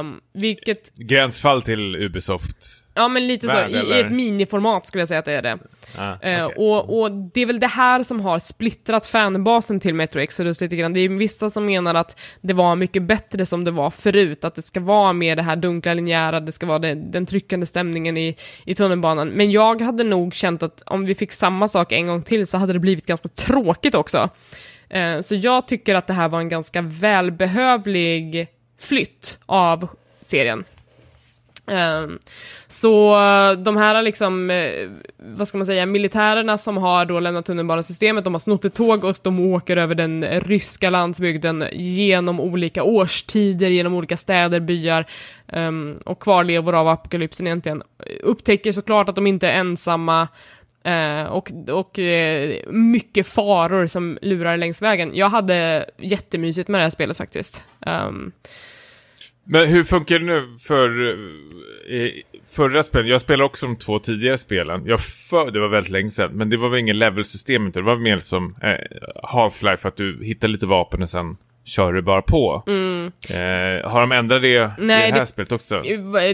[0.00, 2.81] Um, vilket Gränsfall till Ubisoft.
[2.94, 3.52] Ja, men lite så.
[3.56, 4.04] Värld, I, I eller?
[4.04, 5.58] ett miniformat skulle jag säga att det är det.
[5.98, 6.56] Ah, Eh, okej.
[6.56, 10.76] och, och det är väl det här som har splittrat fanbasen till Metro Exodus lite
[10.76, 10.92] grann.
[10.92, 14.54] Det är vissa som menar att det var mycket bättre som det var förut, att
[14.54, 18.16] det ska vara mer det här dunkla linjära, det ska vara det, den tryckande stämningen
[18.16, 19.28] i, i tunnelbanan.
[19.28, 22.58] Men jag hade nog känt att om vi fick samma sak en gång till så
[22.58, 24.28] hade det blivit ganska tråkigt också.
[24.90, 28.46] Eh, så jag tycker att det här var en ganska välbehövlig
[28.80, 29.88] flytt av
[30.24, 30.64] serien.
[31.66, 32.18] Ehm,
[32.68, 33.16] så
[33.58, 38.34] de här liksom, eh, vad ska man säga, militärerna som har då lämnat tunnelbanesystemet, de
[38.34, 43.94] har snott ett tåg och de åker över den ryska landsbygden genom olika årstider, genom
[43.94, 45.06] olika städer, byar
[45.48, 47.82] ehm, och kvarlevor av apokalypsen egentligen.
[48.22, 50.28] Upptäcker såklart att de inte är ensamma
[50.84, 55.10] eh, och, och eh, mycket faror som lurar längs vägen.
[55.14, 57.64] Jag hade jättemysigt med det här spelet faktiskt.
[57.86, 58.32] Ehm,
[59.44, 61.10] men hur funkar det nu för
[61.90, 62.08] eh,
[62.50, 63.08] förra spelen?
[63.08, 64.82] Jag spelade också de två tidigare spelen.
[64.86, 67.86] Jag för, det var väldigt länge sedan, men det var väl ingen level-system utan det
[67.90, 68.68] var mer som eh,
[69.22, 72.62] Half-Life, att du hittar lite vapen och sen kör du bara på.
[72.66, 74.70] Eh, har de ändrat det Mm.
[74.78, 75.80] Nej, i det här det- spelet också?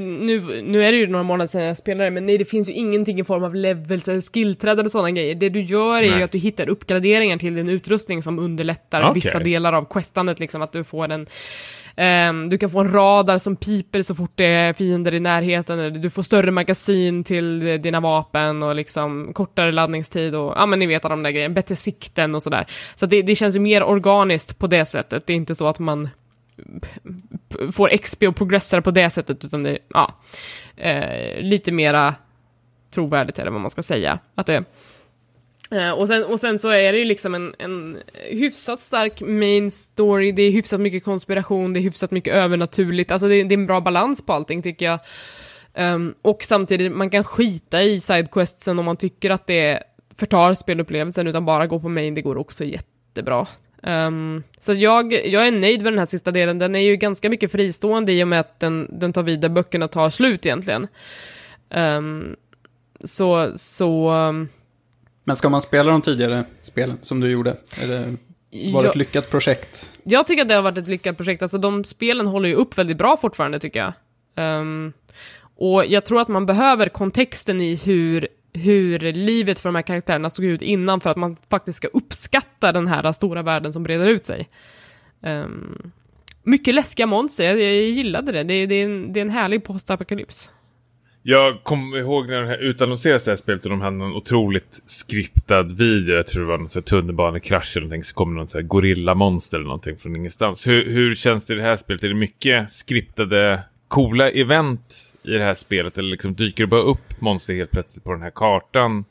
[0.00, 2.72] nu, nu är det ju några månader sedan jag spelade men nej det finns ju
[2.72, 5.34] ingenting i form av levels eller skillträd eller sådana grejer.
[5.34, 6.22] Det du gör är ju Nej.
[6.22, 9.14] att du hittar uppgraderingar till din utrustning som underlättar Okej.
[9.14, 11.26] vissa delar av questandet, liksom att du får en
[12.00, 16.02] Ehm, du kan få en radar som piper så fort det är fiender i närheten,
[16.02, 20.78] du får större magasin till eh, dina vapen och liksom kortare laddningstid och ja men
[20.78, 22.66] ni vet alla de där grejerna, bättre sikten och sådär.
[22.94, 25.78] Så det, det känns ju mer organiskt på det sättet, det är inte så att
[25.78, 26.08] man
[27.72, 30.14] får XP och progressar på det sättet, utan det är ja,
[30.76, 32.14] eh, lite mera
[32.94, 34.18] trovärdigt eller vad man ska säga.
[34.34, 34.64] Att det,
[35.70, 37.98] Eh, och, sen, och sen så är det ju liksom en, en
[38.30, 43.28] hyfsat stark main story, det är hyfsat mycket konspiration, det är hyfsat mycket övernaturligt, alltså
[43.28, 45.00] det, det är en bra balans på allting tycker jag.
[45.94, 49.82] Um, och samtidigt, man kan skita i sidequestsen om man tycker att det
[50.16, 53.46] förtar spelupplevelsen, utan bara gå på main, det går också jättebra.
[53.82, 57.30] Um, så jag, jag är nöjd med den här sista delen, den är ju ganska
[57.30, 60.86] mycket fristående i och med att den, den tar vid där böckerna tar slut egentligen.
[61.70, 62.36] Um,
[63.04, 64.10] så, så
[65.28, 67.56] um, Men ska man spela de tidigare spelen som du gjorde?
[67.82, 68.16] Är det,
[68.72, 69.90] var det ett lyckat projekt?
[70.02, 71.42] Jag tycker att det har varit ett lyckat projekt.
[71.42, 73.92] Alltså de spelen håller ju upp väldigt bra fortfarande tycker jag.
[74.36, 74.92] Ehm,
[75.56, 80.30] och jag tror att man behöver kontexten i hur, hur livet för de här karaktärerna
[80.30, 84.06] såg ut innan för att man faktiskt ska uppskatta den här stora världen som breder
[84.06, 84.48] ut sig.
[85.22, 85.92] Ehm,
[86.42, 88.42] mycket läskiga monster, jag, jag gillade det.
[88.42, 90.52] Det, det, är en, det är en härlig postapokalyps.
[91.30, 94.82] Jag kommer ihåg när det här utannonserades det här spelet och de hade någon otroligt
[94.86, 96.16] skriptad video.
[96.16, 98.04] Jag tror det var någon sån här tunnelbanekrasch eller någonting.
[98.04, 100.66] Så kom någon sån här gorillamonster eller någonting från ingenstans.
[100.66, 102.04] Hur, hur känns det i det här spelet?
[102.04, 105.98] Är det mycket skriptade, coola event i det här spelet?
[105.98, 109.04] Eller liksom dyker det bara upp monster helt plötsligt på den här kartan?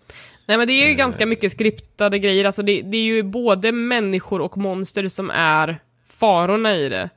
[0.45, 3.71] Nej men det är ju ganska mycket skriptade grejer, alltså det, det är ju både
[3.71, 5.77] människor och monster som är
[6.09, 7.09] farorna i det.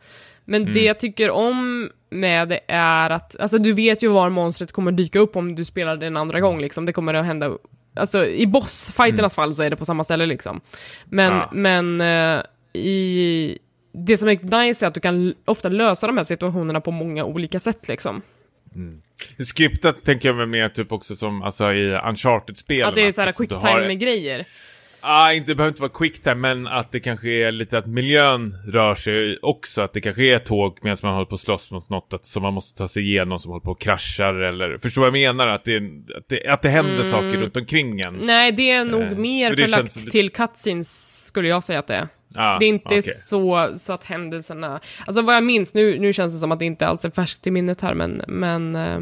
[0.50, 4.72] Men det jag tycker om med det är att, alltså du vet ju var monstret
[4.72, 7.50] kommer dyka upp om du spelar det en andra gång liksom, det kommer att hända,
[7.96, 10.60] alltså i bossfighternas fall så är det på samma ställe liksom.
[11.04, 11.50] Men, Ja.
[11.52, 13.58] men eh, i,
[13.92, 17.24] det som är nice är att du kan ofta lösa de här situationerna på många
[17.24, 18.22] olika sätt liksom.
[19.46, 22.88] Skriptat tänker jag mig mer typ också som alltså, i Uncharted-spelen.
[22.88, 24.44] Att det är såhär liksom, quick du
[25.00, 28.56] Ah, inte, behöver inte vara quick time, men att det kanske är lite att miljön
[28.66, 29.82] rör sig också.
[29.82, 32.42] Att det kanske är tåg medan man håller på att slåss mot något att, som
[32.42, 34.78] man måste ta sig igenom som håller på att kraschar eller...
[34.78, 35.46] Förstår vad jag menar?
[35.46, 35.76] Att det,
[36.16, 38.14] att det, att det händer saker runt omkring en.
[38.14, 41.86] Nej, det är nog Eh, mer för förlagt känns- till cutscenes, skulle jag säga att
[41.86, 42.08] det är.
[42.34, 43.02] Ah, det är inte okej.
[43.02, 44.80] så, så att händelserna...
[45.06, 47.46] Alltså vad jag minns, nu, nu känns det som att det inte alls är färskt
[47.46, 48.22] i minnet här, men...
[48.28, 49.00] men eh,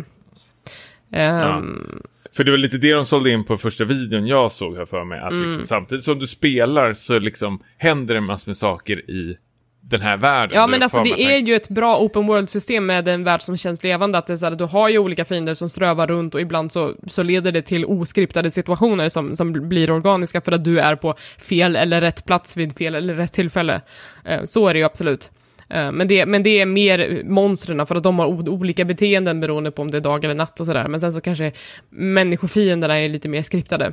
[1.13, 2.03] ehm,
[2.33, 5.05] För det var lite det de sålde in på första videon jag såg här för
[5.05, 5.21] mig.
[5.21, 5.45] Att Mm.
[5.47, 9.37] liksom, samtidigt som du spelar så liksom händer det massor med saker i
[9.81, 10.51] den här världen.
[10.55, 13.57] Ja, men alltså det att är ju ett bra open world-system med en värld som
[13.57, 14.19] känns levande.
[14.19, 16.73] Att det är så här, du har ju olika fiender som strövar runt och ibland
[16.73, 20.97] så, så leder det till oskriptade situationer som, som blir organiska för att du är
[20.97, 21.15] på
[21.49, 23.81] fel eller rätt plats vid fel eller rätt tillfälle.
[24.25, 25.31] Eh, Så är det ju absolut.
[25.71, 29.71] Eh, men det, men det är mer monstren för att de har olika beteenden beroende
[29.71, 30.89] på om det är dag eller natt och sådär.
[30.89, 31.53] Men sen så kanske
[31.91, 33.93] människofienderna är lite mer skriptade.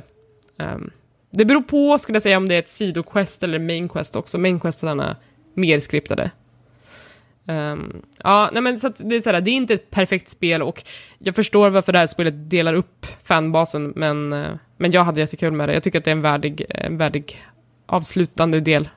[0.58, 0.90] Ehm,
[1.30, 4.38] det beror på, skulle jag säga, om det är ett sidoquest eller main quest också.
[4.38, 5.16] Main questerna
[5.54, 6.30] mer skriptade.
[7.48, 10.62] Um, ja, nej men så att det är såhär, det är inte ett perfekt spel
[10.62, 10.82] och
[11.18, 15.52] jag förstår varför det här spelet delar upp fanbasen, men, eh, men jag hade jättekul
[15.52, 15.74] med det.
[15.74, 17.44] Jag tycker att det är en värdig, en värdig
[17.86, 18.88] avslutande del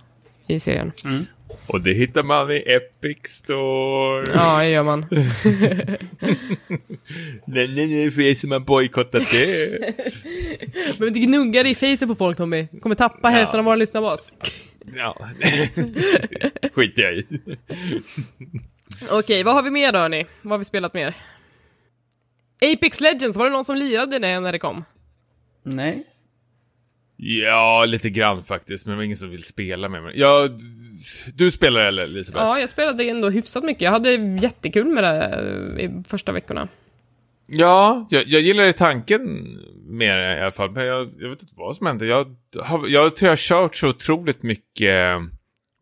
[0.48, 0.92] i serien.
[1.06, 1.26] Mm.
[1.70, 4.24] Och det hittar man i Epic Store.
[4.34, 5.06] Ja, det gör man.
[7.46, 9.96] Nej, nej, nej, för er som har bojkottat det.
[10.98, 12.68] Men inte gnugga i facet på folk Tommy.
[12.82, 14.34] Kommer tappa hälften av våra lyssnarbas.
[14.96, 15.18] ja.
[16.74, 17.26] Skiter jag i.
[19.12, 20.26] Okej, vad har vi mer då hörni?
[20.42, 21.14] Vad har vi spelat mer?
[22.74, 24.84] Apex Legends, var det någon som lirade det när det kom?
[25.64, 26.04] Nej.
[27.18, 30.14] Ja, lite grann faktiskt, men det var ingen som vill spela med mig.
[30.20, 30.58] Ja, d-
[31.34, 32.46] du spelar eller Elisabeth?
[32.46, 33.82] Ja, jag spelade ändå hyfsat mycket.
[33.82, 35.26] Jag hade jättekul med det
[35.78, 36.68] eh, i första veckorna.
[37.52, 39.22] Ja, jag, jag gillar tanken
[39.90, 40.72] mer i alla fall.
[40.72, 42.06] Men jag, jag vet inte vad som hände.
[42.06, 45.22] Jag, har, jag tror jag har kört så otroligt mycket eh,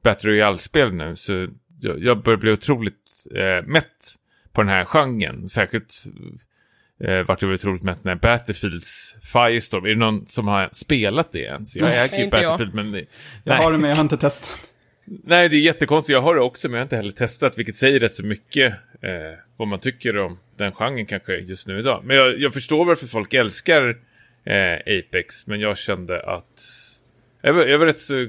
[0.04, 1.16] Battle Royale-spel nu.
[1.16, 1.48] Så
[1.82, 4.16] jag, jag börjar bli otroligt eh, mätt
[4.52, 5.50] på den här genren.
[5.50, 6.04] Särskilt
[7.04, 9.86] eh, vart jag otroligt mätt när Battlefields Firestorm.
[9.86, 11.76] Är det någon som har spelat det ens?
[11.76, 12.52] Jag äger ju inte jag.
[12.52, 12.94] Battlefield men...
[12.94, 13.06] Jag
[13.44, 13.58] nej.
[13.58, 14.70] har det men jag har inte testat.
[15.10, 16.14] Nej, det är jättekonstigt.
[16.14, 18.74] Jag har det också, men jag har inte heller testat, vilket säger rätt så mycket
[19.02, 22.02] eh, vad man tycker om den genren kanske just nu idag.
[22.06, 23.98] Men jag, jag förstår varför folk älskar
[24.44, 26.62] eh, Apex, men jag kände att
[27.42, 28.28] jag var, jag var rätt så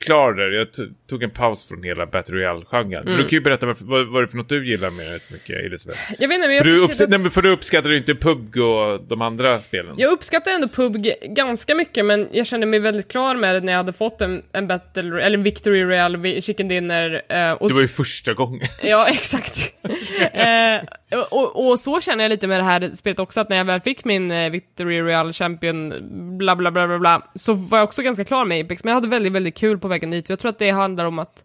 [0.00, 0.50] klar där.
[0.50, 0.66] Jag
[1.10, 3.02] tog en paus från hela Battle Royale-genren.
[3.04, 5.12] Men du kan ju berätta varför, vad, vad är det för något du gillar med
[5.12, 6.00] det så mycket, Elisabeth?
[6.18, 8.14] Jag vet inte, men jag, För du, upps- att- nej, för du uppskattar ju inte
[8.14, 9.94] PUBG och de andra spelen.
[9.98, 13.72] jag uppskattar ändå PUBG ganska mycket, men jag kände mig väldigt klar med det när
[13.72, 17.22] jag hade fått en, en Battle, eller en Victory Royale Chicken Dinner.
[17.28, 18.66] eh, och Det var ju första gången.
[18.82, 19.74] Ja, exakt.
[20.32, 23.56] eh, och, och, och så känner jag lite med det här spelet också, att när
[23.56, 25.92] jag väl fick min eh, Victory Royale Champion,
[26.38, 28.94] bla bla bla bla bla, så var jag också ganska klar med Apex, men jag
[28.94, 30.28] hade väldigt, väldigt kul på vägen dit.
[30.28, 31.44] Jag tror att det handlar om att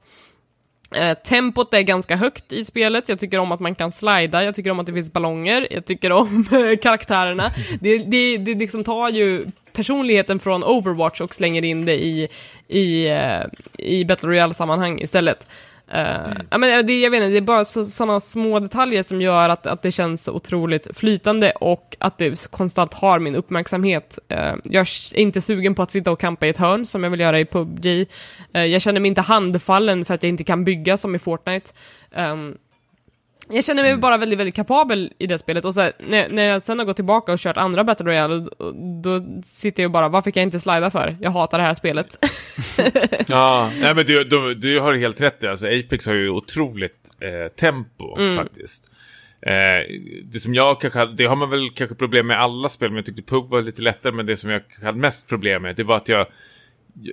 [0.95, 4.55] Eh, tempot är ganska högt i spelet, jag tycker om att man kan slida, jag
[4.55, 7.51] tycker om att det finns ballonger, jag tycker om eh, karaktärerna.
[7.81, 12.30] Det, det, det liksom tar ju personligheten från Overwatch och slänger in det i,
[12.67, 13.43] i, eh,
[13.77, 15.47] i Battle Royale-sammanhang istället.
[15.91, 19.22] Eh, ja, men det, jag vet inte, det är bara så, sådana små detaljer som
[19.22, 24.20] gör att, att det känns otroligt flytande och att det konstant har min uppmärksamhet.
[24.28, 27.12] Eh, jag är inte sugen på att sitta och kampa i ett hörn som jag
[27.12, 28.07] vill göra i PubG.
[28.53, 31.72] Eh, jag känner mig inte handfallen för att jag inte kan bygga som i Fortnite.
[32.16, 32.56] Ehm,
[33.49, 36.43] jag känner mig bara väldigt, väldigt kapabel i det spelet och så här, när, när
[36.43, 38.72] jag sen har gått tillbaka och kört andra Battle Royale, då,
[39.03, 41.17] då sitter jag bara, vad fick jag inte slida för?
[41.22, 42.17] Jag hatar det här spelet.
[43.27, 45.47] Ja, nej men du, du, du har helt rätt i.
[45.47, 48.35] Alltså Apex har ju otroligt eh, tempo Mm.
[48.35, 48.91] faktiskt.
[49.41, 49.91] Eh,
[50.23, 52.95] det som jag kanske hade, det har man väl kanske problem med alla spel, men
[52.95, 55.84] jag tyckte PUB var lite lättare, men det som jag hade mest problem med, det
[55.84, 56.27] var att jag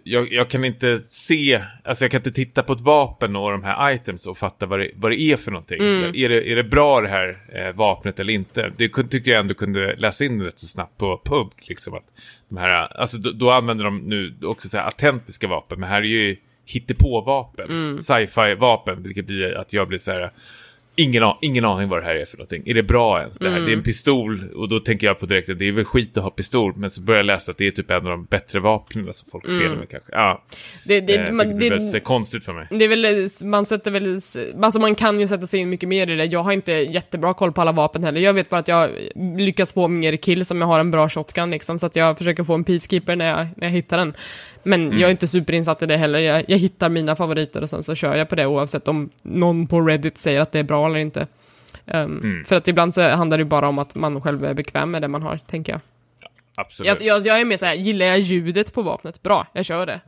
[0.05, 3.65] jag, jag kan inte se, alltså jag kan inte titta på ett vapen och de
[3.65, 5.81] här items och fatta vad det, vad det är för någonting.
[5.81, 6.15] Mm.
[6.15, 8.73] Är, det, är det bra det här eh, vapnet eller inte?
[8.77, 11.53] Det tyckte jag ändå kunde läsa in rätt så snabbt på PUB.
[11.69, 12.13] Liksom, att
[12.49, 16.03] de här, alltså då, då använder de nu också så här autentiska vapen, men här
[16.03, 17.71] är ju hittepå-vapen.
[17.71, 18.01] Mm.
[18.01, 20.33] Sci-fi-vapen, vilket blir att jag blir så här...
[20.97, 22.63] ingen, ingen aning vad det här är för någonting.
[22.67, 23.39] Är det bra ens?
[23.39, 23.57] Det, här?
[23.57, 23.67] Mm.
[23.67, 26.17] det är en pistol och då tänker jag på direkt att det är väl skit
[26.17, 26.73] att ha pistol.
[26.77, 29.29] Men så börjar jag läsa att det är typ en av de bättre vapnen som
[29.31, 30.13] folk spelar med kanske.
[30.13, 30.45] Ja,
[30.85, 32.67] Det, det, eh, man, det det, konstigt för mig.
[32.71, 34.19] Det är väl, man sätter väl,
[34.65, 36.25] alltså man kan ju sätta sig in mycket mer i det.
[36.25, 38.21] Jag har inte jättebra koll på alla vapen heller.
[38.21, 38.91] Jag vet bara att jag
[39.37, 42.45] lyckas få mer kills om jag har en bra shotgun liksom, så att jag försöker
[42.45, 44.15] få en peacekeeper när jag, när jag hittar den.
[44.63, 44.99] Men Mm.
[44.99, 46.19] jag är inte superinsatt i det heller.
[46.19, 49.67] Jag, jag hittar mina favoriter och sen så kör jag på det oavsett om någon
[49.67, 51.27] på Reddit säger att det är bra eller inte.
[51.87, 52.45] Um, Mm.
[52.45, 55.09] För att ibland så handlar det bara om att man själv är bekväm med det
[55.09, 55.81] man har, tänker jag.
[56.57, 56.89] Absolut.
[56.89, 59.23] Jag, jag, jag är mer såhär, gillar jag ljudet på vapnet?
[59.23, 60.01] Bra, jag kör det.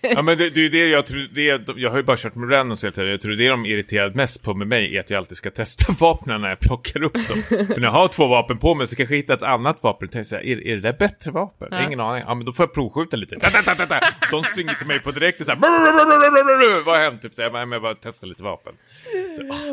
[0.00, 2.16] Ja men det, det är ju det jag tror, det är, jag har ju bara
[2.16, 4.96] kört med randoms hela tiden, jag tror det de är irriterade mest på med mig
[4.96, 7.42] är att jag alltid ska testa vapnen när jag plockar upp dem.
[7.48, 10.08] För när jag har två vapen på mig så kanske jag hittar ett annat vapen
[10.08, 11.68] och tänker såhär, är, är det där bättre vapen?
[11.70, 11.82] Ja.
[11.86, 12.24] Ingen aning.
[12.26, 13.36] Ja men då får jag provskjuta lite.
[14.30, 15.58] De springer till mig på direkt och såhär,
[16.84, 17.22] vad har hänt?
[17.22, 18.72] Typ såhär, men jag bara testar lite vapen.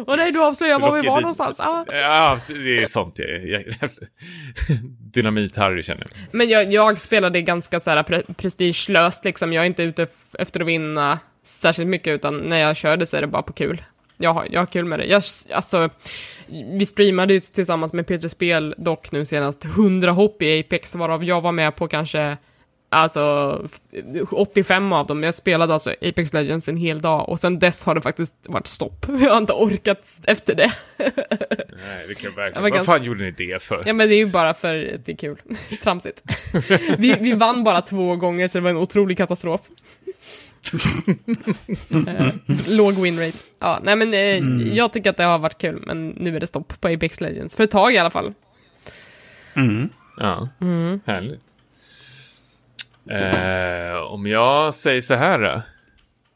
[0.07, 1.59] Och nej, du avslöjar var vi var det- någonstans.
[1.59, 1.85] Ah.
[1.87, 3.47] Ja, det är sånt jag.
[3.49, 3.63] Jag-
[5.13, 6.09] Dynamit-Harry känner jag.
[6.31, 9.53] Men jag, jag spelade ganska så här pre prestigelöst liksom.
[9.53, 10.07] Jag är inte ute
[10.39, 13.81] efter att vinna särskilt mycket, utan när jag körde så är det bara på kul.
[14.17, 15.05] Jag har, jag har kul med det.
[15.05, 15.21] Jag,
[15.53, 15.89] alltså,
[16.79, 21.23] vi streamade ju tillsammans med Peter Spel dock nu senast 100 hopp i Apex, varav
[21.23, 22.37] jag var med på kanske
[22.93, 25.23] Alltså f- 85 av dem.
[25.23, 28.67] Jag spelade alltså Apex Legends en hel dag och sen dess har det faktiskt varit
[28.67, 29.05] stopp.
[29.21, 30.73] Jag har inte orkat efter det.
[30.97, 31.09] Nej,
[32.07, 32.63] det kan jag verkligen.
[32.63, 33.81] Vad ganska- fan gjorde ni det för?
[33.85, 35.37] Ja men det är ju bara för att det är kul.
[35.83, 36.21] Tramsigt.
[36.97, 39.61] Vi, vi vann bara två gånger så det var en otrolig katastrof.
[42.07, 42.27] Eh,
[42.67, 43.37] Låg winrate.
[43.59, 44.37] Ja, nej men eh,
[44.77, 47.55] jag tycker att det har varit kul, men nu är det stopp på Apex Legends.
[47.55, 48.33] För ett tag i alla fall.
[49.55, 49.89] Mm.
[50.17, 50.49] Ja,
[51.05, 51.41] härligt.
[53.09, 55.61] Eh, om jag säger så här då.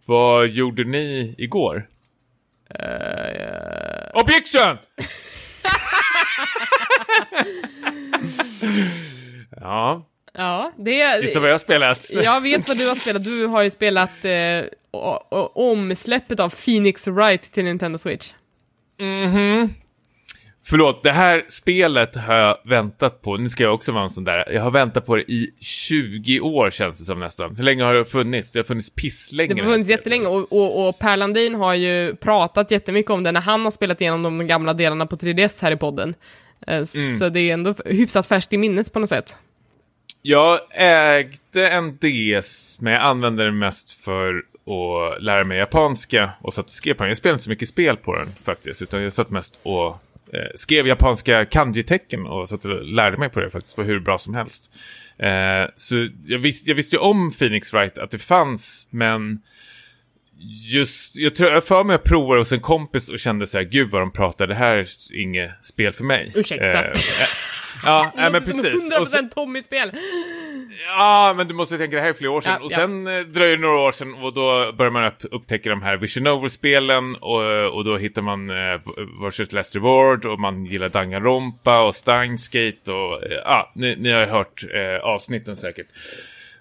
[0.06, 1.88] Vad gjorde ni igår?
[4.14, 4.78] Objection!
[9.62, 10.06] ja,
[10.38, 12.14] Ja, det gissa vad jag har spelat.
[12.14, 13.24] Jag vet vad du har spelat.
[13.24, 14.64] Du har ju spelat eh,
[15.54, 18.34] omsläppet av Phoenix Wright till Nintendo Switch.
[20.70, 23.38] Förlåt, det här spelet har jag väntat på.
[23.38, 24.52] Nu ska jag också vara en sån där.
[24.54, 27.56] Jag har väntat på det i 20 år känns det som nästan.
[27.56, 28.52] Hur länge har det funnits?
[28.52, 29.54] Det har funnits pisslänge.
[29.54, 33.32] Det har funnits jättelänge och, och, och Per Landin har ju pratat jättemycket om det
[33.32, 36.14] när han har spelat igenom de gamla delarna på 3DS här i podden.
[36.68, 36.84] Eh,
[37.20, 39.38] Så det är ändå hyfsat färskt i minnet på något sätt.
[40.22, 46.54] Jag ägde en DS, men jag använde den mest för att lära mig japanska och
[46.54, 47.10] satt och skrev på den.
[47.10, 49.98] Jag spelade inte så mycket spel på den faktiskt, utan jag satt mest och
[50.34, 54.18] eh, skrev japanska kanji-tecken och satt och lärde mig på det faktiskt, på hur bra
[54.18, 54.72] som helst.
[55.20, 59.40] Eh, så jag, visst, jag visste ju om Phoenix Wright, att det fanns, men
[60.72, 63.58] just, jag tror jag för mig att jag provade hos en kompis och kände så
[63.58, 66.32] här, gud vad de pratar, det här är inget spel för mig.
[66.36, 66.86] Ursäkta.
[66.86, 66.94] Eh,
[67.84, 68.94] ja, nej, men Låter som precis.
[68.94, 69.92] 100% Och sen- Tommy-spel.
[70.98, 72.54] Ja, men du måste tänka det här är flera år sedan.
[72.60, 72.76] Ja, och ja.
[72.76, 75.98] sen eh, dröjer det några år sedan och då börjar man upp, upptäcka de här
[75.98, 78.82] Vision Novel-spelen och, och då hittar man eh,
[79.22, 84.20] Versus Last Reward och man gillar Danganronpa och Steinsgate och eh, ja, ni, ni har
[84.20, 85.88] ju hört eh, avsnitten säkert.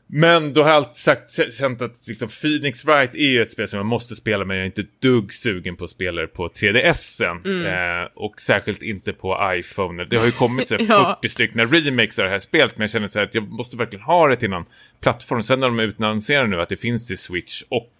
[0.08, 3.68] Men då har jag alltid sagt, känt att liksom, Phoenix Wright är ju ett spel
[3.68, 6.48] som jag måste spela men jag är inte dugg sugen på att spela det på
[6.48, 7.42] 3DSen.
[7.66, 10.04] Eh, och särskilt inte på iPhone.
[10.04, 11.18] Det har ju kommit så Ja.
[11.22, 14.04] 40 stycken remakes av det här spelet men jag känner så att jag måste verkligen
[14.04, 14.64] ha det till någon
[15.00, 15.42] plattform.
[15.42, 17.92] Sen när de utannonserar nu att det finns till Switch och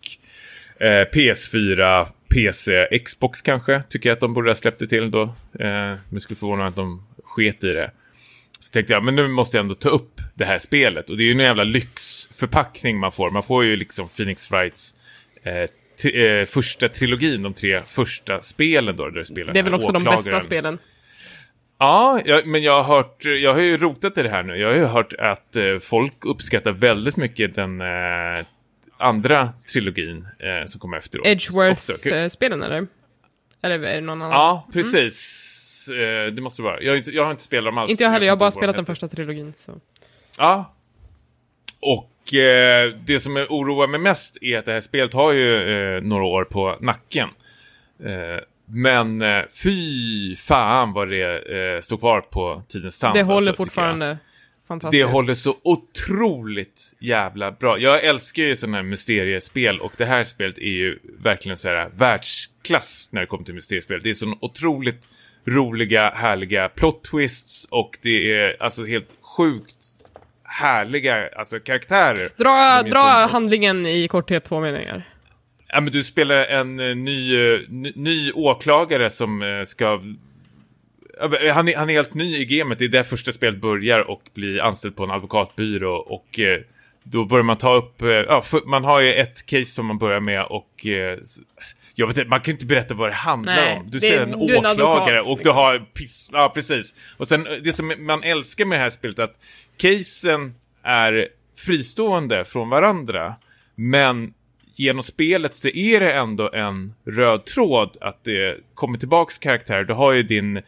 [0.80, 5.22] eh, PS4, PC, Xbox kanske, tycker jag att de borde ha släppt det till då.
[5.60, 7.90] Eh, men skulle förvåna mig att de sket i det.
[8.66, 11.10] Så tänkte jag, men nu måste jag ändå ta upp det här spelet.
[11.10, 13.30] Och det är ju en jävla lyxförpackning man får.
[13.30, 14.94] Man får ju liksom Phoenix Wrights
[15.42, 19.04] eh, eh, första trilogin, de tre första spelen då.
[19.04, 20.78] Där du spelar Det är väl också de bästa spelen.
[21.78, 24.56] Ja, jag, men jag har hört, jag har ju rotat i det här nu.
[24.56, 28.44] Jag har ju hört att eh, folk uppskattar väldigt mycket den eh,
[28.98, 31.26] andra trilogin eh, som kommer efteråt.
[31.26, 32.86] Edgeworth-spelen eller?
[33.62, 34.32] Eller är det någon annan?
[34.32, 35.45] Ja, precis.
[35.88, 36.82] Eh, det måste det vara.
[36.82, 37.90] Jag har inte, jag har inte spelat dem alls.
[37.90, 39.52] Inte jag heller, jag har bara spelat de den första trilogin.
[39.54, 39.72] Så.
[40.38, 40.74] Ja.
[41.80, 45.56] Och eh, det som oroar mig mest är att det här spelet har ju
[45.96, 47.28] eh, några år på nacken.
[48.04, 53.14] Eh, men eh, fy fan vad det eh, står kvar på tidens tand.
[53.14, 54.18] Det håller alltså, fortfarande
[54.68, 55.02] fantastiskt.
[55.02, 57.78] Det håller så otroligt jävla bra.
[57.78, 61.90] Jag älskar ju sådana här mysteriespel och det här spelet är ju verkligen så här
[61.94, 64.00] världsklass när det kommer till mysteriespel.
[64.02, 65.06] Det är så otroligt
[65.46, 69.76] roliga, härliga plot twists och det är alltså helt sjukt
[70.44, 72.28] härliga alltså, karaktärer.
[72.36, 75.02] Dra, dra handlingen i korthet två meningar.
[75.68, 80.00] Ja, men du spelar en eh, ny, eh, ny, ny åklagare som eh, ska...
[81.52, 84.22] Han är, han är helt ny i gamet, det är där första spelet börjar och
[84.34, 86.40] blir anställd på en advokatbyrå och
[87.02, 90.44] då börjar man ta upp, ja, man har ju ett case som man börjar med
[90.44, 90.86] och
[91.98, 93.90] jag vet inte, man kan inte berätta vad det handlar Nej, om.
[93.90, 95.56] Du spelar en du en åklagare advokat, och du liksom.
[95.56, 96.94] har piss, ja precis.
[97.16, 99.38] Och sen det som man älskar med det här spelet är att
[99.76, 103.34] casen är fristående från varandra,
[103.74, 104.34] men
[104.74, 109.84] genom spelet så är det ändå en röd tråd att det kommer tillbaks karaktärer.
[109.84, 110.62] Du har ju din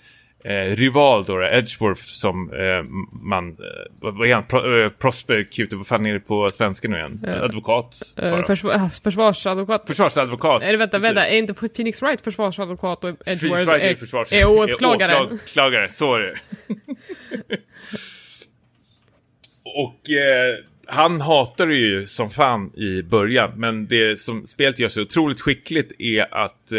[0.48, 2.82] eh, rival då, Edgeworth, som eh,
[3.22, 3.56] man, eh,
[4.00, 7.24] vad är han, Pro, eh, prosecutor, vad fan är det på svenska nu igen?
[7.42, 7.96] Advokat?
[8.16, 8.44] Eh, bara.
[8.44, 9.86] försvar, äh, försvarsadvokat.
[9.86, 10.62] Försvarsadvokat.
[10.62, 11.34] Eller vänta, vänta, precis.
[11.34, 14.32] är inte Phoenix Wright försvarsadvokat och Edgeworth Wright är, är, försvars...
[14.32, 15.12] är åklagare?
[15.16, 16.34] är åklagare, så är det.
[19.62, 20.58] och eh,
[20.90, 25.40] han hatar det ju som fan i början, men det som spelet gör så otroligt
[25.40, 26.78] skickligt är att eh,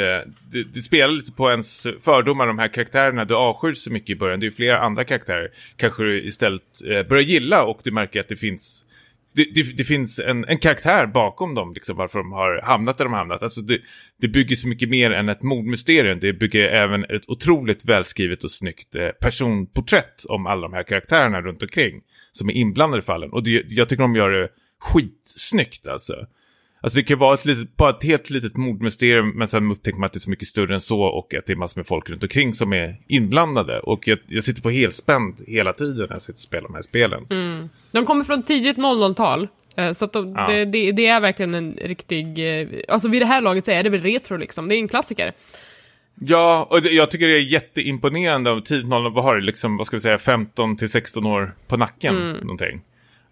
[0.52, 4.15] det, det spelar lite på ens fördomar, de här karaktärerna du avskyr så mycket i
[4.15, 4.40] början.
[4.40, 8.19] Det är ju flera andra karaktärer kanske du istället eh, börjar gilla och du märker
[8.19, 8.86] att det finns
[9.34, 13.06] det, det, det finns en, en karaktär bakom dem, liksom, varför de har hamnat där
[13.06, 13.43] de har hamnat.
[13.43, 13.80] Alltså det,
[14.22, 16.19] det bygger så mycket mer än ett mordmysterium.
[16.19, 21.41] Det bygger även ett otroligt välskrivet och snyggt eh, personporträtt om alla de här karaktärerna
[21.41, 22.01] runt omkring
[22.31, 23.31] som är inblandade i fallen.
[23.31, 24.49] Och det, jag tycker de gör det
[24.80, 26.14] skitsnyggt alltså.
[26.81, 30.06] Alltså det kan vara ett litet, bara ett helt litet mordmysterium men sen upptäcker man
[30.06, 32.10] att det är så mycket större än så och att det är massor med folk
[32.10, 33.80] runt omkring som är inblandade.
[33.80, 36.81] Och jag, jag sitter på helspänd hela tiden när jag sitter och spelar de här
[36.81, 37.26] spelen.
[37.91, 39.47] De kommer från tidigt 00-tal.
[39.76, 40.47] eh, Så de, Ja.
[40.47, 42.60] det, det, det är verkligen en riktig...
[42.61, 44.68] eh, Alltså vid det här laget så är det väl retro liksom.
[44.68, 45.34] Det är en klassiker.
[46.22, 49.77] Ja, och det, jag tycker det är jätteimponerande av tidigt 00, vad har det, liksom,
[49.77, 52.81] vad ska vi säga, 15 till 16 år på nacken, någonting.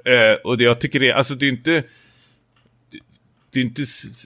[0.05, 1.83] Eh, och det, jag tycker det, alltså det är inte,
[3.57, 3.85] det är inte,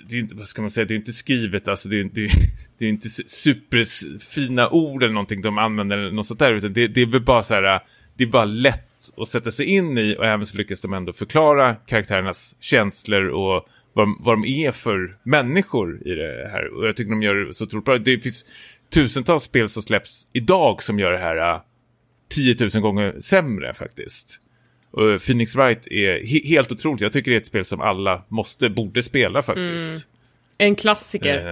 [0.09, 2.25] det är inte, vad ska man säga, det är inte skrivet, alltså det är, det,
[2.25, 2.31] är-
[2.77, 6.87] det är inte superfina ord eller någonting de använder eller något sånt där, utan det,
[6.87, 7.79] det är väl bara så här,
[8.17, 11.13] det är bara lätt att sätta sig in i och även så lyckas de ändå
[11.13, 16.67] förklara karaktärernas känslor och vad, de- vad de är för människor i det här.
[16.77, 17.97] Och jag tycker de gör det så otroligt bra.
[17.97, 18.45] Det finns
[18.93, 21.61] tusentals spel som släpps idag som gör det här äh,
[22.29, 24.40] 10 000 gånger sämre faktiskt.
[24.91, 27.01] Och Phoenix Wright är he- helt otroligt.
[27.01, 30.07] Jag tycker det är ett spel som alla måste, borde spela faktiskt.
[30.57, 31.51] En klassiker.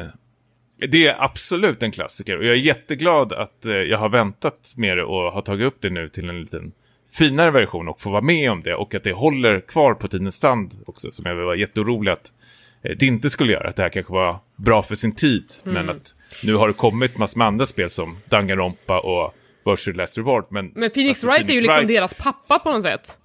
[0.82, 4.74] Eh, Det är absolut en klassiker och jag är jätteglad att eh, jag har väntat
[4.78, 6.72] med det och har tagit upp det nu till en liten
[7.12, 10.36] finare version och få vara med om det och att det håller kvar på tidens
[10.36, 12.34] stand också som jag var jätteorolig att
[12.84, 13.70] eh, det inte skulle göra.
[13.70, 17.18] Att det här kanske var bra för sin tid men att nu har det kommit
[17.18, 19.36] massor med andra spel som Danganronpa och
[19.72, 20.46] Virtual Last Reward.
[20.50, 23.18] Men, Men Phoenix alltså, Wright är ju liksom Wright- deras pappa på något sätt.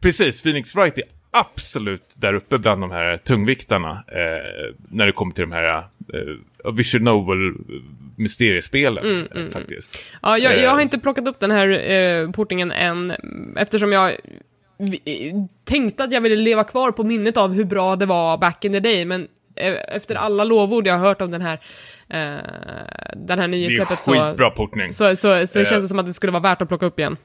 [0.00, 5.34] Precis, Phoenix Wright är absolut där uppe bland de här tungviktarna eh, när det kommer
[5.34, 7.52] till de här eh, Vision Novel
[8.16, 10.02] mysteriespelen eh, faktiskt.
[10.22, 13.12] Ja, jag, jag har Eh, inte plockat upp den här eh, portingen än,
[13.56, 14.16] eftersom jag eh,
[15.64, 18.72] tänkte att jag ville leva kvar på minnet av hur bra det var back in
[18.72, 21.60] the day, men eh, efter alla lovord jag har hört om den här, eh,
[22.12, 22.38] den
[23.28, 24.92] här Det är nysläppet så, skitbra portning.
[24.92, 25.64] så, så, så Eh.
[25.66, 27.16] känns det som att det skulle vara värt att plocka upp igen.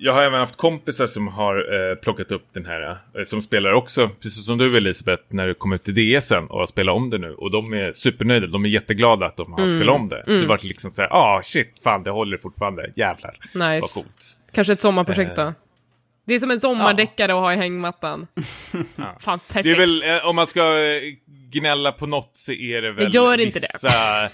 [0.00, 1.56] Jag har även haft kompisar som har
[1.90, 5.54] eh, plockat upp den här, eh, som spelar också, precis som du Elisabeth, när det
[5.54, 7.34] kom ut till DSen och har spelat om det nu.
[7.34, 9.78] Och de är supernöjda, de är jätteglada att de har Mm.
[9.78, 10.22] spelat om det.
[10.26, 13.36] Det var liksom såhär, ah shit, fan det håller fortfarande, jävlar.
[13.42, 13.58] Nice.
[13.80, 14.24] Vad coolt.
[14.52, 15.44] Kanske ett sommarprojekt Eh.
[15.46, 15.54] då?
[16.26, 18.26] Det är som en sommardäckare att ha i hängmattan.
[19.20, 19.64] Fan, perfekt.
[19.64, 21.00] Det är väl, eh, om man ska eh,
[21.50, 23.88] gnälla på något så är det väl gör inte vissa...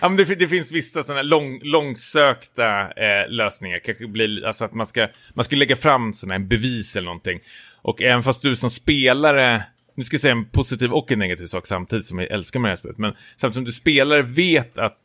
[0.00, 3.78] ja, men det, det finns vissa sådana lång, långsökta eh, lösningar.
[3.78, 7.40] Kanske blir, alltså att man ska, man ska lägga fram sådana en bevis eller någonting.
[7.82, 9.62] Och även fast du som spelare,
[9.96, 12.68] nu ska jag säga en positiv och en negativ sak samtidigt som jag älskar med
[12.68, 14.98] det här spelet, men samtidigt som du spelare vet att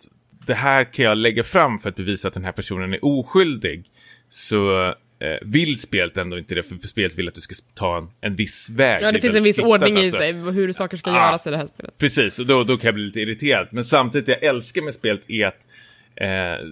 [0.47, 3.85] det här kan jag lägga fram för att bevisa att den här personen är oskyldig,
[4.29, 8.07] så eh, vill spelet ändå inte det, för spelet vill att du ska ta en,
[8.21, 9.03] en viss väg.
[9.03, 10.17] Ja, det finns en viss ordning i alltså.
[10.17, 11.27] sig, hur saker ska Ah.
[11.27, 11.97] göras i det här spelet.
[11.97, 13.67] Precis, och då, då kan jag bli lite irriterad.
[13.71, 15.67] Men samtidigt, det jag älskar med spelet är att
[16.15, 16.67] eh,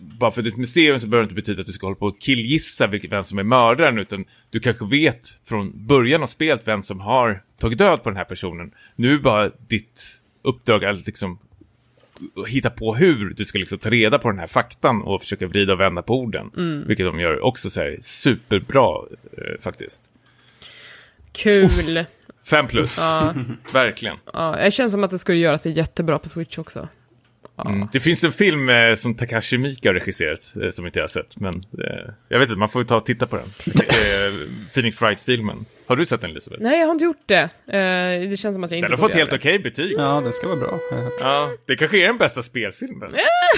[0.00, 1.86] bara för att det är ett mysterium så behöver det inte betyda att du ska
[1.86, 6.22] hålla på och killgissa vilket, vem som är mördaren, utan du kanske vet från början
[6.22, 8.70] av spelet vem som har tagit död på den här personen.
[8.96, 10.02] Nu är bara ditt
[10.42, 11.38] uppdrag att liksom
[12.48, 15.72] hitta på hur du ska liksom ta reda på den här faktan och försöka vrida
[15.72, 16.50] och vända på orden.
[16.86, 18.96] Vilket de gör också så här superbra
[19.38, 20.10] eh, faktiskt.
[21.32, 22.04] Kul.
[22.44, 23.34] Fem plus, Ja,
[23.72, 24.16] verkligen.
[24.32, 26.88] ja, det känns som att det skulle göra sig jättebra på Switch också.
[27.58, 27.88] Mm.
[27.92, 31.08] Det finns en film eh, som Takashi Miike har regisserat, eh, som inte jag har
[31.08, 31.40] sett.
[31.40, 33.46] Men eh, jag vet inte, man får ju ta och titta på den.
[33.76, 34.34] Eh,
[34.74, 35.64] Phoenix Wright-filmen.
[35.86, 36.62] Har du sett den Elisabeth?
[36.62, 37.42] Nej, jag har inte gjort det.
[37.66, 39.92] Eh, det känns som att jag inte Den har fått helt okej betyg.
[39.92, 40.14] Ja.
[40.14, 40.78] Ja, den ska vara bra.
[40.90, 41.60] hört.
[41.66, 43.12] det kanske är den bästa spelfilmen.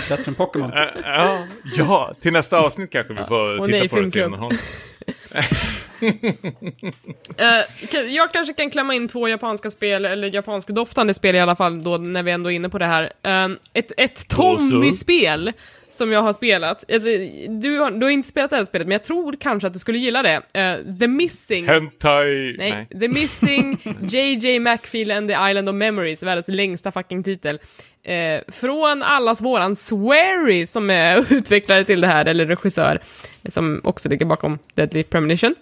[0.08, 0.72] Bättre än Pokémon.
[0.72, 1.46] Eh, ja,
[1.76, 4.10] ja, till nästa avsnitt kanske vi får titta nej, på den.
[4.10, 4.22] se
[7.90, 11.56] ka- jag kanske kan klämma in två japanska spel, eller japanska doftande spel i alla
[11.56, 13.02] fall, då när vi ändå är inne på det här.
[13.22, 15.52] Eh, ett ett Tommy-spel
[15.88, 16.92] som jag har spelat.
[16.92, 17.08] Alltså,
[17.48, 19.78] du, har, du har inte spelat det här spelet, men jag tror kanske att du
[19.78, 20.34] skulle gilla det.
[20.54, 21.68] Eh, The Missing.
[21.68, 22.56] Hentai...
[22.58, 27.58] Nej, The Missing, JJ McFeel and the Island of Memories, världens längsta fucking titel.
[28.04, 33.00] Eh, från allas våran Swery som är utvecklare till det här, eller regissör,
[33.48, 35.54] som också ligger bakom Deadly Premonition.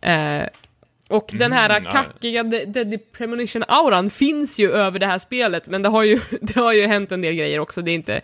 [0.00, 0.48] Eh,
[1.08, 1.90] och den här Mm, ja.
[1.90, 6.56] kackiga De- Deadly Premonition-auran finns ju över det här spelet, men det har ju, det
[6.60, 8.20] har ju hänt en del grejer också, det är inte,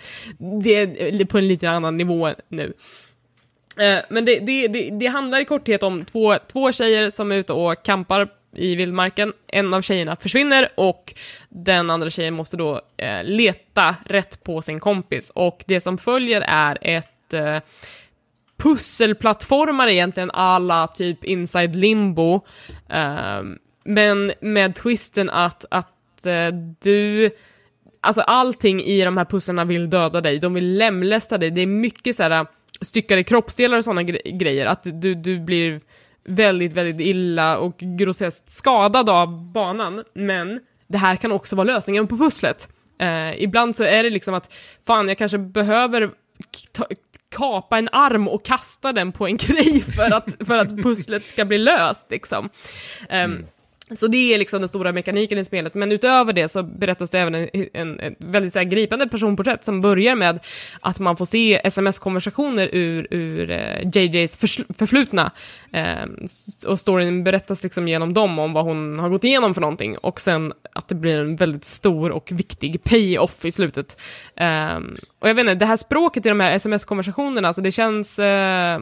[0.62, 2.72] det är på en lite annan nivå nu.
[3.80, 7.36] Eh, men det, det, det, det handlar i korthet om två, två tjejer som är
[7.36, 9.32] ute och kampar i vildmarken.
[9.46, 11.14] En av tjejerna försvinner och
[11.48, 15.32] den andra tjejen måste då eh, leta rätt på sin kompis.
[15.34, 17.56] Och det som följer är ett eh,
[18.60, 22.40] pusselplattformar egentligen alla typ Inside Limbo.
[22.88, 26.48] Ehm, men med twisten att, att eh,
[26.80, 27.30] du...
[28.02, 31.50] Alltså allting i de här pusslarna vill döda dig, de vill lemlästa dig.
[31.50, 32.44] Det är mycket så här eh,
[32.80, 34.66] styckade kroppsdelar och sådana gre- grejer.
[34.66, 35.80] Att du, du blir
[36.24, 40.02] väldigt, väldigt illa och groteskt skadad av banan.
[40.14, 42.68] Men det här kan också vara lösningen på pusslet.
[43.00, 44.52] Eh, ibland så är det liksom att,
[44.86, 46.10] fan jag kanske behöver
[47.36, 51.44] kapa en arm och kasta den på en grej för att, för att pusslet ska
[51.44, 52.48] bli löst liksom.
[53.08, 53.46] Ehm, mm.
[53.94, 57.18] Så det är liksom den stora mekaniken i spelet, men utöver det så berättas det
[57.18, 60.40] även en, en, en väldigt så här gripande personporträtt som börjar med
[60.80, 65.30] att man får se sms-konversationer ur, ur eh, JJs för, förflutna.
[65.72, 66.06] Eh,
[66.66, 70.20] och storyn berättas liksom genom dem om vad hon har gått igenom för någonting och
[70.20, 74.00] sen att det blir en väldigt stor och viktig pay-off i slutet.
[74.36, 74.76] Eh,
[75.18, 78.80] och jag vet inte, det här språket i de här sms-konversationerna, alltså det känns eh,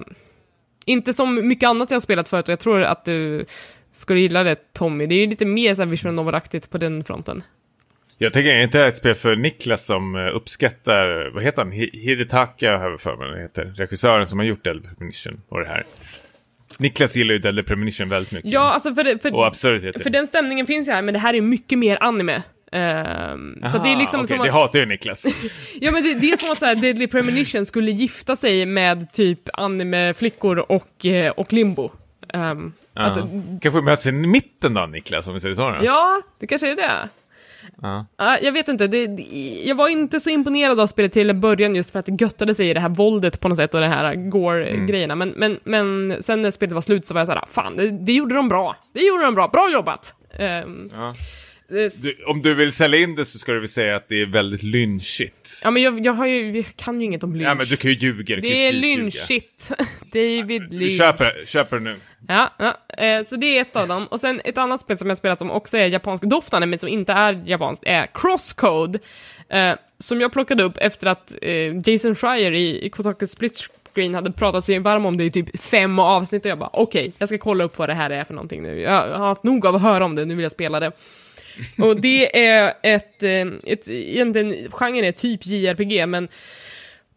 [0.87, 3.45] inte som mycket annat jag har spelat förut och jag tror att du
[3.91, 5.07] skulle gilla det Tommy.
[5.07, 7.43] Det är ju lite mer så här visual novel-aktigt på den fronten.
[8.21, 11.73] Jag tänker, är inte det ett spel för Niklas som eh, uppskattar, vad heter han?
[11.73, 13.65] Hi- Hidetaka har jag för mig heter.
[13.77, 15.85] Regissören som har gjort Deadly Premonition och det här.
[16.79, 18.53] Niklas gillar ju Deadly Premonition väldigt mycket.
[18.53, 20.01] Ja, alltså för, det- för, Och absurditeter.
[20.01, 22.43] för den stämningen finns ju här, men det här är mycket mer anime.
[22.73, 25.27] Ehm, så det är liksom okej, som det att, hatar ju Niklas.
[25.81, 29.13] ja, men det, det är som att så här, Deadly Premonition skulle gifta sig med
[29.13, 31.91] typ anime-flickor och, eh, och limbo.
[32.95, 33.29] Att, ja.
[33.63, 35.71] Kanske möts i mitten då, Niklas, om vi säger så.
[35.71, 35.77] Då.
[35.83, 37.09] ja, det kanske är det.
[37.83, 38.07] Ja.
[38.17, 39.23] Ja, jag vet inte, det, det,
[39.65, 42.71] jag var inte så imponerad av spelet till början just för att det göttade sig
[42.71, 45.15] i det här våldet på något sätt och det här gore-grejerna.
[45.15, 48.13] Men, men, men sen när spelet var slut så var jag såhär, fan, det, det
[48.13, 48.77] gjorde de bra.
[48.93, 50.15] Det gjorde de bra, bra jobbat!
[50.39, 51.15] Ehm, Ja.
[51.69, 54.27] Du, om du vill sälja in det så ska du väl säga att det är
[54.27, 55.61] väldigt lynchigt.
[55.65, 57.49] Ja men jag, jag, har ju, jag kan ju inget om lynch.
[57.49, 58.35] Ja, men du kan ju ljuga.
[58.35, 59.73] ju det är lynchigt.
[60.13, 60.99] David Lynch.
[60.99, 61.97] köper, köper nu.
[62.29, 63.05] Ja, ja.
[63.05, 64.07] Eh, så det är ett av dem.
[64.07, 67.13] Och sen ett annat spel som jag spelat som också är japansk-doftande, men som inte
[67.13, 68.99] är japanskt, är Crosscode.
[69.49, 74.15] Eh, som jag plockade upp efter att eh, Jason Schreier i, i Kotaku Split Screen
[74.15, 77.29] hade pratat sig varm om det i typ fem avsnitt och jag bara okej, jag
[77.29, 78.81] ska kolla upp vad det här är för någonting nu.
[78.81, 80.93] Jag har haft nog av att höra om det, nu vill jag spela det.
[81.79, 86.29] Och det är ett, eh, ett egentligen, genren är typ JRPG, men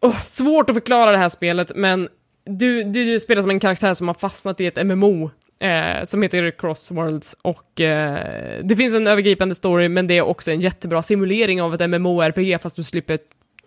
[0.00, 2.08] oh, svårt att förklara det här spelet, men
[2.44, 6.22] du, du, du spelar som en karaktär som har fastnat i ett MMO eh, som
[6.22, 11.02] heter Crossworlds och eh, det finns en övergripande story, men det är också en jättebra
[11.02, 13.18] simulering av ett MMO-RPG fast du slipper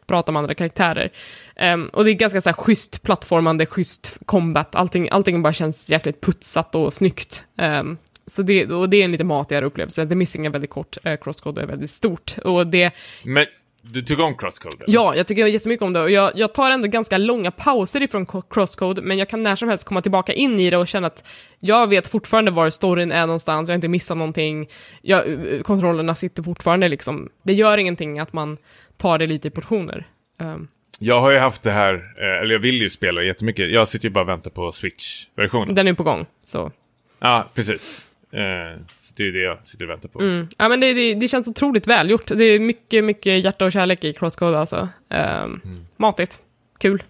[0.07, 1.11] prata med andra karaktärer.
[1.56, 5.89] Ehm, och det är ganska så här schysst plattformande, schysst combat, allting, allting bara känns
[5.89, 7.43] jäkligt putsat och snyggt.
[7.57, 7.97] Ehm,
[8.27, 10.06] så det, och det är en lite matigare upplevelse.
[10.07, 12.35] The Missing är väldigt kort, eh, Crosscode är väldigt stort.
[12.43, 12.91] Och det,
[13.23, 13.45] Men
[13.81, 14.76] du tycker om Crosscode?
[14.84, 14.93] eller?
[14.93, 18.26] Ja, jag tycker jättemycket om det och jag, jag tar ändå ganska långa pauser ifrån
[18.26, 21.07] co- Crosscode, men jag kan när som helst komma tillbaka in i det och känna
[21.07, 21.27] att
[21.60, 24.68] jag vet fortfarande var storyn är någonstans, jag har inte missat någonting,
[25.02, 27.30] jag, eh, kontrollerna sitter fortfarande liksom.
[27.43, 28.57] Det gör ingenting att man
[28.97, 30.07] tar det lite i portioner.
[30.39, 30.68] Ehm,
[30.99, 33.72] Jag har ju haft det här, eh, eller jag vill ju spela jättemycket.
[33.72, 35.76] Jag sitter ju bara och väntar på Switch-versionen.
[35.76, 36.72] den är på gång, så.
[37.19, 38.05] Ja, precis.
[38.36, 40.22] Eh, så det är det jag sitter och väntar på.
[40.22, 40.48] Mm.
[40.57, 42.28] Ja, men det, det, det känns otroligt välgjort.
[42.28, 44.90] Det är mycket, mycket hjärta och kärlek i Crosscode alltså.
[45.10, 45.62] Ehm,
[45.98, 46.41] Matigt.
[46.80, 47.03] Kul.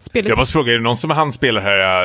[0.00, 0.28] Spelet.
[0.28, 2.04] Jag måste fråga, är det någon som han spelar här,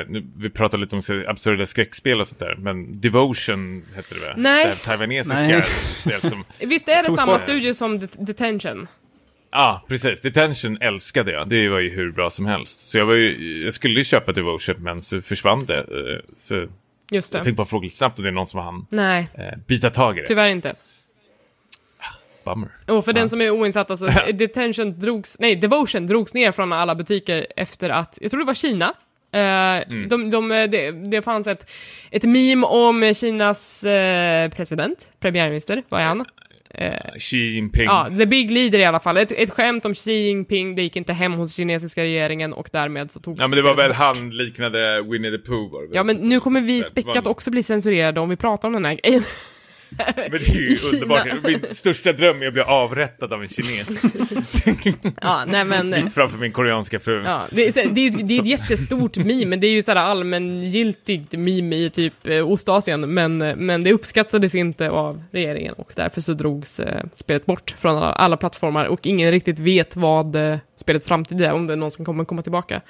[0.00, 4.20] eh, nu, vi pratar lite om absurda skräckspel och sånt där, men Devotion heter det
[4.20, 4.34] väl?
[4.36, 4.64] Nej.
[4.64, 5.62] Det här taiwanesiska Nej.
[5.94, 6.44] spel som...
[6.68, 8.86] Visst är det samma bort- studio som Det- Detention?
[9.50, 10.20] Ja, precis.
[10.20, 11.48] Detention älskade jag.
[11.48, 12.88] Det var ju hur bra som helst.
[12.88, 15.78] Så jag, var ju, jag skulle ju köpa Devotion, men så försvann det.
[15.78, 16.66] Eh, Så
[17.10, 17.44] Just jag det.
[17.44, 20.18] tänkte bara fråga lite snabbt om det är någon som han Nej, eh, bita tag
[20.18, 20.26] i det.
[20.26, 20.74] tyvärr inte.
[22.44, 22.68] Bummer.
[22.86, 26.94] Och för den som är oinsatt, alltså, Detention drogs, nej, Devotion drogs ner från alla
[26.94, 28.94] butiker efter att, jag tror det var Kina.
[29.32, 29.38] Eh,
[29.88, 30.08] Mm.
[30.08, 31.70] de, de, det, det fanns ett,
[32.10, 36.24] ett meme om Kinas eh, president, premiärminister, vad är han?
[37.18, 37.84] Xi Jinping.
[37.84, 39.16] Ja, the big leader i alla fall.
[39.16, 43.10] Ett, ett skämt om Xi Jinping, det gick inte hem hos kinesiska regeringen och därmed
[43.10, 45.70] så togs Ja, men det var väl han liknade Winnie the Pooh?
[45.92, 48.94] Ja, men nu kommer vi späckat också bli censurerade om vi pratar om den här
[49.02, 49.22] grejen.
[50.16, 51.26] Men det är ju underbart.
[51.44, 54.02] Min största dröm är att bli avrättad av en kines.
[55.20, 55.90] Ja, nej men...
[55.90, 57.22] Mitt framför min koreanska fru.
[57.24, 59.98] Ja, det, är, det, är, det är ett jättestort meme, men det är ju såhär
[59.98, 65.92] allmängiltigt meme i typ eh, Ostasien, men, eh, men det uppskattades inte av regeringen och
[65.96, 70.36] därför så drogs eh, spelet bort från alla, alla plattformar och ingen riktigt vet vad
[70.36, 72.80] eh, spelets framtid är, om det någonsin kommer komma tillbaka.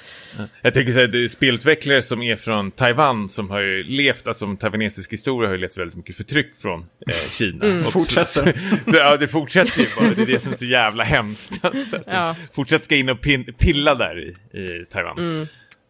[0.62, 4.44] Jag tänker säga, det är spelutvecklare som är från Taiwan som har ju levt, alltså
[4.44, 7.64] som taiwanesisk historia har ju levt väldigt mycket förtryck från eh, Kina.
[7.64, 7.86] Mm.
[7.86, 8.60] Och Fortsätter.
[8.90, 10.14] Så, ja, det fortsätter ju bara.
[10.14, 11.64] Det är det som är så jävla hemskt.
[11.68, 12.36] Alltså, Ja.
[12.52, 15.18] Fortsätt ska in och pin, pilla där i, i Taiwan.
[15.18, 15.46] Mm.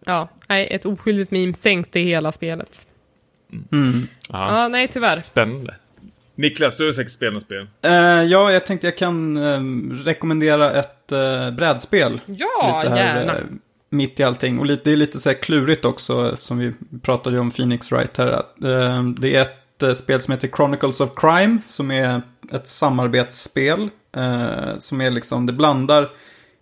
[0.06, 2.86] Ja, nej, ett oskyldigt meme sänkte hela spelet.
[3.72, 4.08] Mm.
[4.32, 4.62] Ja.
[4.62, 5.20] Ja, nej tyvärr.
[5.20, 5.74] Spännande.
[6.38, 7.66] Niklas, du har säkert spelat något spel.
[7.82, 7.92] Eh,
[8.22, 9.60] ja, jag tänkte jag kan eh,
[10.04, 12.20] rekommendera ett uh, brädspel.
[12.26, 13.34] Ja, lite här, gärna.
[13.36, 13.44] eh,
[13.90, 14.58] mitt i allting.
[14.58, 17.92] Och lite, det är lite så här klurigt också, som vi pratade ju om Phoenix
[17.92, 18.28] Wright här.
[18.64, 23.88] Eh, det är ett eh, spel som heter Chronicles of Crime, som är ett samarbetsspel.
[24.16, 26.08] eh, som är liksom, det blandar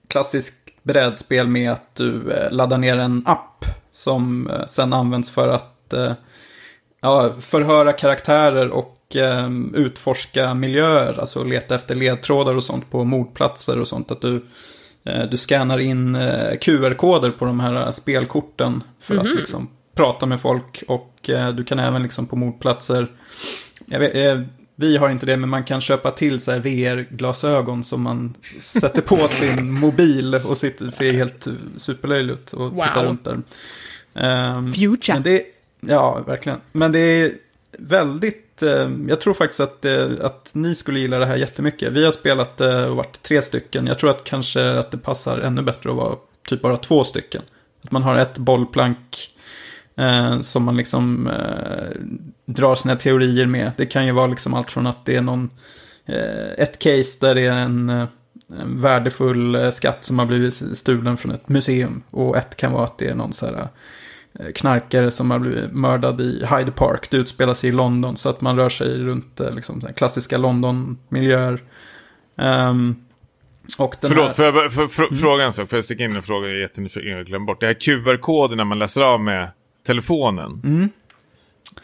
[0.08, 5.48] klassiskt brädspel med att du eh, laddar ner en app som eh, sen används för
[5.48, 6.12] att eh,
[7.00, 13.80] ja, förhöra karaktärer och eh, utforska miljöer, alltså leta efter ledtrådar och sånt på mordplatser
[13.80, 14.10] och sånt.
[14.10, 14.44] Att du,
[15.04, 20.40] eh, du scannar in eh, QR-koder på de här spelkorten för att liksom prata med
[20.40, 23.06] folk och eh, du kan även liksom på mordplatser,
[23.86, 24.40] vet, eh,
[24.78, 29.28] vi har inte det, men man kan köpa till så VR-glasögon som man sätter på
[29.30, 31.46] sin mobil och sitter, ser helt
[31.76, 32.82] superlöjlig ut och Wow.
[32.82, 33.42] tittar runt där.
[34.14, 35.14] Ehm, Future.
[35.14, 35.42] men det,
[35.80, 36.58] ja, verkligen.
[36.72, 37.32] Men det är
[37.78, 41.92] väldigt, eh, Eh, jag tror faktiskt att, eh, att ni skulle gilla det här jättemycket.
[41.92, 43.86] Vi har spelat eh, och varit tre stycken.
[43.86, 46.16] Jag tror att kanske att det passar ännu bättre att vara
[46.48, 47.42] typ bara två stycken.
[47.84, 49.30] Att man har ett bollplank
[49.96, 52.00] eh, som man liksom eh,
[52.46, 53.72] drar sina teorier med.
[53.76, 55.50] Det kan ju vara liksom allt från att det är någon,
[56.06, 58.08] eh, ett case där det är en, en
[58.80, 62.02] värdefull skatt som har blivit stulen från ett museum.
[62.10, 63.68] Och ett kan vara att det är någon så här
[64.54, 67.10] knarkare som har blivit mördad i Hyde Park.
[67.10, 71.58] Det utspelar sig i London så att man rör sig runt eh, liksom, klassiska London-miljöer.
[72.38, 72.96] Ehm,
[73.78, 75.68] och den Förlåt, här, får jag för, för, fråga en sak?
[75.68, 76.48] Får jag sticka in en fråga?
[76.48, 77.60] Jag är jättenyfiken, jag glömde bort.
[77.60, 79.50] Det här QR-koden när man läser av med
[79.86, 80.60] telefonen.
[80.64, 80.88] Mm.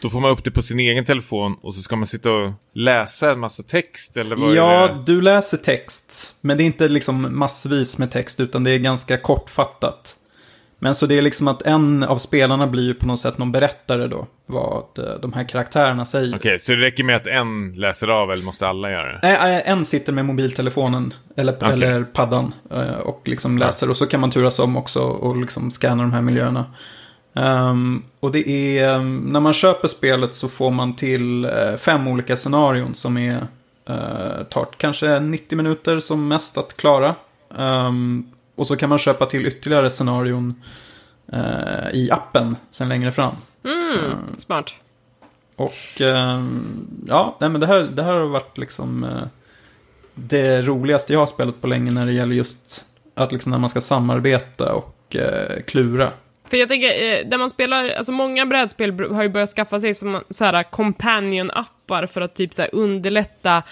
[0.01, 2.53] Då får man upp det på sin egen telefon och så ska man sitta och
[2.73, 6.37] läsa en massa text eller vad Ja, du läser text.
[6.41, 10.16] Men det är inte liksom massvis med text, utan det är ganska kortfattat.
[10.83, 13.53] Men så det är liksom att en av spelarna blir ju på något sätt någon
[13.53, 14.27] berättare då.
[14.47, 16.37] Vad eh, de här karaktärerna säger.
[16.37, 19.19] Okej, så det räcker med att en läser av eller måste alla göra det?
[19.23, 21.73] Nej, nej, en sitter med mobiltelefonen eller, Okej.
[21.73, 23.91] eller paddan eh, och liksom läser.
[23.91, 26.65] Och så kan man turas om också och liksom scanna de här miljöerna.
[27.35, 32.09] Ehm, och det är, ehm, när man köper spelet så får man till eh, fem
[32.09, 33.37] olika scenarion som är,
[33.91, 37.15] uh, tar kanske 90 minuter som mest att klara.
[37.59, 40.62] Ehm, och så kan man köpa till ytterligare scenarion
[41.33, 43.35] eh, i appen sen längre fram.
[43.65, 44.74] Mm, smart.
[45.57, 49.23] Och ehm, ja, nej, men det här, det här har varit liksom eh,
[50.15, 52.85] det roligaste jag har spelat på länge när det gäller just
[53.15, 56.12] att liksom när man ska samarbeta och eh, klura.
[56.45, 59.81] För jag tänker, eh, där man spelar, alltså många brädspel br- har ju börjat skaffa
[59.81, 63.62] sig som så här companion-appar för att typ så underlätta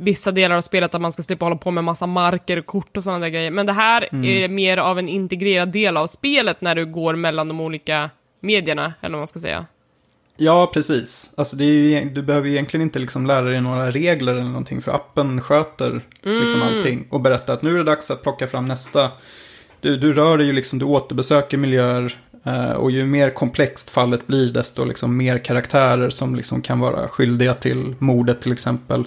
[0.00, 2.96] vissa delar av spelet, att man ska slippa hålla på med massa marker och kort
[2.96, 3.50] och sådana där grejer.
[3.50, 7.48] Men det här är mer av en integrerad del av spelet när du går mellan
[7.48, 8.10] de olika
[8.40, 9.66] medierna, eller vad man ska säga.
[10.36, 11.32] Ja, precis.
[11.36, 15.40] Alltså ju, du behöver egentligen inte liksom lära dig några regler eller någonting, för appen
[15.40, 19.10] sköter liksom allting och berättar att nu är det dags att plocka fram nästa.
[19.80, 24.26] Du, du rör dig ju liksom, du återbesöker miljöer eh, och ju mer komplext fallet
[24.26, 29.04] blir, desto liksom mer karaktärer som liksom kan vara skyldiga till mordet till exempel.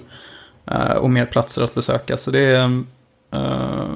[0.70, 2.16] Eh, och mer platser att besöka.
[2.16, 2.64] Så det är,
[3.30, 3.90] eh,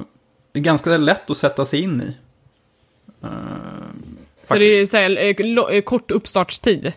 [0.51, 2.15] det är ganska lätt att sätta sig in i.
[3.23, 3.29] Eh,
[4.43, 6.93] Så det är så här, kort uppstartstid.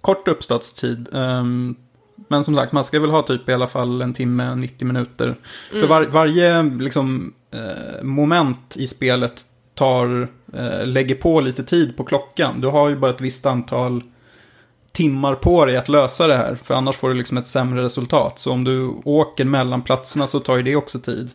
[0.00, 1.08] Kort uppstartstid.
[1.12, 1.76] ehm,
[2.28, 5.36] men som sagt, man ska väl ha typ i alla fall en timme, 90 minuter.
[5.70, 7.34] För var, varje liksom,
[8.02, 9.44] moment i spelet
[9.74, 10.28] tar,
[10.84, 12.60] lägger på lite tid på klockan.
[12.60, 14.02] Du har ju bara ett visst antal
[14.92, 16.54] timmar på dig att lösa det här.
[16.54, 18.38] För annars får du liksom ett sämre resultat.
[18.38, 21.30] Så om du åker mellan platserna så tar ju det också tid.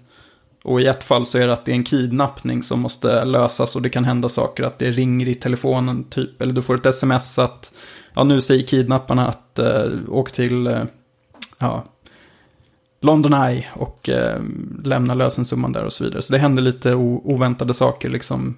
[0.64, 3.76] Och i ett fall så är det att det är en kidnappning som måste lösas
[3.76, 4.64] och det kan hända saker.
[4.64, 6.42] Att det ringer i telefonen typ.
[6.42, 7.74] Eller du får ett sms att
[8.14, 10.84] ja, nu säger kidnapparna att eh, åk till eh,
[11.60, 11.84] ja,
[13.02, 14.42] London Eye och eh,
[14.84, 16.22] lämna lösensumman där och så vidare.
[16.22, 18.58] Så det händer lite oväntade saker liksom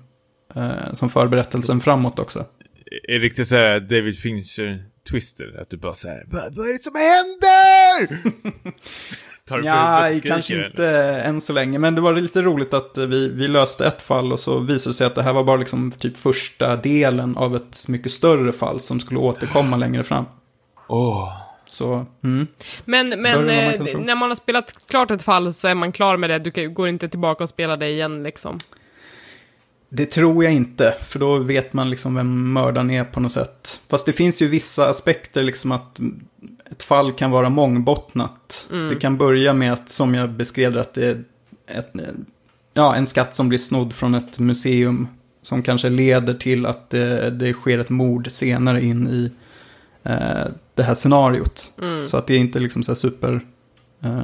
[0.55, 2.45] eh, som förberättelsen framåt också.
[2.91, 5.61] Är det riktigt såhär David Fincher-twister?
[5.61, 8.31] Att du bara såhär, vad, vad är det som händer?
[9.45, 10.67] Tar Ja, skriker, kanske eller?
[10.67, 10.87] inte
[11.25, 11.79] än så länge.
[11.79, 14.93] Men det var lite roligt att vi, vi löste ett fall och så visade det
[14.93, 18.79] sig att det här var bara liksom typ första delen av ett mycket större fall
[18.79, 20.25] som skulle återkomma längre fram.
[20.87, 21.49] Åh.
[21.65, 22.47] Så, mm.
[22.85, 26.17] Men, men man eh, när man har spelat klart ett fall så är man klar
[26.17, 26.39] med det.
[26.39, 28.57] Du kan, går inte tillbaka och spela det igen liksom.
[29.89, 33.81] Det tror jag inte, för då vet man liksom vem mördaren är på något sätt.
[33.89, 35.99] Fast det finns ju vissa aspekter, liksom att
[36.71, 38.67] ett fall kan vara mångbottnat.
[38.89, 41.23] Det kan börja med att, som jag beskrev att det är
[41.67, 41.93] ett,
[42.73, 45.07] ja, en skatt som blir snodd från ett museum.
[45.41, 49.31] Som kanske leder till att det, det sker ett mord senare in i
[50.03, 51.71] eh, det här scenariot.
[52.05, 53.41] Så att det är inte liksom så här super,
[54.03, 54.19] eh,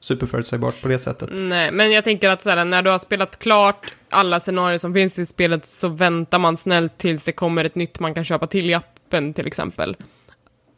[0.00, 1.28] superförutsägbart på det sättet.
[1.32, 4.94] Nej, men jag tänker att så här, när du har spelat klart alla scenarier som
[4.94, 8.46] finns i spelet så väntar man snällt tills det kommer ett nytt man kan köpa
[8.46, 9.96] till i appen till exempel.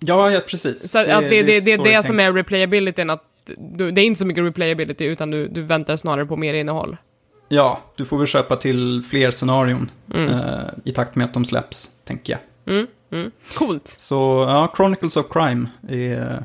[0.01, 0.91] Ja, ja, precis.
[0.91, 2.29] Så att det, det, det, det är det är som tänkt.
[2.29, 3.25] är replayabilityn, att
[3.59, 6.97] du, det är inte så mycket replayability utan du, du väntar snarare på mer innehåll.
[7.49, 10.29] Ja, du får väl köpa till fler scenarion Mm.
[10.35, 12.87] eh, i takt med att de släpps, tänker jag.
[13.55, 13.89] Coolt.
[13.89, 16.43] Så ja, Chronicles of Crime är eh,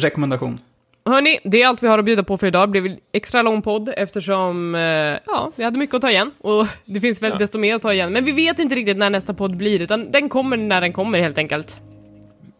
[0.00, 0.58] rekommendation.
[1.04, 2.68] Hörni, det är allt vi har att bjuda på för idag.
[2.68, 4.80] Det blev en extra lång podd eftersom, eh,
[5.26, 6.30] ja, vi hade mycket att ta igen.
[6.40, 7.38] Och det finns väl Ja.
[7.38, 8.12] desto mer att ta igen.
[8.12, 11.20] Men vi vet inte riktigt när nästa podd blir, utan den kommer när den kommer
[11.20, 11.80] helt enkelt.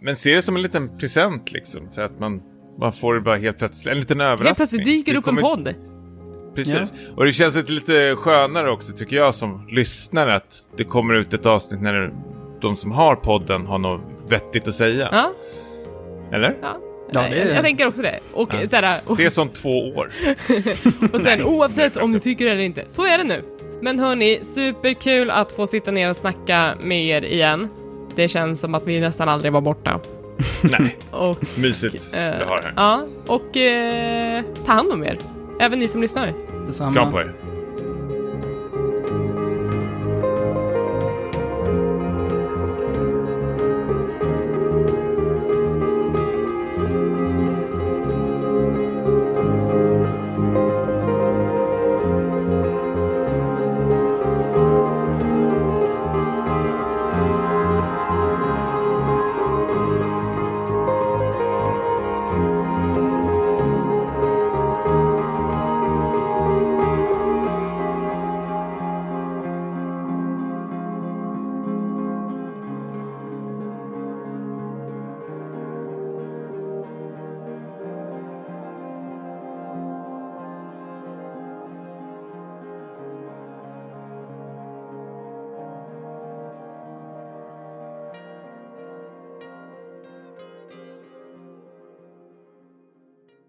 [0.01, 2.43] Men se det som en liten present liksom, så att man,
[2.81, 4.47] man får det bara helt plötsligt, en liten överraskning.
[4.47, 5.74] Helt plötsligt dyker Det upp en kommer- podd.
[6.55, 6.93] Precis.
[7.16, 11.35] Och det känns lite, lite skönare också tycker jag som lyssnare att det kommer ut
[11.35, 12.12] ett avsnitt när
[12.60, 15.09] de som har podden har något vettigt att säga.
[15.12, 15.32] Ja,
[16.32, 16.56] Eller?
[16.62, 16.77] ja.
[17.14, 18.18] Ja, det är- jag, tänker också det.
[18.32, 18.68] Och, Ja.
[18.68, 20.10] såhär, och, Ses om två år.
[21.12, 23.44] och sen Nej, oavsett om du faktiskt- tycker det eller inte, så är det nu.
[23.82, 27.68] Men hörni, superkul att få sitta ner och snacka med er igen.
[28.14, 30.01] Det känns som att vi nästan aldrig var borta.
[30.78, 32.72] Nej, Och, mysigt eh, vi har här.
[32.76, 35.18] ja, och eh, ta hand om er.
[35.60, 36.32] Även ni som lyssnar.
[36.66, 36.93] Detsamma.
[36.93, 37.34] Kram på er.